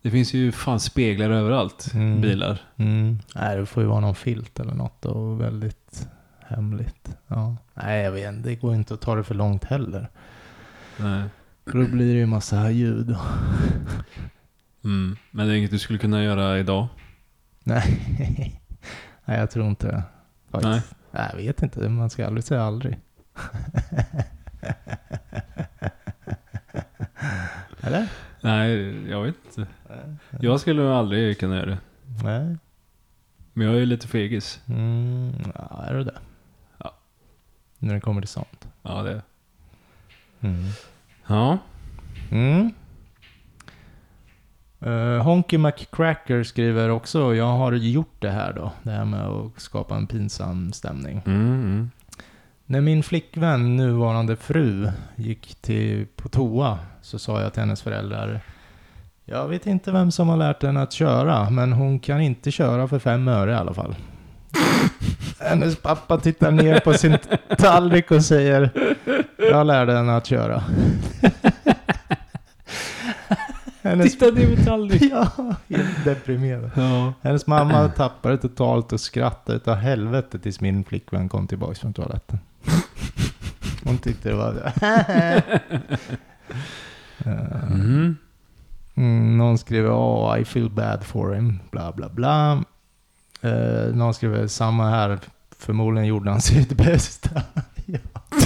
Det 0.03 0.11
finns 0.11 0.35
ju 0.35 0.53
fan 0.53 0.81
speglar 0.81 1.31
överallt. 1.31 1.91
Mm. 1.95 2.21
Bilar. 2.21 2.61
Mm. 2.77 3.19
Nej, 3.35 3.57
det 3.57 3.67
får 3.67 3.83
ju 3.83 3.89
vara 3.89 4.01
någon 4.01 4.15
filt 4.15 4.61
eller 4.61 4.75
något 4.75 5.07
och 5.07 5.41
väldigt 5.41 6.09
hemligt. 6.41 7.17
Ja. 7.27 7.57
Nej, 7.75 8.03
jag 8.03 8.13
vet 8.13 8.29
inte. 8.35 8.49
Det 8.49 8.55
går 8.55 8.75
inte 8.75 8.95
att 8.95 9.01
ta 9.01 9.15
det 9.15 9.25
för 9.25 9.35
långt 9.35 9.65
heller. 9.65 10.09
Nej. 10.97 11.23
För 11.67 11.79
då 11.79 11.89
blir 11.89 12.13
det 12.15 12.19
ju 12.19 12.27
massa 12.27 12.71
ljud. 12.71 13.17
Mm. 14.85 15.17
Men 15.31 15.47
det 15.47 15.53
är 15.53 15.57
inget 15.57 15.71
du 15.71 15.79
skulle 15.79 15.99
kunna 15.99 16.25
göra 16.25 16.59
idag. 16.59 16.89
Nej. 17.63 18.01
Nej, 19.25 19.39
jag 19.39 19.51
tror 19.51 19.67
inte. 19.67 20.03
Faktiskt. 20.51 20.71
Nej. 20.71 20.83
Nej. 21.11 21.31
Jag 21.31 21.37
vet 21.37 21.63
inte. 21.63 21.89
Man 21.89 22.11
ska 22.11 22.27
aldrig 22.27 22.45
säga 22.45 22.63
aldrig. 22.63 22.99
eller? 27.81 28.09
Nej, 28.41 28.71
jag 29.11 29.23
vet 29.23 29.37
inte. 29.47 29.67
Jag 30.41 30.61
skulle 30.61 30.95
aldrig 30.95 31.39
kunna 31.41 31.57
göra 31.57 31.67
det. 31.71 31.79
Nej. 32.25 32.57
Men 33.53 33.67
jag 33.67 33.75
är 33.77 33.81
ju 33.81 33.87
lite 33.87 34.09
fegis. 34.09 34.61
Mm, 34.67 35.33
ja, 35.55 35.85
är 35.85 35.95
du 35.95 36.05
det? 36.05 36.19
Ja. 36.79 36.95
När 37.79 37.95
det 37.95 38.01
kommer 38.01 38.21
till 38.21 38.29
sånt. 38.29 38.69
Ja, 38.83 39.03
det. 39.03 39.23
Mm. 40.41 40.65
Ja. 41.27 41.59
Mm. 42.31 42.73
Uh, 44.87 45.23
Honky 45.23 45.59
McCracker 45.59 46.43
skriver 46.43 46.89
också, 46.89 47.35
jag 47.35 47.57
har 47.57 47.73
gjort 47.73 48.15
det 48.19 48.31
här 48.31 48.53
då. 48.53 48.73
Det 48.83 48.91
här 48.91 49.05
med 49.05 49.27
att 49.27 49.61
skapa 49.61 49.97
en 49.97 50.07
pinsam 50.07 50.73
stämning. 50.73 51.23
Mm, 51.27 51.41
mm. 51.41 51.91
När 52.67 52.81
min 52.81 53.03
flickvän, 53.03 53.77
nuvarande 53.77 54.37
fru, 54.37 54.91
gick 55.17 55.55
till, 55.55 56.07
på 56.17 56.29
toa 56.29 56.79
så 57.03 57.19
sa 57.19 57.43
jag 57.43 57.53
till 57.53 57.61
hennes 57.61 57.83
föräldrar 57.83 58.41
Jag 59.25 59.49
vet 59.49 59.67
inte 59.67 59.93
vem 59.93 60.11
som 60.11 60.29
har 60.29 60.37
lärt 60.37 60.63
henne 60.63 60.83
att 60.83 60.93
köra, 60.93 61.51
men 61.51 61.73
hon 61.73 61.99
kan 61.99 62.21
inte 62.21 62.51
köra 62.51 62.89
för 62.89 62.99
fem 62.99 63.29
öre 63.29 63.51
i 63.51 63.55
alla 63.55 63.75
fall. 63.75 63.97
hennes 65.49 65.77
pappa 65.77 66.19
tittar 66.19 66.51
ner 66.51 66.81
på 66.81 66.93
sin 66.95 67.19
tallrik 67.59 68.11
och 68.11 68.25
säger 68.25 68.71
Jag 69.39 69.67
lärde 69.67 69.93
henne 69.97 70.17
att 70.17 70.27
köra. 70.27 70.63
hennes, 73.83 74.13
Titta, 74.13 74.31
det 74.31 74.43
är 74.43 74.57
metallrik. 74.57 75.03
ja, 75.13 75.29
deprimerad. 76.05 76.71
Ja. 76.77 77.13
Hennes 77.23 77.47
mamma 77.47 77.89
tappade 77.89 78.39
totalt 78.39 78.93
och 78.93 79.01
skrattade 79.01 79.57
utav 79.57 79.75
helvete 79.75 80.39
tills 80.39 80.61
min 80.61 80.85
flickvän 80.85 81.29
kom 81.29 81.47
tillbaka 81.47 81.75
från 81.75 81.93
toaletten. 81.93 82.39
Hon 83.85 83.99
tyckte 83.99 84.29
det 84.29 84.35
var... 84.35 84.73
Eh, 84.77 85.43
Mm. 87.71 88.17
mm, 88.95 89.39
någon 89.39 89.59
skriver 89.59 89.91
oh, 89.91 90.41
I 90.41 90.45
feel 90.45 90.71
bad 90.71 91.05
for 91.05 91.33
him, 91.35 91.61
bla 91.71 91.93
bla 91.93 92.09
bla. 92.09 92.63
Eh, 93.41 93.95
någon 93.95 94.15
skriver 94.15 94.47
samma 94.47 94.91
här, 94.91 95.19
förmodligen 95.59 96.07
gjorde 96.09 96.31
han 96.31 96.41
sitt 96.41 96.73
bästa. 96.73 97.31
ja. 97.87 97.99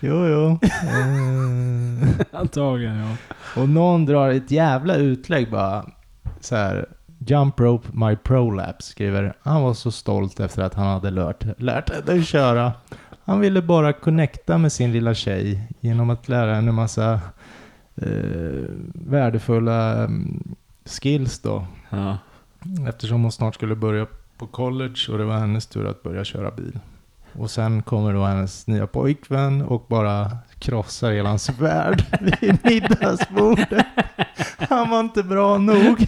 jo, 0.00 0.26
jo. 0.26 0.58
Eh, 0.62 2.08
Antagligen, 2.32 2.96
ja. 2.96 3.16
och 3.62 3.68
någon 3.68 4.06
drar 4.06 4.30
ett 4.30 4.50
jävla 4.50 4.94
utlägg 4.96 5.50
bara. 5.50 5.86
Så 6.40 6.56
här. 6.56 6.86
Jump 7.26 7.60
rope 7.60 7.88
my 7.92 8.16
prolapse 8.16 8.90
skriver. 8.90 9.34
Han 9.42 9.62
var 9.62 9.74
så 9.74 9.90
stolt 9.90 10.40
efter 10.40 10.62
att 10.62 10.74
han 10.74 10.86
hade 10.86 11.10
lärt, 11.10 11.60
lärt 11.60 11.90
henne 11.90 12.20
att 12.20 12.26
köra. 12.26 12.72
Han 13.24 13.40
ville 13.40 13.62
bara 13.62 13.92
connecta 13.92 14.58
med 14.58 14.72
sin 14.72 14.92
lilla 14.92 15.14
tjej 15.14 15.68
genom 15.80 16.10
att 16.10 16.28
lära 16.28 16.54
henne 16.54 16.68
en 16.68 16.74
massa 16.74 17.20
eh, 17.96 18.64
värdefulla 18.94 20.04
mm, 20.04 20.54
skills 20.84 21.38
då. 21.38 21.66
ja. 21.90 22.18
Eftersom 22.88 23.22
hon 23.22 23.32
snart 23.32 23.54
skulle 23.54 23.76
börja 23.76 24.06
på 24.42 24.48
college 24.48 25.08
och 25.08 25.18
det 25.18 25.24
var 25.24 25.38
hennes 25.38 25.66
tur 25.66 25.86
att 25.86 26.02
börja 26.02 26.24
köra 26.24 26.50
bil. 26.50 26.78
Och 27.32 27.50
sen 27.50 27.82
kommer 27.82 28.14
då 28.14 28.24
hennes 28.24 28.66
nya 28.66 28.86
pojkvän 28.86 29.62
och 29.62 29.86
bara 29.88 30.30
krossar 30.58 31.12
hela 31.12 31.28
hans 31.28 31.48
värld 31.48 32.04
vid 32.40 32.58
middagsbordet. 32.64 33.86
Han 34.58 34.90
var 34.90 35.00
inte 35.00 35.22
bra 35.22 35.58
nog. 35.58 36.06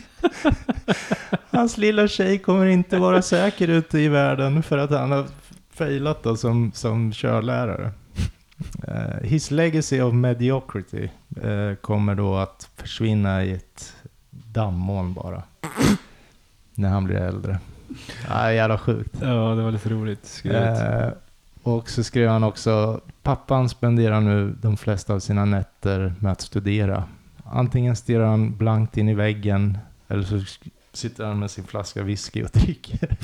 Hans 1.51 1.79
lilla 1.79 2.09
tjej 2.09 2.39
kommer 2.39 2.67
inte 2.67 2.99
vara 2.99 3.23
säker 3.23 3.69
ute 3.69 3.99
i 3.99 4.09
världen 4.09 4.63
för 4.63 4.79
att 4.79 4.91
han 4.91 5.11
har 5.11 5.27
failat 5.71 6.23
då 6.23 6.37
som, 6.37 6.73
som 6.75 7.13
körlärare. 7.13 7.91
Uh, 8.89 9.29
his 9.29 9.51
legacy 9.51 10.01
of 10.01 10.15
mediocrity 10.15 11.09
uh, 11.45 11.75
kommer 11.75 12.15
då 12.15 12.37
att 12.37 12.69
försvinna 12.77 13.45
i 13.45 13.53
ett 13.53 13.95
dammoln 14.31 15.15
bara. 15.15 15.43
När 16.75 16.89
han 16.89 17.05
blir 17.05 17.17
äldre. 17.17 17.59
Ja, 18.29 18.53
jävla 18.53 18.79
sjukt. 18.79 19.15
Ja, 19.21 19.55
det 19.55 19.63
var 19.63 19.71
lite 19.71 19.89
roligt 19.89 20.27
skrivet. 20.27 20.81
Eh, 20.81 21.09
och 21.63 21.91
så 21.91 22.05
skrev 22.05 22.29
han 22.29 22.45
också, 22.45 23.01
pappan 23.23 23.69
spenderar 23.69 24.21
nu 24.21 24.55
de 24.63 24.77
flesta 24.77 25.15
av 25.15 25.21
sina 25.21 25.45
nätter 25.45 26.15
med 26.19 26.33
att 26.33 26.41
studera. 26.41 27.05
Antingen 27.45 27.97
stirrar 27.97 28.27
han 28.27 28.57
blankt 28.57 28.97
in 28.97 29.09
i 29.09 29.15
väggen 29.15 29.79
eller 30.09 30.23
så 30.23 30.41
sitter 30.93 31.25
han 31.25 31.39
med 31.39 31.51
sin 31.51 31.65
flaska 31.65 32.03
whisky 32.03 32.43
och 32.43 32.51
dricker. 32.53 33.17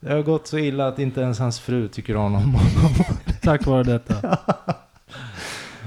Det 0.00 0.12
har 0.12 0.22
gått 0.22 0.46
så 0.46 0.58
illa 0.58 0.88
att 0.88 0.98
inte 0.98 1.20
ens 1.20 1.38
hans 1.38 1.60
fru 1.60 1.88
tycker 1.88 2.16
om 2.16 2.32
honom. 2.32 2.54
Tack 3.42 3.66
vare 3.66 3.82
detta. 3.82 4.14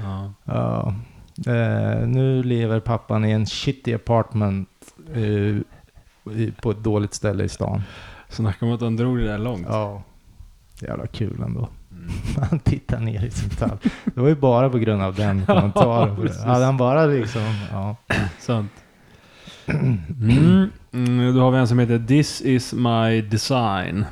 ja. 0.02 0.32
Ja. 0.44 0.94
Eh, 1.52 2.06
nu 2.06 2.42
lever 2.42 2.80
pappan 2.80 3.24
i 3.24 3.30
en 3.30 3.46
shitty 3.46 3.94
apartment 3.94 4.68
eh, 5.14 5.56
på 6.62 6.70
ett 6.70 6.82
dåligt 6.82 7.14
ställe 7.14 7.44
i 7.44 7.48
stan. 7.48 7.82
Snacka 8.28 8.66
om 8.66 8.72
att 8.72 8.80
han 8.80 8.96
drog 8.96 9.18
det 9.18 9.24
där 9.24 9.38
långt. 9.38 9.66
Ja. 9.70 10.02
Jävla 10.80 11.06
kul 11.06 11.42
ändå. 11.42 11.68
Mm. 11.90 12.10
Han 12.50 12.58
tittar 12.58 13.00
ner 13.00 13.24
i 13.24 13.30
sin 13.30 13.50
tall. 13.50 13.78
Det 14.04 14.20
var 14.20 14.28
ju 14.28 14.34
bara 14.34 14.70
på 14.70 14.78
grund 14.78 15.02
av 15.02 15.14
den 15.14 15.42
kommentaren. 15.46 16.16
precis. 16.16 16.42
Hade 16.42 16.64
han 16.64 16.76
bara 16.76 17.06
liksom, 17.06 17.54
ja. 17.72 17.96
Sant. 18.38 18.72
Mm. 19.66 20.70
Mm, 20.92 21.34
då 21.34 21.40
har 21.40 21.50
vi 21.50 21.58
en 21.58 21.68
som 21.68 21.78
heter 21.78 22.04
This 22.06 22.40
is 22.40 22.72
my 22.72 23.20
design. 23.20 24.04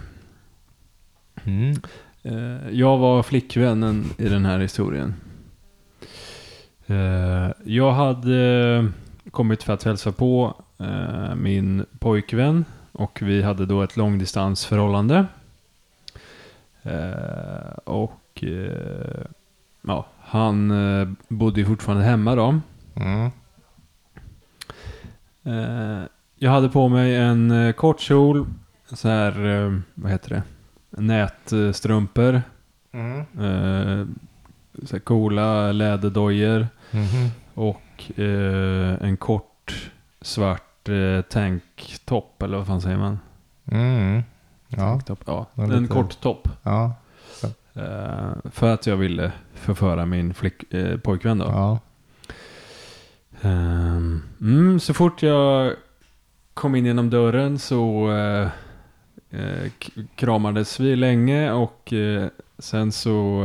Mm. 1.45 1.77
Eh, 2.23 2.71
jag 2.71 2.99
var 2.99 3.23
flickvännen 3.23 4.05
i 4.19 4.29
den 4.29 4.45
här 4.45 4.59
historien. 4.59 5.15
Eh, 6.87 7.51
jag 7.65 7.93
hade 7.93 8.89
kommit 9.31 9.63
för 9.63 9.73
att 9.73 9.83
hälsa 9.83 10.13
på 10.13 10.55
min 11.37 11.87
pojkvän 11.99 12.65
och 12.93 13.19
vi 13.23 13.43
hade 13.43 13.67
då 13.67 13.83
ett 13.83 13.97
långdistansförhållande. 13.97 15.27
Eh, 16.83 17.73
och 17.85 18.45
eh, 18.45 19.27
ja, 19.83 20.07
han 20.21 20.71
eh, 20.71 21.09
bodde 21.29 21.65
fortfarande 21.65 22.05
hemma 22.05 22.35
då. 22.35 22.61
Mm. 22.95 23.31
Eh, 25.45 26.05
jag 26.37 26.51
hade 26.51 26.69
på 26.69 26.89
mig 26.89 27.17
en 27.17 27.51
eh, 27.51 27.73
kort 27.73 28.01
kjol, 28.01 28.47
så 28.93 29.09
här, 29.09 29.47
eh, 29.47 29.79
vad 29.95 30.11
heter 30.13 30.31
det, 30.31 30.43
nätstrumpor, 31.03 32.43
Mm. 32.93 33.19
eh, 33.21 34.07
så 34.87 34.93
här 34.97 34.99
coola 35.01 35.73
läderdojor 35.73 36.67
Mhm. 36.91 37.31
och 37.55 38.19
eh, 38.21 38.97
en 39.03 39.17
kort 39.17 39.91
svart 40.21 40.66
eh, 40.89 41.23
tanktopp, 41.23 42.43
eller 42.43 42.57
vad 42.59 42.67
fan 42.67 42.81
säger 42.81 42.97
man? 42.99 43.19
Mm. 43.71 44.23
Ja. 44.69 44.77
Tanktopp, 44.77 45.21
ja. 45.27 45.47
En 45.55 45.71
lite- 45.83 45.95
kort 45.95 46.21
topp. 46.21 46.49
Ja. 46.63 46.93
Eh, 47.75 48.31
för 48.51 48.75
att 48.75 48.87
jag 48.87 48.97
ville 48.97 49.33
förföra 49.55 50.07
min 50.07 50.35
flick, 50.35 50.73
eh, 50.75 50.99
pojkvän 50.99 51.39
då. 51.39 51.45
Ja. 51.45 51.79
Ehm, 53.41 54.23
mm, 54.41 54.81
så 54.81 54.95
fort 54.95 55.23
jag 55.23 55.73
kom 56.55 56.75
in 56.75 56.87
genom 56.87 57.11
dörren 57.11 57.59
så 57.59 58.11
eh, 58.13 58.49
eh, 59.41 59.71
kramades 60.15 60.81
vi 60.81 60.97
länge 60.97 61.53
och 61.53 61.93
eh, 61.93 62.29
sen 62.59 62.93
så 62.93 63.43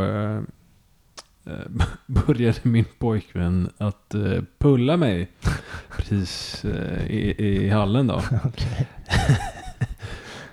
började 2.05 2.59
min 2.63 2.85
pojkvän 2.99 3.69
att 3.77 4.13
eh, 4.13 4.41
pulla 4.57 4.97
mig 4.97 5.31
precis 5.97 6.65
eh, 6.65 7.05
i, 7.11 7.35
i 7.45 7.69
hallen 7.69 8.07
då. 8.07 8.21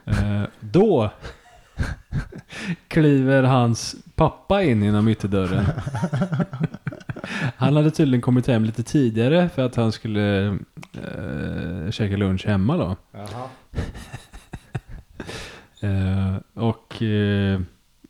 Eh, 0.08 0.42
då 0.60 1.10
kliver 2.88 3.42
hans 3.42 3.96
pappa 4.14 4.62
in 4.62 4.82
genom 4.82 5.08
ytterdörren. 5.08 5.64
Han 7.56 7.76
hade 7.76 7.90
tydligen 7.90 8.20
kommit 8.20 8.46
hem 8.46 8.64
lite 8.64 8.82
tidigare 8.82 9.48
för 9.48 9.62
att 9.62 9.76
han 9.76 9.92
skulle 9.92 10.46
eh, 10.92 11.90
käka 11.90 12.16
lunch 12.16 12.46
hemma 12.46 12.76
då. 12.76 12.96
Eh, 15.80 16.36
och 16.54 17.02
eh, 17.02 17.60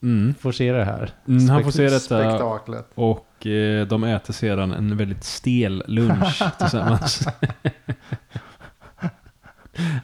mm, 0.03 0.34
Får 0.40 0.53
se 0.53 0.72
det 0.72 0.84
här. 0.84 1.11
mm, 1.28 1.49
han 1.49 1.64
får 1.64 1.70
se 1.70 1.84
detta 1.84 1.99
Spektaklet. 2.01 2.86
och 2.94 3.46
eh, 3.46 3.86
de 3.86 4.05
äter 4.05 4.32
sedan 4.32 4.72
en 4.72 4.96
väldigt 4.96 5.24
stel 5.24 5.82
lunch 5.86 6.42
tillsammans. 6.59 7.28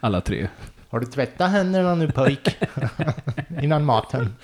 Alla 0.00 0.20
tre. 0.20 0.48
Har 0.90 1.00
du 1.00 1.06
tvättat 1.06 1.50
händerna 1.50 1.94
nu 1.94 2.10
pojk? 2.12 2.56
Innan 3.62 3.84
maten. 3.84 4.34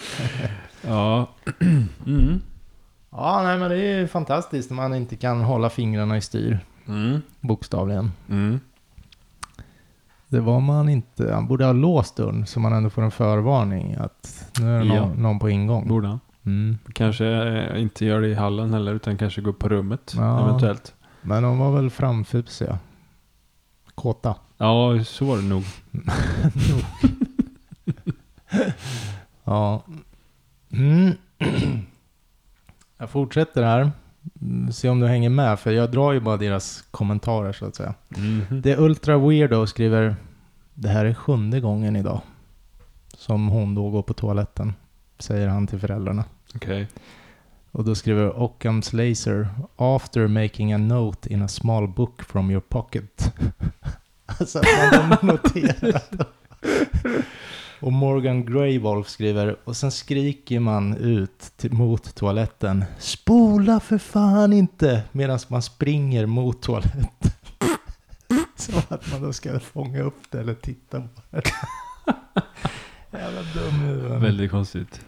Ja. 0.87 1.27
Mm. 2.07 2.41
Ja, 3.13 3.43
nej 3.43 3.59
men 3.59 3.71
det 3.71 3.77
är 3.77 3.99
ju 3.99 4.09
fantastiskt 4.09 4.71
när 4.71 4.77
man 4.77 4.95
inte 4.95 5.17
kan 5.17 5.41
hålla 5.41 5.71
fingrarna 5.71 6.17
i 6.17 6.21
styr. 6.21 6.59
Mm. 6.89 7.23
Bokstavligen. 7.41 8.13
Det 10.31 10.41
var 10.41 10.61
man 10.61 10.89
inte. 10.89 11.33
Han 11.35 11.47
borde 11.47 11.65
ha 11.65 11.73
låst 11.73 12.17
dörren 12.17 12.47
så 12.47 12.61
man 12.61 12.73
ändå 12.73 12.91
får 12.91 13.03
en 13.03 13.11
förvarning 13.11 13.95
att 13.95 14.51
nu 14.61 14.77
är 14.77 14.79
det 14.79 14.85
någon, 14.85 14.97
Ja. 14.97 15.15
någon 15.15 15.39
på 15.39 15.51
ingång. 15.51 15.89
Borde 15.89 16.09
han. 16.09 16.21
Mm. 16.47 16.79
Kanske 16.95 17.27
eh, 17.27 17.83
inte 17.83 18.05
gör 18.05 18.21
det 18.21 18.29
i 18.29 18.35
hallen 18.35 18.73
heller, 18.73 18.95
utan 18.95 19.19
kanske 19.19 19.41
gå 19.41 19.51
upp 19.51 19.59
på 19.59 19.69
rummet 19.69 20.15
Ja. 20.17 20.41
eventuellt. 20.49 20.95
Men 21.23 21.43
de 21.43 21.59
var 21.59 21.73
väl 21.73 21.91
framfusiga. 21.91 22.79
Kåta. 23.95 24.35
Ja, 24.59 25.05
så 25.05 25.25
var 25.25 25.37
det 25.37 25.43
nog. 25.43 25.63
Ja. 29.45 29.83
Mm. 30.73 31.13
Jag 32.99 33.11
fortsätter 33.11 33.63
här. 33.63 33.93
Mm, 34.43 34.73
Se 34.73 34.89
om 34.89 35.01
du 35.01 35.07
hänger 35.07 35.31
med, 35.31 35.61
för 35.61 35.71
jag 35.73 35.91
drar 35.91 36.13
ju 36.13 36.21
bara 36.21 36.37
deras 36.37 36.85
kommentarer 36.91 37.53
så 37.53 37.67
att 37.67 37.75
säga. 37.75 37.95
Mhm. 38.09 38.63
The 38.63 38.77
Ultra 38.77 39.19
Weirdo 39.19 39.67
skriver 39.67 40.17
Det 40.75 40.89
här 40.89 41.05
är 41.05 41.15
sjunde 41.15 41.61
gången 41.61 41.97
idag 41.97 42.21
som 43.17 43.49
hon 43.49 43.75
då 43.75 43.91
går 43.91 44.03
på 44.03 44.15
toaletten, 44.15 44.75
säger 45.19 45.49
han 45.49 45.67
till 45.67 45.79
föräldrarna. 45.79 46.25
Okej. 46.55 46.89
Och 47.73 47.85
då 47.85 47.95
skriver 47.95 48.31
Occam's 48.31 48.95
Laser 48.97 49.49
After 49.77 50.27
making 50.27 50.73
a 50.73 50.79
note 50.79 51.33
in 51.33 51.43
a 51.43 51.49
small 51.49 51.89
book 51.89 52.23
from 52.23 52.51
your 52.51 52.61
pocket. 52.61 53.33
alltså 54.27 54.59
att 54.59 54.65
man 55.01 55.11
har 55.13 55.27
noterat. 55.27 56.11
Och 57.81 57.93
Morgan 57.93 58.45
Greywolf 58.45 59.09
skriver 59.09 59.57
Och 59.65 59.77
sen 59.77 59.91
skriker 59.91 60.61
man 60.61 60.97
ut 60.97 61.53
till, 61.57 61.73
mot 61.73 62.15
toaletten 62.15 62.85
Spola 62.99 63.81
för 63.81 63.99
fan 63.99 64.53
inte! 64.53 65.03
Medan 65.13 65.39
man 65.49 65.63
springer 65.63 66.27
mot 66.27 66.63
toaletten. 66.63 67.31
Som 68.57 68.83
att 68.89 69.13
man 69.13 69.23
då 69.23 69.33
ska 69.33 69.61
fånga 69.61 70.03
upp 70.03 70.21
det 70.31 70.41
eller 70.41 70.55
titta 70.55 71.01
på 71.01 71.09
det. 71.31 71.43
Jävla 73.19 73.41
dum. 73.41 74.21
Väldigt 74.23 74.51
konstigt. 74.51 75.01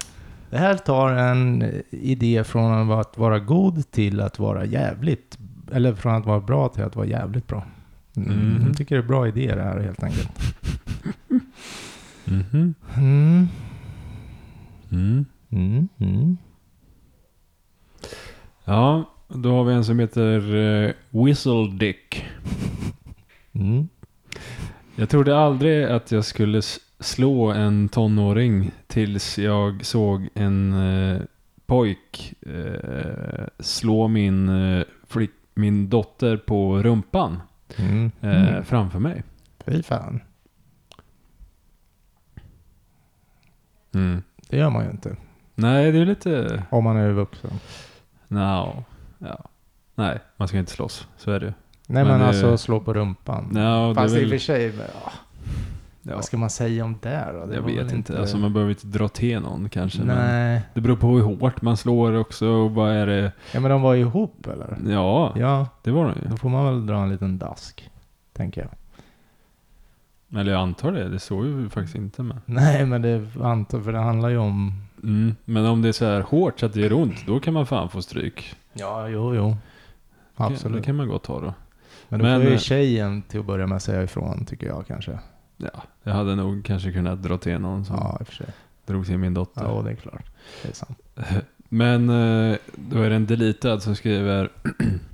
Det 0.50 0.58
här 0.58 0.74
tar 0.74 1.12
en 1.12 1.64
idé 1.90 2.44
från 2.44 2.90
att 2.92 3.18
vara 3.18 3.38
god 3.38 3.90
till 3.90 4.20
att 4.20 4.38
vara 4.38 4.64
jävligt. 4.64 5.38
Eller 5.72 5.94
från 5.94 6.14
att 6.14 6.26
vara 6.26 6.40
bra 6.40 6.68
till 6.68 6.82
att 6.82 6.96
vara 6.96 7.06
jävligt 7.06 7.46
bra. 7.46 7.64
Mm. 8.16 8.30
Mhm. 8.30 8.66
Jag 8.66 8.76
tycker 8.76 8.94
det 8.94 9.02
är 9.02 9.06
bra 9.06 9.28
idé 9.28 9.54
det 9.54 9.62
här 9.62 9.80
helt 9.80 10.02
enkelt. 10.02 10.30
Mm. 12.32 12.74
Mm. 14.90 15.26
Mm. 15.50 15.88
Mm. 15.98 16.36
Ja, 18.64 19.10
då 19.28 19.54
har 19.56 19.64
vi 19.64 19.74
en 19.74 19.84
som 19.84 19.98
heter 19.98 20.54
uh, 20.54 20.92
Whistle 21.10 21.70
Dick. 21.78 22.24
Mm. 23.52 23.88
Jag 24.96 25.08
trodde 25.08 25.38
aldrig 25.38 25.84
att 25.84 26.12
jag 26.12 26.24
skulle 26.24 26.62
slå 27.00 27.50
en 27.50 27.88
tonåring 27.88 28.70
tills 28.86 29.38
jag 29.38 29.84
såg 29.84 30.28
en 30.34 30.72
eh, 30.72 31.20
pojk 31.66 32.34
eh, 32.40 33.44
slå 33.58 34.08
min, 34.08 34.50
flick, 35.06 35.30
min 35.54 35.88
dotter 35.88 36.36
på 36.36 36.82
rumpan 36.82 37.40
Mm. 37.78 38.10
Mm. 38.20 38.64
framför 38.64 38.98
mig. 38.98 39.22
Fy 39.66 39.82
fan. 39.82 40.20
Mm. 43.94 44.22
Det 44.48 44.56
gör 44.56 44.70
man 44.70 44.84
ju 44.84 44.90
inte. 44.90 45.16
Nej, 45.54 45.92
det 45.92 45.98
är 45.98 46.06
lite... 46.06 46.62
Om 46.70 46.84
man 46.84 46.96
är 46.96 47.10
vuxen. 47.10 47.50
No. 48.28 48.84
Ja. 49.18 49.44
Nej, 49.94 50.18
man 50.36 50.48
ska 50.48 50.58
inte 50.58 50.72
slåss. 50.72 51.06
Så 51.16 51.30
är 51.30 51.40
det 51.40 51.46
ju. 51.46 51.52
Nej 51.86 52.04
Men 52.04 52.18
men, 52.18 52.28
alltså 52.28 52.58
slå 52.58 52.80
på 52.80 52.92
rumpan. 52.94 53.44
No, 53.52 53.94
Fast 53.94 54.14
det 54.14 54.20
är 54.20 54.22
i 54.22 54.24
och 54.24 54.28
för 54.28 54.30
väl... 54.30 54.40
sig. 54.40 54.72
Ja. 55.04 55.12
Ja, 56.02 56.14
Vad 56.14 56.24
ska 56.24 56.36
man 56.36 56.50
säga 56.50 56.84
om 56.84 56.98
det 57.02 57.28
då? 57.32 57.46
Det 57.46 57.54
jag 57.54 57.62
vet 57.62 57.86
väl 57.86 57.94
inte. 57.94 58.18
Alltså 58.20 58.36
man 58.36 58.52
behöver 58.52 58.70
inte 58.70 58.86
dra 58.86 59.08
till 59.08 59.40
någon 59.40 59.68
kanske. 59.68 60.04
Nej. 60.04 60.62
det 60.74 60.80
beror 60.80 60.96
på 60.96 61.08
hur 61.08 61.22
hårt 61.22 61.62
man 61.62 61.76
slår 61.76 62.12
också. 62.16 62.46
Och 62.48 62.70
vad 62.70 62.90
är 62.90 63.06
det? 63.06 63.32
Ja 63.52 63.60
men 63.60 63.70
de 63.70 63.82
var 63.82 63.94
ihop 63.94 64.46
eller? 64.46 64.76
Ja, 64.92 65.32
Ja, 65.36 65.66
det 65.82 65.90
var 65.90 66.04
de 66.04 66.14
ju. 66.22 66.28
då 66.30 66.36
får 66.36 66.48
man 66.48 66.64
väl 66.64 66.86
dra 66.86 66.96
en 66.96 67.08
liten 67.10 67.38
dask. 67.38 67.90
Tänker 68.32 68.60
jag. 68.60 68.70
Eller 70.36 70.52
jag 70.52 70.60
antar 70.60 70.92
det. 70.92 71.08
Det 71.08 71.18
såg 71.18 71.46
ju 71.46 71.68
faktiskt 71.68 71.94
inte 71.94 72.22
med. 72.22 72.36
Nej 72.46 72.86
men 72.86 73.02
det 73.02 73.26
antar 73.42 73.80
för 73.80 73.92
det 73.92 73.98
handlar 73.98 74.28
ju 74.28 74.36
om... 74.36 74.72
Mm. 75.02 75.36
Men 75.44 75.66
om 75.66 75.82
det 75.82 75.88
är 75.88 75.92
så 75.92 76.04
här 76.04 76.20
hårt 76.20 76.60
så 76.60 76.66
att 76.66 76.72
det 76.72 76.80
gör 76.80 76.92
ont, 76.92 77.26
då 77.26 77.40
kan 77.40 77.54
man 77.54 77.66
fan 77.66 77.88
få 77.88 78.02
stryk. 78.02 78.54
Ja, 78.72 79.08
jo, 79.08 79.34
jo. 79.34 79.56
Absolut. 80.36 80.76
Det 80.82 80.86
kan 80.86 80.96
man 80.96 81.08
gott 81.08 81.22
ta 81.24 81.40
då. 81.40 81.54
Men 82.08 82.18
då 82.20 82.26
Men, 82.26 82.40
får 82.40 82.48
ju 82.50 82.54
eh, 82.54 82.60
tjejen 82.60 83.22
till 83.22 83.40
att 83.40 83.46
börja 83.46 83.66
med 83.66 83.82
säga 83.82 84.02
ifrån 84.02 84.44
tycker 84.44 84.66
jag 84.66 84.86
kanske. 84.86 85.18
Ja, 85.56 85.82
jag 86.02 86.12
hade 86.12 86.34
nog 86.36 86.64
kanske 86.64 86.92
kunnat 86.92 87.22
dra 87.22 87.38
till 87.38 87.58
någon 87.58 87.84
som 87.84 87.96
Ja, 87.96 88.20
för 88.24 88.34
sig. 88.34 88.46
drog 88.86 89.06
till 89.06 89.18
min 89.18 89.34
dotter. 89.34 89.62
Ja, 89.64 89.82
det 89.82 89.90
är 89.90 89.94
klart. 89.94 90.26
Det 90.62 90.68
är 90.68 90.72
sant. 90.72 90.98
Men 91.68 92.10
eh, 92.10 92.56
då 92.74 93.02
är 93.02 93.10
det 93.10 93.16
en 93.16 93.26
deletad 93.26 93.82
som 93.82 93.94
skriver 93.96 94.48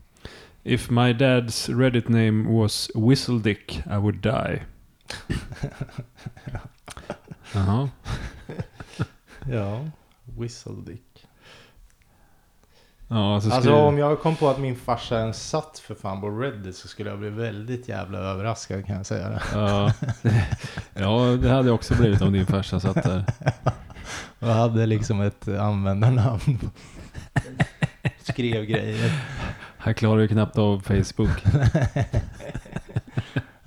If 0.63 0.91
my 0.91 1.13
dad's 1.13 1.79
Reddit 1.79 2.09
name 2.09 2.61
was 2.61 2.91
Whistledick 2.95 3.83
I 3.87 3.97
would 3.97 4.17
die. 4.23 4.63
Jaha. 7.55 7.89
Ja, 9.51 9.85
Whistledick. 10.39 11.27
Ja, 13.09 13.41
så 13.41 13.47
Alltså 13.47 13.61
skriver... 13.61 13.83
om 13.83 13.99
jag 13.99 14.21
kom 14.21 14.37
på 14.37 14.49
att 14.49 14.59
min 14.61 14.77
farsa 14.77 15.21
ens 15.21 15.49
satt 15.49 15.79
för 15.79 15.95
fan 15.95 16.21
på 16.21 16.31
Reddit 16.31 16.77
så 16.77 16.89
skulle 16.89 17.11
jag 17.11 17.19
bli 17.19 17.31
väldigt 17.31 17.89
jävla 17.89 18.19
överraskad 18.19 18.87
kan 18.87 18.97
jag 18.97 19.07
säga 19.07 19.29
det. 19.29 19.43
Ja. 19.53 19.93
ja, 20.95 21.37
det 21.43 21.51
hade 21.51 21.71
också 21.71 21.95
blivit 21.95 22.23
om 22.23 22.33
din 22.33 22.47
farsa 22.47 22.81
satt 22.81 23.03
där. 23.03 23.25
Och 24.39 24.49
hade 24.49 24.87
liksom 24.87 25.21
ett 25.21 25.49
användarnamn. 25.49 26.71
Skrev 28.23 28.65
grejer. 28.65 29.13
Han 29.79 29.95
klarar 29.95 30.21
ju 30.21 30.29
knappt 30.29 30.59
av 30.59 30.81
Facebook. 30.81 31.45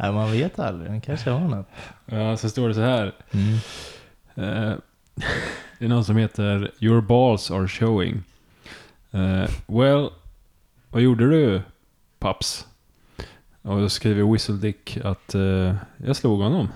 Nej, 0.01 0.11
man 0.11 0.31
vet 0.31 0.59
aldrig. 0.59 0.91
Den 0.91 1.01
kanske 1.01 1.29
har 1.29 1.47
något. 1.47 1.67
Ja, 2.05 2.37
så 2.37 2.49
står 2.49 2.67
det 2.67 2.73
så 2.73 2.81
här. 2.81 3.13
Mm. 3.31 3.53
Eh, 4.35 4.75
det 5.79 5.85
är 5.85 5.89
någon 5.89 6.05
som 6.05 6.17
heter 6.17 6.71
Your 6.79 7.01
balls 7.01 7.51
are 7.51 7.67
showing. 7.67 8.23
Eh, 9.11 9.49
well, 9.67 10.09
vad 10.89 11.01
gjorde 11.01 11.29
du, 11.29 11.61
paps? 12.19 12.67
Och 13.61 13.79
då 13.79 13.89
skriver 13.89 14.31
Whistledick 14.31 14.97
att 15.03 15.35
eh, 15.35 15.75
jag 15.97 16.15
slog 16.15 16.41
honom. 16.41 16.69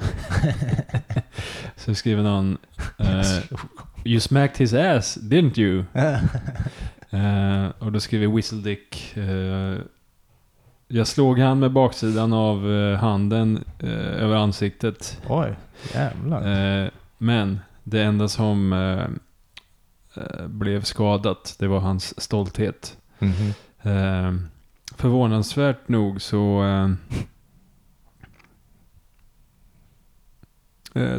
så 1.76 1.96
skriver 1.96 2.24
någon 2.24 2.58
eh, 2.98 3.40
You 4.04 4.20
smacked 4.20 4.58
his 4.58 4.74
ass, 4.74 5.18
didn't 5.18 5.60
you? 5.60 5.84
Och 7.80 7.92
då 7.92 8.00
skriver 8.00 8.36
Whistledick 8.36 9.18
eh, 9.18 9.78
Jag 10.88 11.08
slog 11.08 11.40
han 11.40 11.60
med 11.60 11.72
baksidan 11.72 12.34
av 12.34 12.72
eh, 12.72 12.98
handen 12.98 13.64
eh, 13.80 14.24
över 14.24 14.36
ansiktet. 14.36 15.22
Oj, 15.28 15.56
jävlar. 15.94 16.84
Eh, 16.84 16.90
men 17.18 17.60
det 17.84 18.04
enda 18.04 18.28
som 18.28 18.74
eh, 18.74 19.08
eh, 20.24 20.48
blev 20.48 20.82
skadat, 20.82 21.56
det 21.60 21.68
var 21.68 21.80
hans 21.80 22.22
stolthet. 22.22 22.98
Mhm. 23.20 23.54
Eh, 23.82 24.34
förvånansvärt 24.96 25.88
nog 25.88 26.22
så 26.22 26.64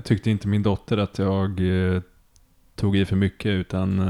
tyckte 0.04 0.30
inte 0.30 0.48
min 0.48 0.62
dotter 0.62 0.98
att 0.98 1.18
jag 1.18 1.60
tog 2.74 2.96
i 2.96 3.04
för 3.04 3.16
mycket 3.16 3.50
utan 3.50 4.00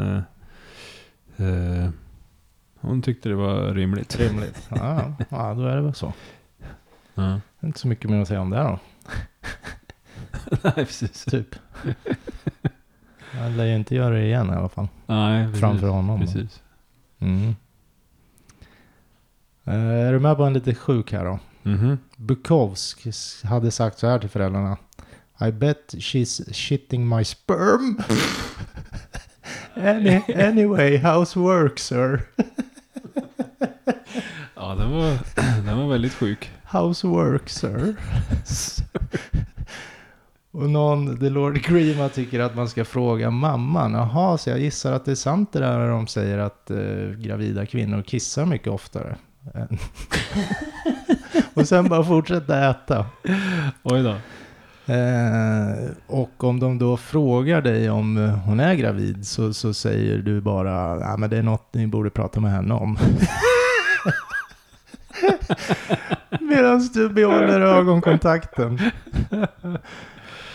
hon 2.87 3.03
tyckte 3.03 3.29
det 3.29 3.35
var 3.35 3.75
rimligt. 3.75 4.17
Rimligt. 4.21 4.69
Ja, 4.69 5.13
ja, 5.29 5.55
då 5.55 5.63
är 5.67 5.77
det 5.77 5.83
väl 5.83 5.95
så. 5.95 6.13
Ja. 7.15 7.41
Inte 7.63 7.79
så 7.79 7.89
mycket 7.89 8.11
mer 8.11 8.23
att 8.23 8.29
säga 8.29 8.41
om 8.41 8.51
det 8.51 8.59
då. 8.59 8.79
Nej, 10.63 10.73
precis. 10.75 11.25
Typ. 11.25 11.55
Jag 13.35 13.53
lär 13.53 13.65
ju 13.65 13.77
inte 13.77 13.95
göra 13.95 14.15
det 14.15 14.25
igen 14.25 14.51
i 14.51 14.53
alla 14.53 14.69
fall. 14.69 14.89
Nej, 15.07 15.45
precis. 15.47 15.61
Framför 15.61 15.89
honom. 15.89 16.21
Precis. 16.21 16.63
Mm. 17.19 17.55
Eh, 19.65 19.75
är 20.07 20.13
du 20.13 20.19
med 20.19 20.37
på 20.37 20.45
en 20.45 20.53
lite 20.53 20.75
sjuk 20.75 21.13
här 21.13 21.25
då? 21.25 21.39
Mhm. 21.63 21.99
Bukowsk 22.17 23.07
hade 23.45 23.71
sagt 23.71 23.99
så 23.99 24.07
här 24.07 24.19
till 24.19 24.29
föräldrarna. 24.31 24.77
I 25.41 25.53
bet 25.53 25.95
she's 25.95 26.53
shitting 26.53 27.09
my 27.09 27.25
sperm. 27.25 28.01
Any, 29.75 30.23
anyway, 30.35 30.99
how's 30.99 31.37
work 31.39 31.79
sir? 31.79 32.23
Den 34.79 34.91
var, 34.91 35.19
den 35.67 35.79
var 35.79 35.89
väldigt 35.89 36.15
sjuk. 36.15 36.51
How's 36.71 37.07
work 37.07 37.49
sir? 37.49 37.97
Och 40.53 40.71
någon, 40.71 41.19
The 41.19 41.31
Lord 41.31 41.63
Grima 41.63 42.09
tycker 42.09 42.41
att 42.41 42.57
man 42.57 42.69
ska 42.69 42.85
fråga 42.85 43.31
mamman. 43.31 43.93
Jaha, 43.93 44.39
så 44.39 44.51
jag 44.51 44.61
gissar 44.61 44.93
att 44.93 45.05
det 45.05 45.11
är 45.11 45.15
sant 45.15 45.53
det 45.53 45.59
där 45.59 45.79
när 45.79 45.89
de 45.89 46.07
säger 46.07 46.39
att 46.39 46.71
eh, 46.71 47.19
gravida 47.19 47.67
kvinnor 47.67 48.03
kissar 48.03 48.47
mycket 48.47 48.69
oftare. 48.69 49.17
och 51.55 51.69
sen 51.69 51.89
bara 51.89 52.05
fortsätta 52.05 52.71
äta. 52.71 53.07
Oj 53.83 54.03
då. 54.03 54.15
Eh, 54.93 55.91
och 56.07 56.45
om 56.45 56.61
de 56.61 56.79
då 56.79 56.97
frågar 56.97 57.63
dig 57.63 57.91
om 57.91 58.17
eh, 58.17 58.31
hon 58.31 58.61
är 58.61 58.75
gravid 58.75 59.27
så, 59.27 59.55
så 59.55 59.75
säger 59.75 60.19
du 60.19 60.41
bara 60.41 61.01
ja 61.01 61.17
men 61.17 61.31
det 61.31 61.37
är 61.37 61.43
något 61.43 61.75
ni 61.75 61.87
borde 61.87 62.11
prata 62.11 62.41
med 62.41 62.53
henne 62.53 62.75
om. 62.75 62.99
Medan 66.41 66.89
du 66.95 67.09
behåller 67.09 67.61
ögonkontakten. 67.61 68.79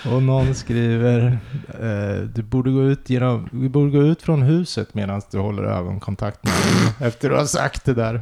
Och 0.05 0.23
någon 0.23 0.55
skriver 0.55 1.37
eh, 1.67 2.23
du, 2.33 2.43
borde 2.43 2.71
gå 2.71 2.83
ut 2.83 3.09
genom, 3.09 3.49
du 3.51 3.69
borde 3.69 3.91
gå 3.91 4.03
ut 4.03 4.21
från 4.21 4.41
huset 4.41 4.93
medan 4.93 5.21
du 5.31 5.39
håller 5.39 5.63
ögonkontakt 5.63 6.43
med 6.43 6.53
henne. 6.53 6.93
Efter 7.07 7.29
du 7.29 7.35
har 7.35 7.45
sagt 7.45 7.85
det 7.85 7.93
där. 7.93 8.21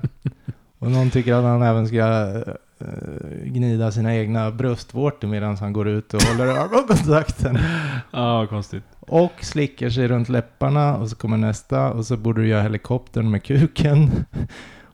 Och 0.80 0.92
någon 0.92 1.10
tycker 1.10 1.34
att 1.34 1.44
han 1.44 1.62
även 1.62 1.88
ska 1.88 1.98
eh, 1.98 3.44
gnida 3.44 3.92
sina 3.92 4.16
egna 4.16 4.52
bröstvårtor 4.52 5.28
medan 5.28 5.58
han 5.58 5.74
går 5.74 5.88
ut 5.88 6.14
och 6.14 6.22
håller 6.22 6.48
ögonkontakten. 6.48 7.60
Ja, 8.12 8.48
konstigt. 8.48 8.84
Och 9.00 9.34
slickar 9.42 9.90
sig 9.90 10.08
runt 10.08 10.30
läpparna 10.30 10.98
och 10.98 11.10
så 11.10 11.16
kommer 11.16 11.38
nästa 11.38 11.92
och 11.92 12.06
så 12.06 12.18
borde 12.18 12.42
du 12.42 12.48
göra 12.48 12.62
helikoptern 12.62 13.32
med 13.32 13.44
kuken. 13.44 14.26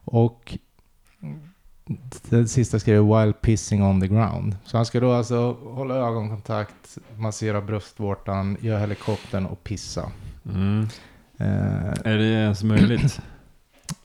Och 0.06 0.58
den 2.30 2.48
sista 2.48 2.80
skriver 2.80 3.20
while 3.20 3.34
pissing 3.34 3.84
on 3.84 4.02
the 4.02 4.08
ground. 4.08 4.56
Så 4.66 4.78
han 4.78 4.86
ska 4.86 5.00
då 5.00 5.12
alltså 5.12 5.58
hålla 5.64 5.96
ögonkontakt, 5.96 6.98
massera 7.18 7.62
bröstvårtan, 7.62 8.58
göra 8.62 8.80
helikoptern 8.80 9.46
och 9.46 9.64
pissa. 9.64 10.12
Mm. 10.46 10.88
Eh, 11.38 12.12
Är 12.12 12.18
det 12.18 12.26
ens 12.26 12.64
möjligt? 12.64 13.20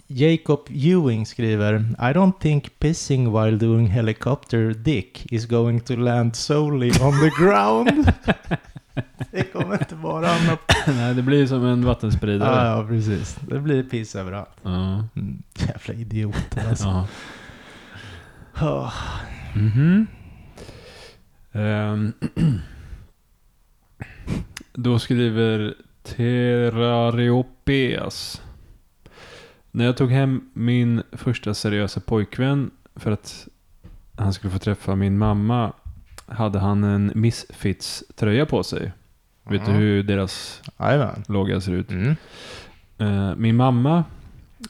Jacob 0.07 0.61
Ewing 0.69 1.27
skriver 1.27 1.75
I 1.99 2.13
don't 2.13 2.41
think 2.41 2.79
pissing 2.79 3.33
while 3.33 3.57
doing 3.57 3.87
helicopter 3.87 4.75
dick 4.75 5.27
is 5.33 5.47
going 5.47 5.81
to 5.81 5.97
land 5.97 6.37
solely 6.37 6.91
on 6.91 7.13
the 7.21 7.31
ground. 7.45 8.13
det 9.31 9.53
kommer 9.53 9.73
inte 9.73 9.95
vara 9.95 10.31
annat. 10.31 10.61
Nej, 10.87 11.15
det 11.15 11.23
blir 11.23 11.47
som 11.47 11.65
en 11.67 11.85
vattenspridare. 11.85 12.67
Ja, 12.67 12.77
ja, 12.77 12.87
precis. 12.89 13.39
Det 13.49 13.59
blir 13.59 13.83
piss 13.83 14.17
överallt. 14.17 14.57
Ja. 14.63 15.05
Mm, 15.17 15.43
jävla 15.55 15.95
idioter 15.95 16.69
alltså. 16.69 16.85
ja. 16.85 17.07
Oh. 18.61 18.93
Mhm. 19.55 20.07
Ehm. 21.53 22.13
Då 24.73 24.99
skriver 24.99 25.75
Terrariopeas. 26.03 28.43
När 29.71 29.85
jag 29.85 29.97
tog 29.97 30.11
hem 30.11 30.51
min 30.53 31.03
första 31.13 31.55
seriösa 31.55 32.01
pojkvän 32.01 32.71
för 32.97 33.13
att 33.13 33.49
han 34.17 34.33
skulle 34.33 34.51
få 34.51 34.59
träffa 34.59 34.95
min 34.97 35.19
mamma 35.19 35.73
hade 36.27 36.59
han 36.59 36.85
en 36.85 37.13
Misfits-tröja 37.15 38.47
på 38.47 38.63
sig. 38.63 38.93
Vet 39.45 39.65
du 39.65 39.71
Mm. 39.71 39.83
hur 39.83 40.03
deras 40.03 40.63
logga 41.29 41.61
ser 41.61 41.73
ut? 41.73 41.91
Mm. 41.91 42.17
Eh, 42.99 43.35
min 43.37 43.57
mamma, 43.57 44.05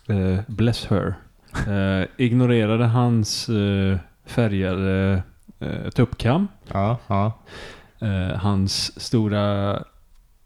eh, 0.09 0.41
bless 0.47 0.87
her, 0.87 1.15
eh, 1.69 2.09
ignorerade 2.17 2.85
hans 2.85 3.49
eh, 3.49 3.99
färgade 4.25 5.23
eh, 5.61 5.91
tuppkam, 5.91 6.49
Ja, 6.73 6.99
ja. 7.07 7.33
eh, 8.01 8.37
hans 8.39 9.01
stora 9.01 9.73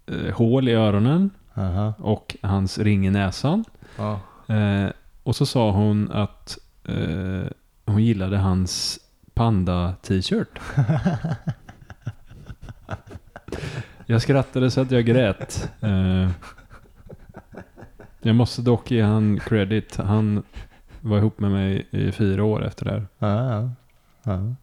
eh, 0.06 0.34
hål 0.34 0.68
i 0.68 0.72
öronen 0.72 1.30
Aha. 1.54 1.94
och 1.98 2.36
hans 2.42 2.78
ring 2.78 3.06
i 3.06 3.10
näsan. 3.10 3.64
Ja. 3.96 4.20
Eh, 4.54 4.90
och 5.22 5.36
så 5.36 5.46
sa 5.46 5.70
hon 5.70 6.10
att 6.12 6.58
eh, 6.88 7.44
hon 7.86 8.04
gillade 8.04 8.36
hans 8.38 8.98
panda-t-shirt. 9.34 10.58
Jag 14.06 14.22
skrattade 14.22 14.70
så 14.70 14.80
att 14.80 14.90
jag 14.90 15.04
grät. 15.04 15.70
Eh, 15.80 16.30
jag 18.22 18.36
måste 18.36 18.62
dock 18.62 18.90
ge 18.90 19.02
han 19.02 19.40
credit. 19.40 19.96
Han 19.96 20.42
var 21.04 21.18
ihop 21.18 21.38
med 21.40 21.50
mig 21.50 21.86
i 21.90 22.12
fyra 22.12 22.44
år 22.44 22.64
efter 22.64 22.84
det 22.84 22.90
här. 22.92 23.06
Ja, 23.18 23.70
ja. 24.22 24.54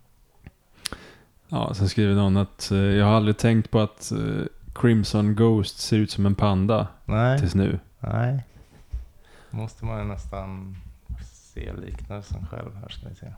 ja. 1.50 1.74
Sen 1.74 1.90
skriver 1.90 2.16
någon 2.16 2.38
att 2.38 2.72
eh, 2.72 2.78
jag 2.78 3.06
har 3.06 3.14
aldrig 3.14 3.38
tänkt 3.38 3.72
på 3.72 3.80
att 3.80 4.12
eh, 4.12 4.44
Crimson 4.76 5.36
Ghost 5.36 5.80
ser 5.80 5.98
ut 5.98 6.12
som 6.12 6.26
en 6.26 6.36
panda 6.36 6.88
Nej, 7.06 7.40
tills 7.40 7.56
nu. 7.56 7.80
nej. 8.00 8.44
Måste 9.50 9.86
man 9.86 10.08
nästan 10.08 10.76
se 11.24 11.74
liknelsen 11.74 12.46
själv. 12.52 12.76
Här 12.76 12.90
ska 12.90 13.10
vi 13.10 13.16
se. 13.16 13.34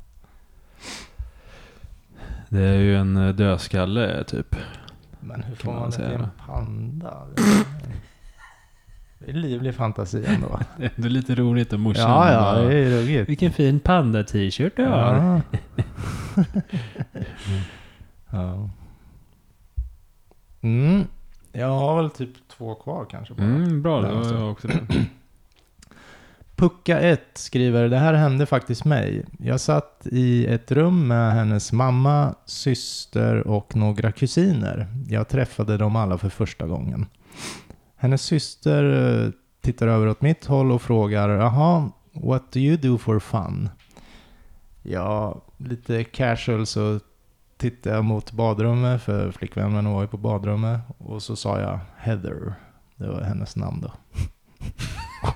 Det 2.50 2.62
är 2.62 2.80
ju 2.80 2.98
en 2.98 3.18
eh, 3.18 3.36
dödskalle 3.36 4.24
typ. 4.24 4.56
Men 5.20 5.44
hur 5.44 5.56
får 5.56 5.72
man 5.72 5.82
man 5.82 5.90
det 5.90 5.96
till 5.96 6.06
säga. 6.06 6.20
en 6.20 6.30
panda? 6.46 7.28
Livlig 9.28 9.76
fantasi 9.76 10.26
ändå. 10.26 10.60
Det 10.96 11.06
är 11.06 11.10
lite 11.10 11.36
roligt 11.36 11.74
att 11.74 11.80
morsan 11.80 12.10
ja, 12.10 12.32
ja, 12.32 12.40
bara, 12.42 12.62
det 12.68 12.76
är 12.78 12.90
ruggigt. 12.90 13.30
Vilken 13.30 13.52
fin 13.52 13.80
panda-t-shirt 13.80 14.76
du 14.76 14.86
har. 14.86 15.42
Ja. 16.36 16.44
ja. 18.32 18.70
Mm. 20.62 21.04
Jag 21.52 21.68
har 21.68 21.96
väl 22.02 22.10
typ 22.10 22.30
två 22.58 22.76
kvar 22.76 23.06
kanske. 23.10 23.34
Bara. 23.34 23.46
Mm, 23.48 23.82
bra, 23.82 24.02
det 24.02 24.08
Ja, 24.08 24.16
var 24.16 24.24
så. 24.24 24.34
jag 24.34 24.52
också 24.52 24.68
det. 24.68 24.80
Pucka 26.56 27.00
1 27.00 27.22
skriver, 27.34 27.90
det 27.90 27.98
här 27.98 28.14
hände 28.14 28.46
faktiskt 28.46 28.86
mig. 28.86 29.26
Jag 29.40 29.60
satt 29.60 30.08
i 30.12 30.46
ett 30.46 30.72
rum 30.72 31.08
med 31.08 31.34
hennes 31.34 31.72
mamma, 31.72 32.36
syster 32.46 33.48
och 33.48 33.76
några 33.76 34.12
kusiner. 34.12 34.88
Jag 35.08 35.28
träffade 35.28 35.78
dem 35.78 35.96
alla 35.96 36.18
för 36.18 36.30
första 36.30 36.68
gången. 36.68 37.06
Hennes 38.04 38.22
syster 38.22 38.84
eh, 38.84 39.32
tittar 39.62 39.88
över 39.88 40.08
åt 40.08 40.22
mitt 40.22 40.46
håll 40.46 40.72
och 40.72 40.82
frågar, 40.82 41.30
jaha, 41.30 41.92
what 42.12 42.52
do 42.52 42.60
you 42.60 42.78
do 42.78 42.98
for 42.98 43.20
fun? 43.20 43.70
Ja, 44.82 45.42
lite 45.58 46.04
casual 46.04 46.66
så 46.66 47.00
tittade 47.58 47.96
jag 47.96 48.06
mot 48.06 48.32
badrummet, 48.32 49.02
för 49.02 49.32
flickvännen 49.32 49.90
var 49.94 50.02
ju 50.02 50.08
på 50.08 50.18
badrummet. 50.18 50.82
Och 50.98 51.24
så 51.24 51.36
sa 51.36 51.60
jag 51.60 51.80
Heather. 51.98 52.54
Det 52.96 53.08
var 53.08 53.22
hennes 53.22 53.56
namn 53.56 53.82
då. 53.82 53.92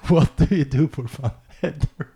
What 0.15 0.37
do 0.37 0.55
you 0.55 0.69
do 0.69 0.87
for 0.87 1.07
fun? 1.07 1.29
Heather. 1.47 2.07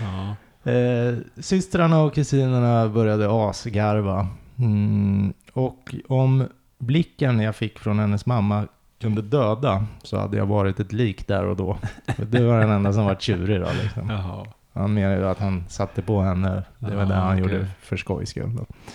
Ja. 0.00 0.36
Eh, 0.72 1.18
systrarna 1.40 2.02
och 2.02 2.14
kusinerna 2.14 2.88
började 2.88 3.48
asgarva. 3.48 4.28
Mm, 4.58 5.32
och 5.52 5.94
om 6.08 6.48
blicken 6.78 7.40
jag 7.40 7.56
fick 7.56 7.78
från 7.78 7.98
hennes 7.98 8.26
mamma 8.26 8.66
kunde 9.02 9.22
döda 9.22 9.86
så 10.02 10.18
hade 10.18 10.36
jag 10.36 10.46
varit 10.46 10.80
ett 10.80 10.92
lik 10.92 11.26
där 11.28 11.44
och 11.44 11.56
då. 11.56 11.78
För 12.16 12.24
det 12.24 12.44
var 12.44 12.60
den 12.60 12.70
enda 12.70 12.92
som 12.92 13.04
var 13.04 13.14
tjurig 13.14 13.60
då 13.60 13.68
liksom. 13.82 14.10
Jaha. 14.10 14.46
Han 14.72 14.94
menade 14.94 15.30
att 15.30 15.38
han 15.38 15.64
satte 15.68 16.02
på 16.02 16.20
henne. 16.20 16.62
Det 16.78 16.96
var 16.96 17.04
det 17.06 17.14
han 17.14 17.32
okej. 17.32 17.42
gjorde 17.42 17.66
för 17.80 17.96
skojs 17.96 18.30
skull. 18.30 18.46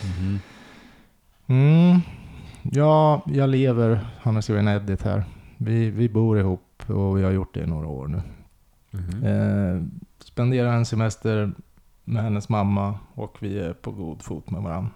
Mhm. 0.03 0.39
Mm. 1.47 1.99
Ja, 2.61 3.21
jag 3.25 3.49
lever. 3.49 3.99
Han 4.21 4.35
har 4.35 4.41
skrivit 4.41 4.61
en 4.61 4.67
edit 4.67 5.03
här. 5.03 5.23
Vi, 5.57 5.89
vi 5.89 6.09
bor 6.09 6.39
ihop 6.39 6.83
och 6.87 7.17
vi 7.17 7.23
har 7.23 7.31
gjort 7.31 7.53
det 7.53 7.59
i 7.63 7.67
några 7.67 7.87
år 7.87 8.07
nu. 8.07 8.21
Mhm. 8.91 9.23
Eh, 9.23 9.83
spenderar 10.19 10.73
en 10.73 10.85
semester 10.85 11.51
med 12.03 12.23
hennes 12.23 12.49
mamma 12.49 12.99
och 13.13 13.37
vi 13.39 13.59
är 13.59 13.73
på 13.73 13.91
god 13.91 14.21
fot 14.21 14.49
med 14.49 14.61
varandra. 14.61 14.91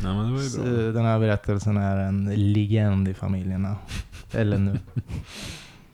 Nej 0.00 0.14
men 0.14 0.26
det 0.26 0.32
var 0.32 0.42
ju 0.42 0.82
bra. 0.82 0.92
Den 0.92 1.04
här 1.04 1.18
berättelsen 1.18 1.76
är 1.76 1.96
en 1.96 2.52
legend 2.52 3.08
i 3.08 3.14
familjerna. 3.14 3.76
Eller 4.32 4.58
nu. 4.58 4.78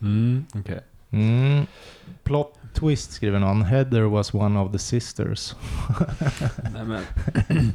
Mm, 0.00 0.44
okej. 0.54 0.80
Mm. 1.10 1.66
Plot 2.22 2.58
twist 2.74 3.12
skriver 3.12 3.38
någon. 3.38 3.62
Heather 3.62 4.02
was 4.02 4.34
one 4.34 4.58
of 4.58 4.72
the 4.72 4.78
sisters. 4.78 5.54
Nej 6.74 6.84
men. 6.84 7.02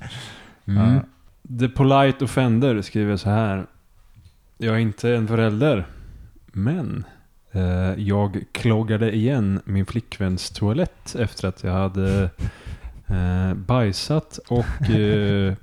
mm. 0.65 0.95
Ja. 0.95 1.01
The 1.59 1.69
Polite 1.69 2.26
Offender 2.26 2.82
skriver 2.82 3.17
så 3.17 3.30
här. 3.30 3.65
Jag 4.57 4.76
är 4.76 4.80
inte 4.80 5.15
en 5.15 5.28
förälder. 5.28 5.88
Men. 6.45 7.05
Eh, 7.51 7.93
jag 7.97 8.43
kloggade 8.51 9.15
igen 9.15 9.61
min 9.65 9.86
flickväns 9.86 10.49
toalett 10.49 11.15
efter 11.15 11.47
att 11.47 11.63
jag 11.63 11.71
hade 11.71 12.30
eh, 13.07 13.53
bajsat 13.53 14.39
och 14.47 14.89
eh, 14.89 15.53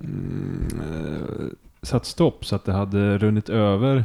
mm, 0.00 1.54
satt 1.82 2.04
stopp 2.06 2.44
så 2.44 2.56
att 2.56 2.64
det 2.64 2.72
hade 2.72 3.18
runnit 3.18 3.48
över 3.48 4.04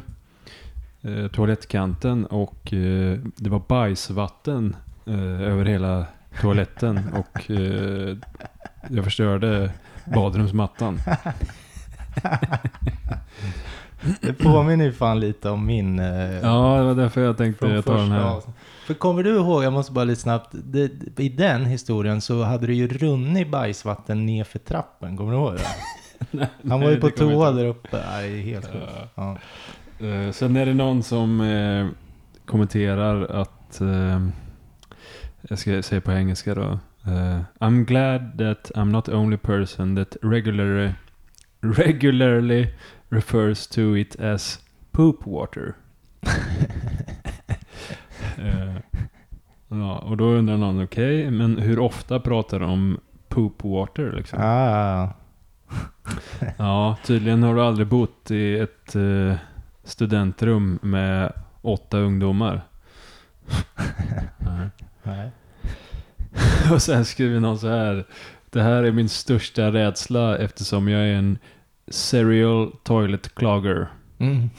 eh, 1.01 1.27
toalettkanten 1.27 2.25
och 2.25 2.73
eh, 2.73 3.19
det 3.35 3.49
var 3.49 3.61
bajsvatten 3.67 4.75
eh, 5.05 5.41
över 5.41 5.65
hela 5.65 6.05
toaletten 6.41 6.99
och 7.13 7.51
eh, 7.51 8.17
jag 8.89 9.03
förstörde 9.03 9.71
badrumsmattan. 10.05 10.99
Det 14.21 14.33
påminner 14.33 14.85
ju 14.85 14.91
fan 14.93 15.19
lite 15.19 15.49
om 15.49 15.65
min... 15.65 15.99
Eh, 15.99 16.31
Ja, 16.43 16.77
det 16.77 16.83
var 16.83 16.95
därför 16.95 17.21
jag 17.21 17.37
tänkte 17.37 17.67
jag 17.67 17.85
tar 17.85 17.97
den 17.97 18.11
här. 18.11 18.23
avsnittet. 18.23 18.61
För 18.85 18.93
kommer 18.93 19.23
du 19.23 19.35
ihåg, 19.35 19.63
jag 19.63 19.73
måste 19.73 19.91
bara 19.91 20.05
lite 20.05 20.21
snabbt. 20.21 20.49
Det, 20.51 21.19
I 21.19 21.29
den 21.29 21.65
historien 21.65 22.21
så 22.21 22.43
hade 22.43 22.67
det 22.67 22.73
ju 22.73 22.87
runnit 22.87 23.51
bajsvatten 23.51 24.25
ner 24.25 24.43
för 24.43 24.59
trappen. 24.59 25.17
Kommer 25.17 25.31
du 25.31 25.37
ihåg 25.37 25.53
det? 25.55 26.49
Han 26.69 26.81
var 26.81 26.89
ju 26.89 26.99
Nej, 26.99 27.01
på 27.01 27.09
toa 27.09 27.51
där 27.51 27.65
uppe. 27.65 28.03
Nej, 28.11 28.41
helt 28.41 28.65
sjukt. 28.65 28.85
Ja. 29.15 29.37
Eh, 29.99 30.31
sen 30.31 30.55
är 30.55 30.65
det 30.65 30.73
någon 30.73 31.03
som 31.03 31.41
eh, 31.41 31.87
kommenterar 32.45 33.41
att, 33.41 33.81
eh, 33.81 34.27
jag 35.41 35.59
ska 35.59 35.83
säga 35.83 36.01
på 36.01 36.11
engelska 36.11 36.55
då. 36.55 36.79
I'm 37.59 37.85
glad 37.85 38.37
that 38.37 38.71
I'm 38.75 38.91
not 38.91 39.05
the 39.05 39.13
only 39.13 39.37
person 39.37 39.95
that 39.95 40.17
regularly, 40.21 40.91
regularly 41.61 42.67
refers 43.09 43.67
to 43.67 43.97
it 43.97 44.19
as 44.19 44.59
poop 44.91 45.27
water. 45.27 45.73
Eh, 48.37 48.75
ja, 49.67 49.97
och 49.97 50.17
då 50.17 50.25
undrar 50.25 50.57
någon, 50.57 50.83
okej, 50.83 51.31
men 51.31 51.57
hur 51.57 51.79
ofta 51.79 52.19
pratar 52.19 52.59
de 52.59 52.69
om 52.71 52.99
poop 53.27 53.63
water 53.63 54.13
liksom? 54.17 54.39
Ah, 54.41 55.09
Ja, 56.57 56.97
tydligen 57.05 57.43
har 57.43 57.55
du 57.55 57.61
aldrig 57.61 57.87
bott 57.87 58.31
i 58.31 58.59
ett 58.59 58.95
eh, 58.95 59.35
studentrum 59.83 60.79
med 60.81 61.33
åtta 61.61 61.97
ungdomar. 61.97 62.61
Nej. 64.37 64.69
nej. 65.03 65.31
Och 66.71 66.81
sen 66.81 67.05
skriver 67.05 67.39
någon 67.39 67.59
så 67.59 67.67
här. 67.67 68.05
Det 68.49 68.61
här 68.61 68.83
är 68.83 68.91
min 68.91 69.09
största 69.09 69.71
rädsla 69.71 70.37
eftersom 70.37 70.87
jag 70.87 71.01
är 71.01 71.13
en 71.13 71.37
serial 71.87 72.71
toilet 72.83 73.35
clogger. 73.35 73.87
Mm. 74.17 74.49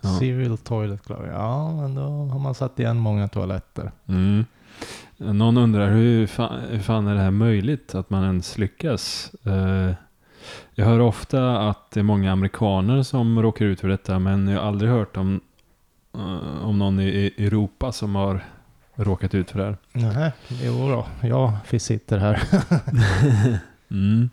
Ja. 0.00 0.08
Serial 0.18 0.58
toilet 0.58 1.06
clogger. 1.06 1.32
Ja, 1.32 1.72
men 1.72 1.94
då 1.94 2.02
har 2.02 2.38
man 2.38 2.54
satt 2.54 2.78
igen 2.78 2.96
många 2.96 3.28
toaletter. 3.28 3.92
Mm. 4.06 4.44
Någon 5.16 5.56
undrar 5.56 5.90
hur 5.90 6.26
fan, 6.26 6.60
hur 6.70 6.80
fan 6.80 7.06
är 7.06 7.14
det 7.14 7.20
här 7.20 7.30
möjligt 7.30 7.94
att 7.94 8.10
man 8.10 8.24
ens 8.24 8.58
lyckas? 8.58 9.32
Eh, 9.44 9.90
jag 10.74 10.84
hör 10.84 11.00
ofta 11.00 11.68
att 11.68 11.90
det 11.90 12.00
är 12.00 12.04
många 12.04 12.32
amerikaner 12.32 13.02
som 13.02 13.42
råkar 13.42 13.64
ut 13.64 13.80
för 13.80 13.88
detta 13.88 14.18
men 14.18 14.48
jag 14.48 14.60
har 14.60 14.68
aldrig 14.68 14.90
hört 14.90 15.16
om, 15.16 15.40
eh, 16.14 16.64
om 16.64 16.78
någon 16.78 17.00
i, 17.00 17.34
Europa 17.38 17.92
som 17.92 18.14
har 18.14 18.44
råkat 18.94 19.34
ut 19.34 19.50
för 19.50 19.58
det 19.58 19.64
här. 19.64 19.76
Nej, 19.92 20.32
jo 20.62 20.88
då. 20.88 21.28
Jag 21.28 21.80
sitter 21.80 22.18
här. 22.18 22.42
Mm. 23.90 24.30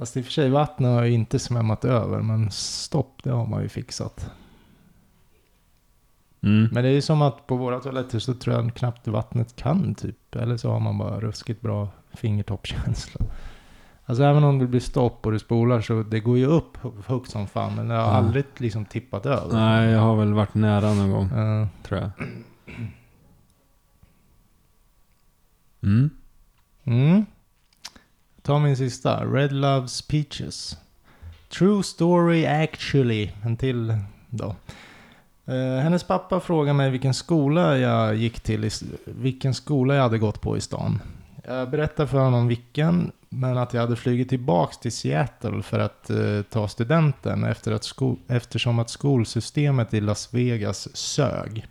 Fast 0.00 0.16
i 0.16 0.20
och 0.20 0.24
för 0.24 0.32
sig 0.32 0.50
vattnet 0.50 0.90
har 0.90 1.04
ju 1.04 1.12
inte 1.12 1.38
smämmat 1.38 1.84
över. 1.84 2.18
Men 2.22 2.50
stopp, 2.50 3.20
det 3.22 3.30
har 3.30 3.46
man 3.46 3.62
ju 3.62 3.68
fixat. 3.68 4.30
Mm. 6.42 6.68
Men 6.72 6.82
det 6.84 6.88
är 6.90 6.92
ju 6.92 7.02
som 7.02 7.22
att 7.22 7.46
på 7.46 7.56
våra 7.56 7.80
toaletter 7.80 8.18
så 8.18 8.34
tror 8.34 8.56
jag 8.56 8.74
knappt 8.74 9.08
vattnet 9.08 9.56
kan 9.56 9.94
typ. 9.94 10.34
Eller 10.36 10.56
så 10.56 10.70
har 10.70 10.80
man 10.80 10.98
bara 10.98 11.20
ruskigt 11.20 11.60
bra 11.60 11.88
fingertoppskänsla. 12.12 13.26
Alltså 14.04 14.24
även 14.24 14.44
om 14.44 14.58
det 14.58 14.66
blir 14.66 14.80
stopp 14.80 15.26
och 15.26 15.32
du 15.32 15.38
spolar 15.38 15.80
så 15.80 16.02
det 16.02 16.20
går 16.20 16.38
ju 16.38 16.46
upp 16.46 16.78
högt 17.06 17.30
som 17.30 17.46
fan. 17.46 17.74
Men 17.76 17.88
det 17.88 17.94
har 17.94 18.00
Ja. 18.02 18.06
aldrig 18.08 18.44
liksom 18.56 18.84
tippat 18.84 19.26
över. 19.26 19.52
Nej, 19.52 19.90
jag 19.90 20.00
har 20.00 20.16
väl 20.16 20.32
varit 20.32 20.54
nära 20.54 20.94
någon 20.94 21.10
gång, 21.10 21.28
Ja. 21.34 21.68
tror 21.82 22.00
jag. 22.00 22.10
Mm. 25.82 26.10
Mm. 26.84 27.26
Ta 28.42 28.58
min 28.58 28.76
sista. 28.76 29.24
Red 29.24 29.52
Loves 29.52 30.02
Peaches. 30.02 30.76
True 31.48 31.82
story 31.82 32.46
actually. 32.46 33.30
En 33.44 33.56
till 33.56 33.98
då. 34.30 34.54
Eh, 35.46 35.82
hennes 35.82 36.04
pappa 36.04 36.40
frågade 36.40 36.76
mig 36.76 36.90
vilken 36.90 37.14
skola 37.14 37.78
jag 37.78 38.16
gick 38.16 38.40
till, 38.40 38.64
i, 38.64 38.70
vilken 39.04 39.54
skola 39.54 39.94
jag 39.94 40.02
hade 40.02 40.18
gått 40.18 40.40
på 40.40 40.56
i 40.56 40.60
stan. 40.60 41.00
Jag 41.46 41.70
berättade 41.70 42.08
för 42.08 42.18
honom 42.18 42.48
vilken, 42.48 43.12
men 43.28 43.58
att 43.58 43.74
jag 43.74 43.80
hade 43.80 43.96
flugit 43.96 44.28
tillbaks 44.28 44.78
till 44.78 44.92
Seattle 44.92 45.62
för 45.62 45.78
att 45.78 46.10
eh, 46.10 46.42
ta 46.50 46.68
studenten 46.68 47.44
efter 47.44 47.72
att 47.72 47.84
sko- 47.84 48.16
eftersom 48.28 48.78
att 48.78 48.90
skolsystemet 48.90 49.94
i 49.94 50.00
Las 50.00 50.34
Vegas 50.34 50.96
sög. 50.96 51.66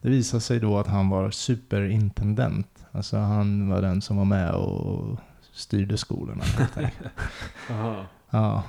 Det 0.00 0.08
visade 0.08 0.40
sig 0.40 0.60
då 0.60 0.78
att 0.78 0.86
han 0.86 1.08
var 1.08 1.30
superintendent. 1.30 2.68
Alltså 2.92 3.16
han 3.16 3.68
var 3.68 3.82
den 3.82 4.02
som 4.02 4.16
var 4.16 4.24
med 4.24 4.50
och 4.50 5.18
styrde 5.54 5.96
skolorna. 5.96 6.44
ja. 8.30 8.62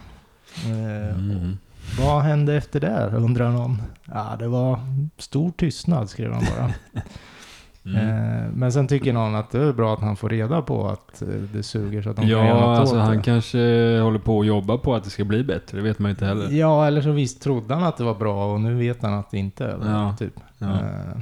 Eh, 0.66 1.16
Mm. 1.18 1.58
vad 2.00 2.22
hände 2.22 2.54
efter 2.56 2.80
det 2.80 3.12
undrar 3.18 3.52
någon. 3.52 3.82
Ja, 4.06 4.36
det 4.40 4.48
var 4.48 4.80
stor 5.18 5.52
tystnad 5.52 6.10
skrev 6.10 6.34
han 6.34 6.44
bara. 6.58 6.72
Mm. 7.86 8.52
Men 8.60 8.72
sen 8.72 8.88
tycker 8.88 9.14
någon 9.14 9.36
att 9.36 9.52
det 9.52 9.62
är 9.62 9.74
bra 9.74 9.94
att 9.94 10.00
han 10.02 10.16
får 10.16 10.30
reda 10.30 10.62
på 10.62 10.88
att 10.88 11.22
eh, 11.22 11.28
det 11.28 11.64
suger 11.64 12.02
så 12.02 12.10
att 12.10 12.16
de 12.16 12.22
kan 12.22 12.30
göra 12.30 12.48
Ja, 12.48 12.54
något 12.60 12.80
alltså 12.80 12.96
åt 12.96 13.02
han 13.02 13.18
det. 13.18 13.24
kanske 13.24 13.58
håller 14.00 14.20
på 14.20 14.40
att 14.42 14.48
jobba 14.48 14.78
på 14.78 14.96
att 14.96 15.04
det 15.04 15.10
ska 15.10 15.24
bli 15.26 15.44
bättre. 15.44 15.78
Det 15.78 15.84
vet 15.84 16.00
man 16.00 16.10
ju 16.10 16.12
inte 16.12 16.26
heller. 16.26 16.50
Ja, 16.52 16.88
eller 16.88 17.02
så 17.02 17.12
visst 17.12 17.42
trodde 17.42 17.74
han 17.74 17.84
att 17.84 17.98
det 17.98 18.04
var 18.04 18.16
bra 18.16 18.54
och 18.54 18.62
nu 18.62 18.76
vet 18.76 19.02
han 19.04 19.14
att 19.14 19.32
det 19.32 19.38
inte 19.38 19.66
är 19.66 19.78
det. 19.78 19.90
Ja. 19.90 20.16
Typ. 20.20 20.34
Ja. 20.58 20.68
Eh, 20.74 21.18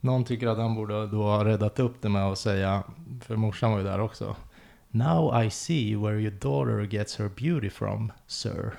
någon 0.00 0.24
tycker 0.24 0.46
att 0.48 0.58
han 0.58 0.74
borde 0.74 1.06
då 1.06 1.22
ha 1.22 1.44
räddat 1.44 1.78
upp 1.78 1.94
det 2.00 2.08
med 2.08 2.24
att 2.26 2.38
säga, 2.38 2.82
för 3.20 3.36
morsan 3.36 3.70
var 3.70 3.78
ju 3.78 3.84
där 3.84 4.00
också. 4.00 4.36
Now 4.94 5.44
I 5.44 5.50
see 5.50 5.96
where 5.96 6.20
your 6.20 6.30
daughter 6.30 6.84
gets 6.86 7.16
her 7.16 7.28
beauty 7.28 7.70
from, 7.70 8.12
sir. 8.26 8.72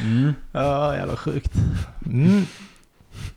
Mm. 0.00 0.34
Ja, 0.52 0.96
jävla 0.96 1.16
sjukt. 1.16 1.52
Mm, 2.06 2.42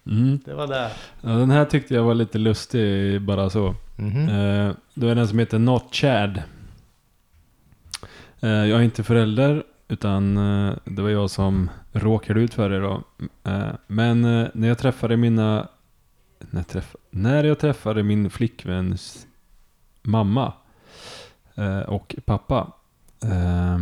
Mm. 0.05 0.39
det 0.45 0.53
var 0.53 0.67
det. 0.67 0.91
Ja, 1.22 1.30
den 1.30 1.51
här 1.51 1.65
tyckte 1.65 1.93
jag 1.93 2.03
var 2.03 2.13
lite 2.13 2.38
lustig 2.38 3.22
bara 3.22 3.49
så. 3.49 3.76
Mhm. 3.95 4.30
Eh, 4.30 4.72
då 4.93 5.07
är 5.07 5.15
den 5.15 5.28
som 5.28 5.39
heter 5.39 5.59
Not 5.59 5.95
Chad. 5.95 6.41
Eh, 8.39 8.49
jag 8.49 8.80
är 8.80 8.82
inte 8.82 9.03
förälder, 9.03 9.63
utan 9.88 10.38
eh, 10.38 10.74
det 10.86 11.01
var 11.01 11.09
jag 11.09 11.30
som 11.30 11.69
råkade 11.91 12.39
ut 12.41 12.53
för 12.53 12.69
det 12.69 12.80
då. 12.80 13.03
Eh, 13.43 13.69
men 13.88 14.26
eh, 14.26 14.47
när 14.53 14.67
jag 14.67 14.78
träffade 14.78 15.17
mina... 15.17 15.67
När 16.49 16.59
jag, 16.59 16.67
träff, 16.67 16.95
när 17.09 17.43
jag 17.43 17.59
träffade 17.59 18.03
min 18.03 18.29
flickväns 18.29 19.27
mamma 20.01 20.53
eh, 21.55 21.79
och 21.79 22.15
pappa. 22.25 22.71
Eh, 23.23 23.79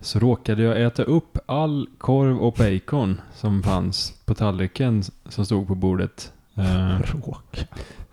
så 0.00 0.18
råkade 0.18 0.62
jag 0.62 0.82
äta 0.82 1.02
upp 1.02 1.38
all 1.46 1.88
korv 1.98 2.38
och 2.38 2.54
bacon 2.58 3.20
som 3.34 3.62
fanns 3.62 4.22
på 4.24 4.34
tallriken 4.34 5.02
som 5.28 5.46
stod 5.46 5.66
på 5.68 5.74
bordet. 5.74 6.32
Eh, 6.54 6.98
Råk. 7.12 7.66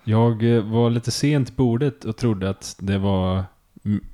jag 0.03 0.61
var 0.61 0.89
lite 0.89 1.11
sent 1.11 1.47
till 1.47 1.55
bordet 1.57 2.05
och 2.05 2.17
trodde 2.17 2.49
att 2.49 2.75
det 2.79 2.97
var 2.97 3.43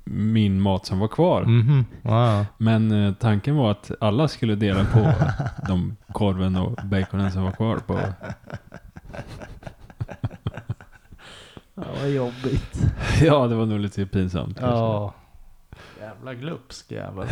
min 0.04 0.60
mat 0.60 0.86
som 0.86 0.98
var 0.98 1.08
kvar. 1.08 1.44
Mhm. 1.44 1.84
Wow. 2.02 2.44
Men 2.58 3.14
tanken 3.20 3.56
var 3.56 3.70
att 3.70 3.90
alla 4.00 4.28
skulle 4.28 4.54
dela 4.54 4.84
på 4.84 5.12
de 5.68 5.96
korven 6.12 6.56
och 6.56 6.78
baconen 6.84 7.32
som 7.32 7.42
var 7.42 7.52
kvar 7.52 7.76
på. 7.76 8.00
Ja, 11.74 11.84
vad 12.00 12.10
jobbigt. 12.10 12.80
Ja, 13.22 13.46
det 13.46 13.54
var 13.54 13.66
nog 13.66 13.78
lite 13.80 14.06
pinsamt. 14.06 14.58
kanske. 14.58 14.76
Ja. 14.76 15.14
Jävla 16.00 16.34
glupsk 16.34 16.90
jävel. 16.92 17.26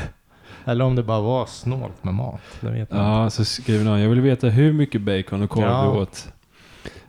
Eller 0.65 0.85
om 0.85 0.95
det 0.97 1.03
bara 1.03 1.21
var 1.21 1.47
snålt 1.47 2.05
med 2.05 2.15
mat. 2.15 2.41
Det 2.61 2.71
vet 2.71 2.81
inte. 2.81 2.97
Ja, 2.97 3.31
så 3.31 3.45
skrev 3.45 3.85
någon. 3.85 4.01
Jag 4.01 4.09
vill 4.11 4.21
veta 4.21 4.49
hur 4.49 4.73
mycket 4.73 5.03
bacon 5.03 5.43
och 5.43 5.51
korv 5.51 5.65
Ja. 5.65 5.83
du 5.95 6.01
åt. 6.01 6.29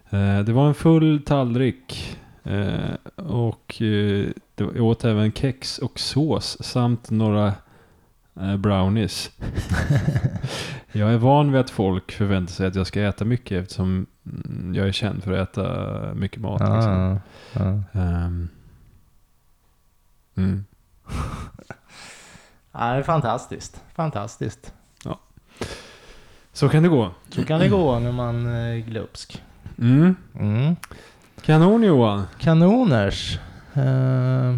Eh, 0.10 0.40
det 0.40 0.54
var 0.54 0.68
en 0.68 0.74
full 0.74 1.22
tallrik. 1.26 2.18
Eh, 2.44 3.24
och 3.26 3.82
eh, 3.82 4.26
jag 4.56 4.82
åt 4.82 5.06
även 5.06 5.32
kex 5.32 5.78
och 5.78 6.00
sås 6.00 6.64
samt 6.64 7.10
några 7.10 7.54
brownies. 8.58 9.32
jag 10.92 11.14
är 11.14 11.18
van 11.18 11.52
vid 11.52 11.62
att 11.62 11.70
folk 11.70 12.12
förväntar 12.12 12.54
sig 12.54 12.68
att 12.68 12.76
jag 12.76 12.88
ska 12.88 13.02
äta 13.02 13.26
mycket 13.26 13.64
eftersom 13.64 14.06
mm, 14.26 14.76
jag 14.76 14.88
är 14.88 14.92
känd 14.92 15.24
för 15.24 15.32
att 15.32 15.50
äta 15.50 16.14
mycket 16.14 16.42
mat. 16.42 16.62
Liksom. 16.62 17.20
Ja, 17.54 17.62
ja. 17.92 18.00
Ehm. 18.02 18.50
mm. 20.36 20.66
ja, 22.72 22.80
det 22.80 23.00
är 23.00 23.04
fantastiskt. 23.04 23.84
Fantastiskt. 23.96 24.74
Så 26.58 26.70
kan 26.70 26.84
det 26.84 26.90
gå. 26.90 27.12
Så 27.30 27.44
kan 27.44 27.60
det 27.60 27.70
gå 27.70 28.00
när 28.00 28.12
man 28.12 28.46
är 28.46 28.78
glupsk. 28.78 29.44
Mm. 29.78 30.16
Mm. 30.40 30.76
Kanon 31.42 31.84
Johan. 31.84 32.24
Kanoners. 32.40 33.40
Eh, 33.74 34.56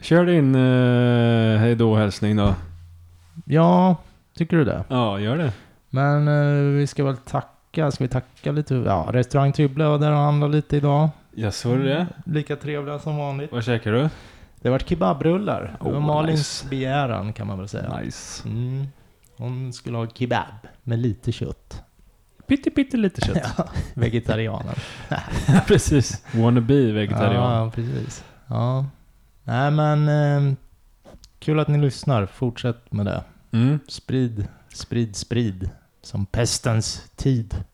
Kör 0.00 0.26
din 0.26 0.54
uh, 0.54 1.58
hejdå-hälsning 1.58 2.36
då. 2.36 2.54
ja, 3.44 3.96
tycker 4.34 4.56
du 4.56 4.64
det? 4.64 4.84
Ja, 4.88 5.20
gör 5.20 5.36
det. 5.36 5.52
Men 5.94 6.28
eh, 6.28 6.78
vi 6.78 6.86
ska 6.86 7.04
väl 7.04 7.16
tacka. 7.16 7.90
Ska 7.90 8.04
vi 8.04 8.08
tacka 8.08 8.52
lite? 8.52 8.74
Ja, 8.74 9.08
restaurang 9.12 9.52
Tybble 9.52 9.84
var 9.84 9.98
där 9.98 10.10
och 10.12 10.16
handlade 10.18 10.52
lite 10.52 10.76
idag. 10.76 11.08
Jag 11.34 11.54
såg 11.54 11.78
det. 11.78 12.06
Lika 12.26 12.56
trevliga 12.56 12.98
som 12.98 13.16
vanligt. 13.16 13.52
Vad 13.52 13.64
käkar 13.64 13.92
du? 13.92 14.08
Det 14.60 14.70
vart 14.70 14.88
kebabrullar. 14.88 15.76
Det 15.80 15.84
var 15.90 15.96
Oh, 15.96 16.00
Malins 16.06 16.38
nice. 16.38 16.68
begäran 16.68 17.32
kan 17.32 17.46
man 17.46 17.58
väl 17.58 17.68
säga. 17.68 17.98
Nice. 18.00 18.48
Mm. 18.48 18.86
Hon 19.36 19.72
skulle 19.72 19.96
ha 19.96 20.06
kebab 20.06 20.44
med 20.82 20.98
lite 20.98 21.32
kött. 21.32 21.82
Pytte, 22.46 22.70
pytte 22.70 22.96
lite 22.96 23.20
kött. 23.20 23.42
Ja, 23.56 23.68
vegetarianen. 23.94 24.74
precis. 25.66 26.24
Wannabe 26.32 26.92
vegetarian. 26.92 27.64
Ja, 27.64 27.70
precis. 27.74 28.24
Ja. 28.46 28.86
Nej, 29.44 29.70
men 29.70 30.08
eh, 30.08 30.54
kul 31.38 31.60
att 31.60 31.68
ni 31.68 31.78
lyssnar. 31.78 32.26
Fortsätt 32.26 32.92
med 32.92 33.06
det. 33.06 33.24
Mm. 33.52 33.78
Sprid, 33.88 34.48
sprid, 34.74 35.16
sprid. 35.16 35.70
Som 36.02 36.26
pestens 36.26 37.10
tid. 37.16 37.64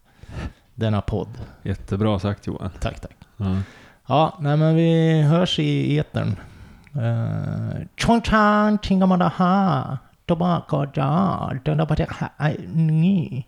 Denna 0.75 1.01
podd. 1.01 1.29
Jättebra 1.63 2.19
sagt 2.19 2.47
Johan. 2.47 2.71
Tack, 2.81 3.01
tack. 3.01 3.17
Ja. 3.37 3.57
Ja, 4.09 4.39
nej 4.41 4.57
men 4.57 4.75
vi 4.75 5.23
hörs 5.23 5.59
i 5.59 5.99
etern. 5.99 6.37
Uh, 6.97 7.87
Chong 7.97 8.23
chang, 8.23 8.79
tingamadaha, 8.79 9.99
tobacco 10.27 10.87
da, 10.87 11.53
da 11.65 11.75
da 11.75 11.87
ba 11.87 11.95
da 11.95 12.07
ha, 12.11 12.51
ni. 12.75 13.47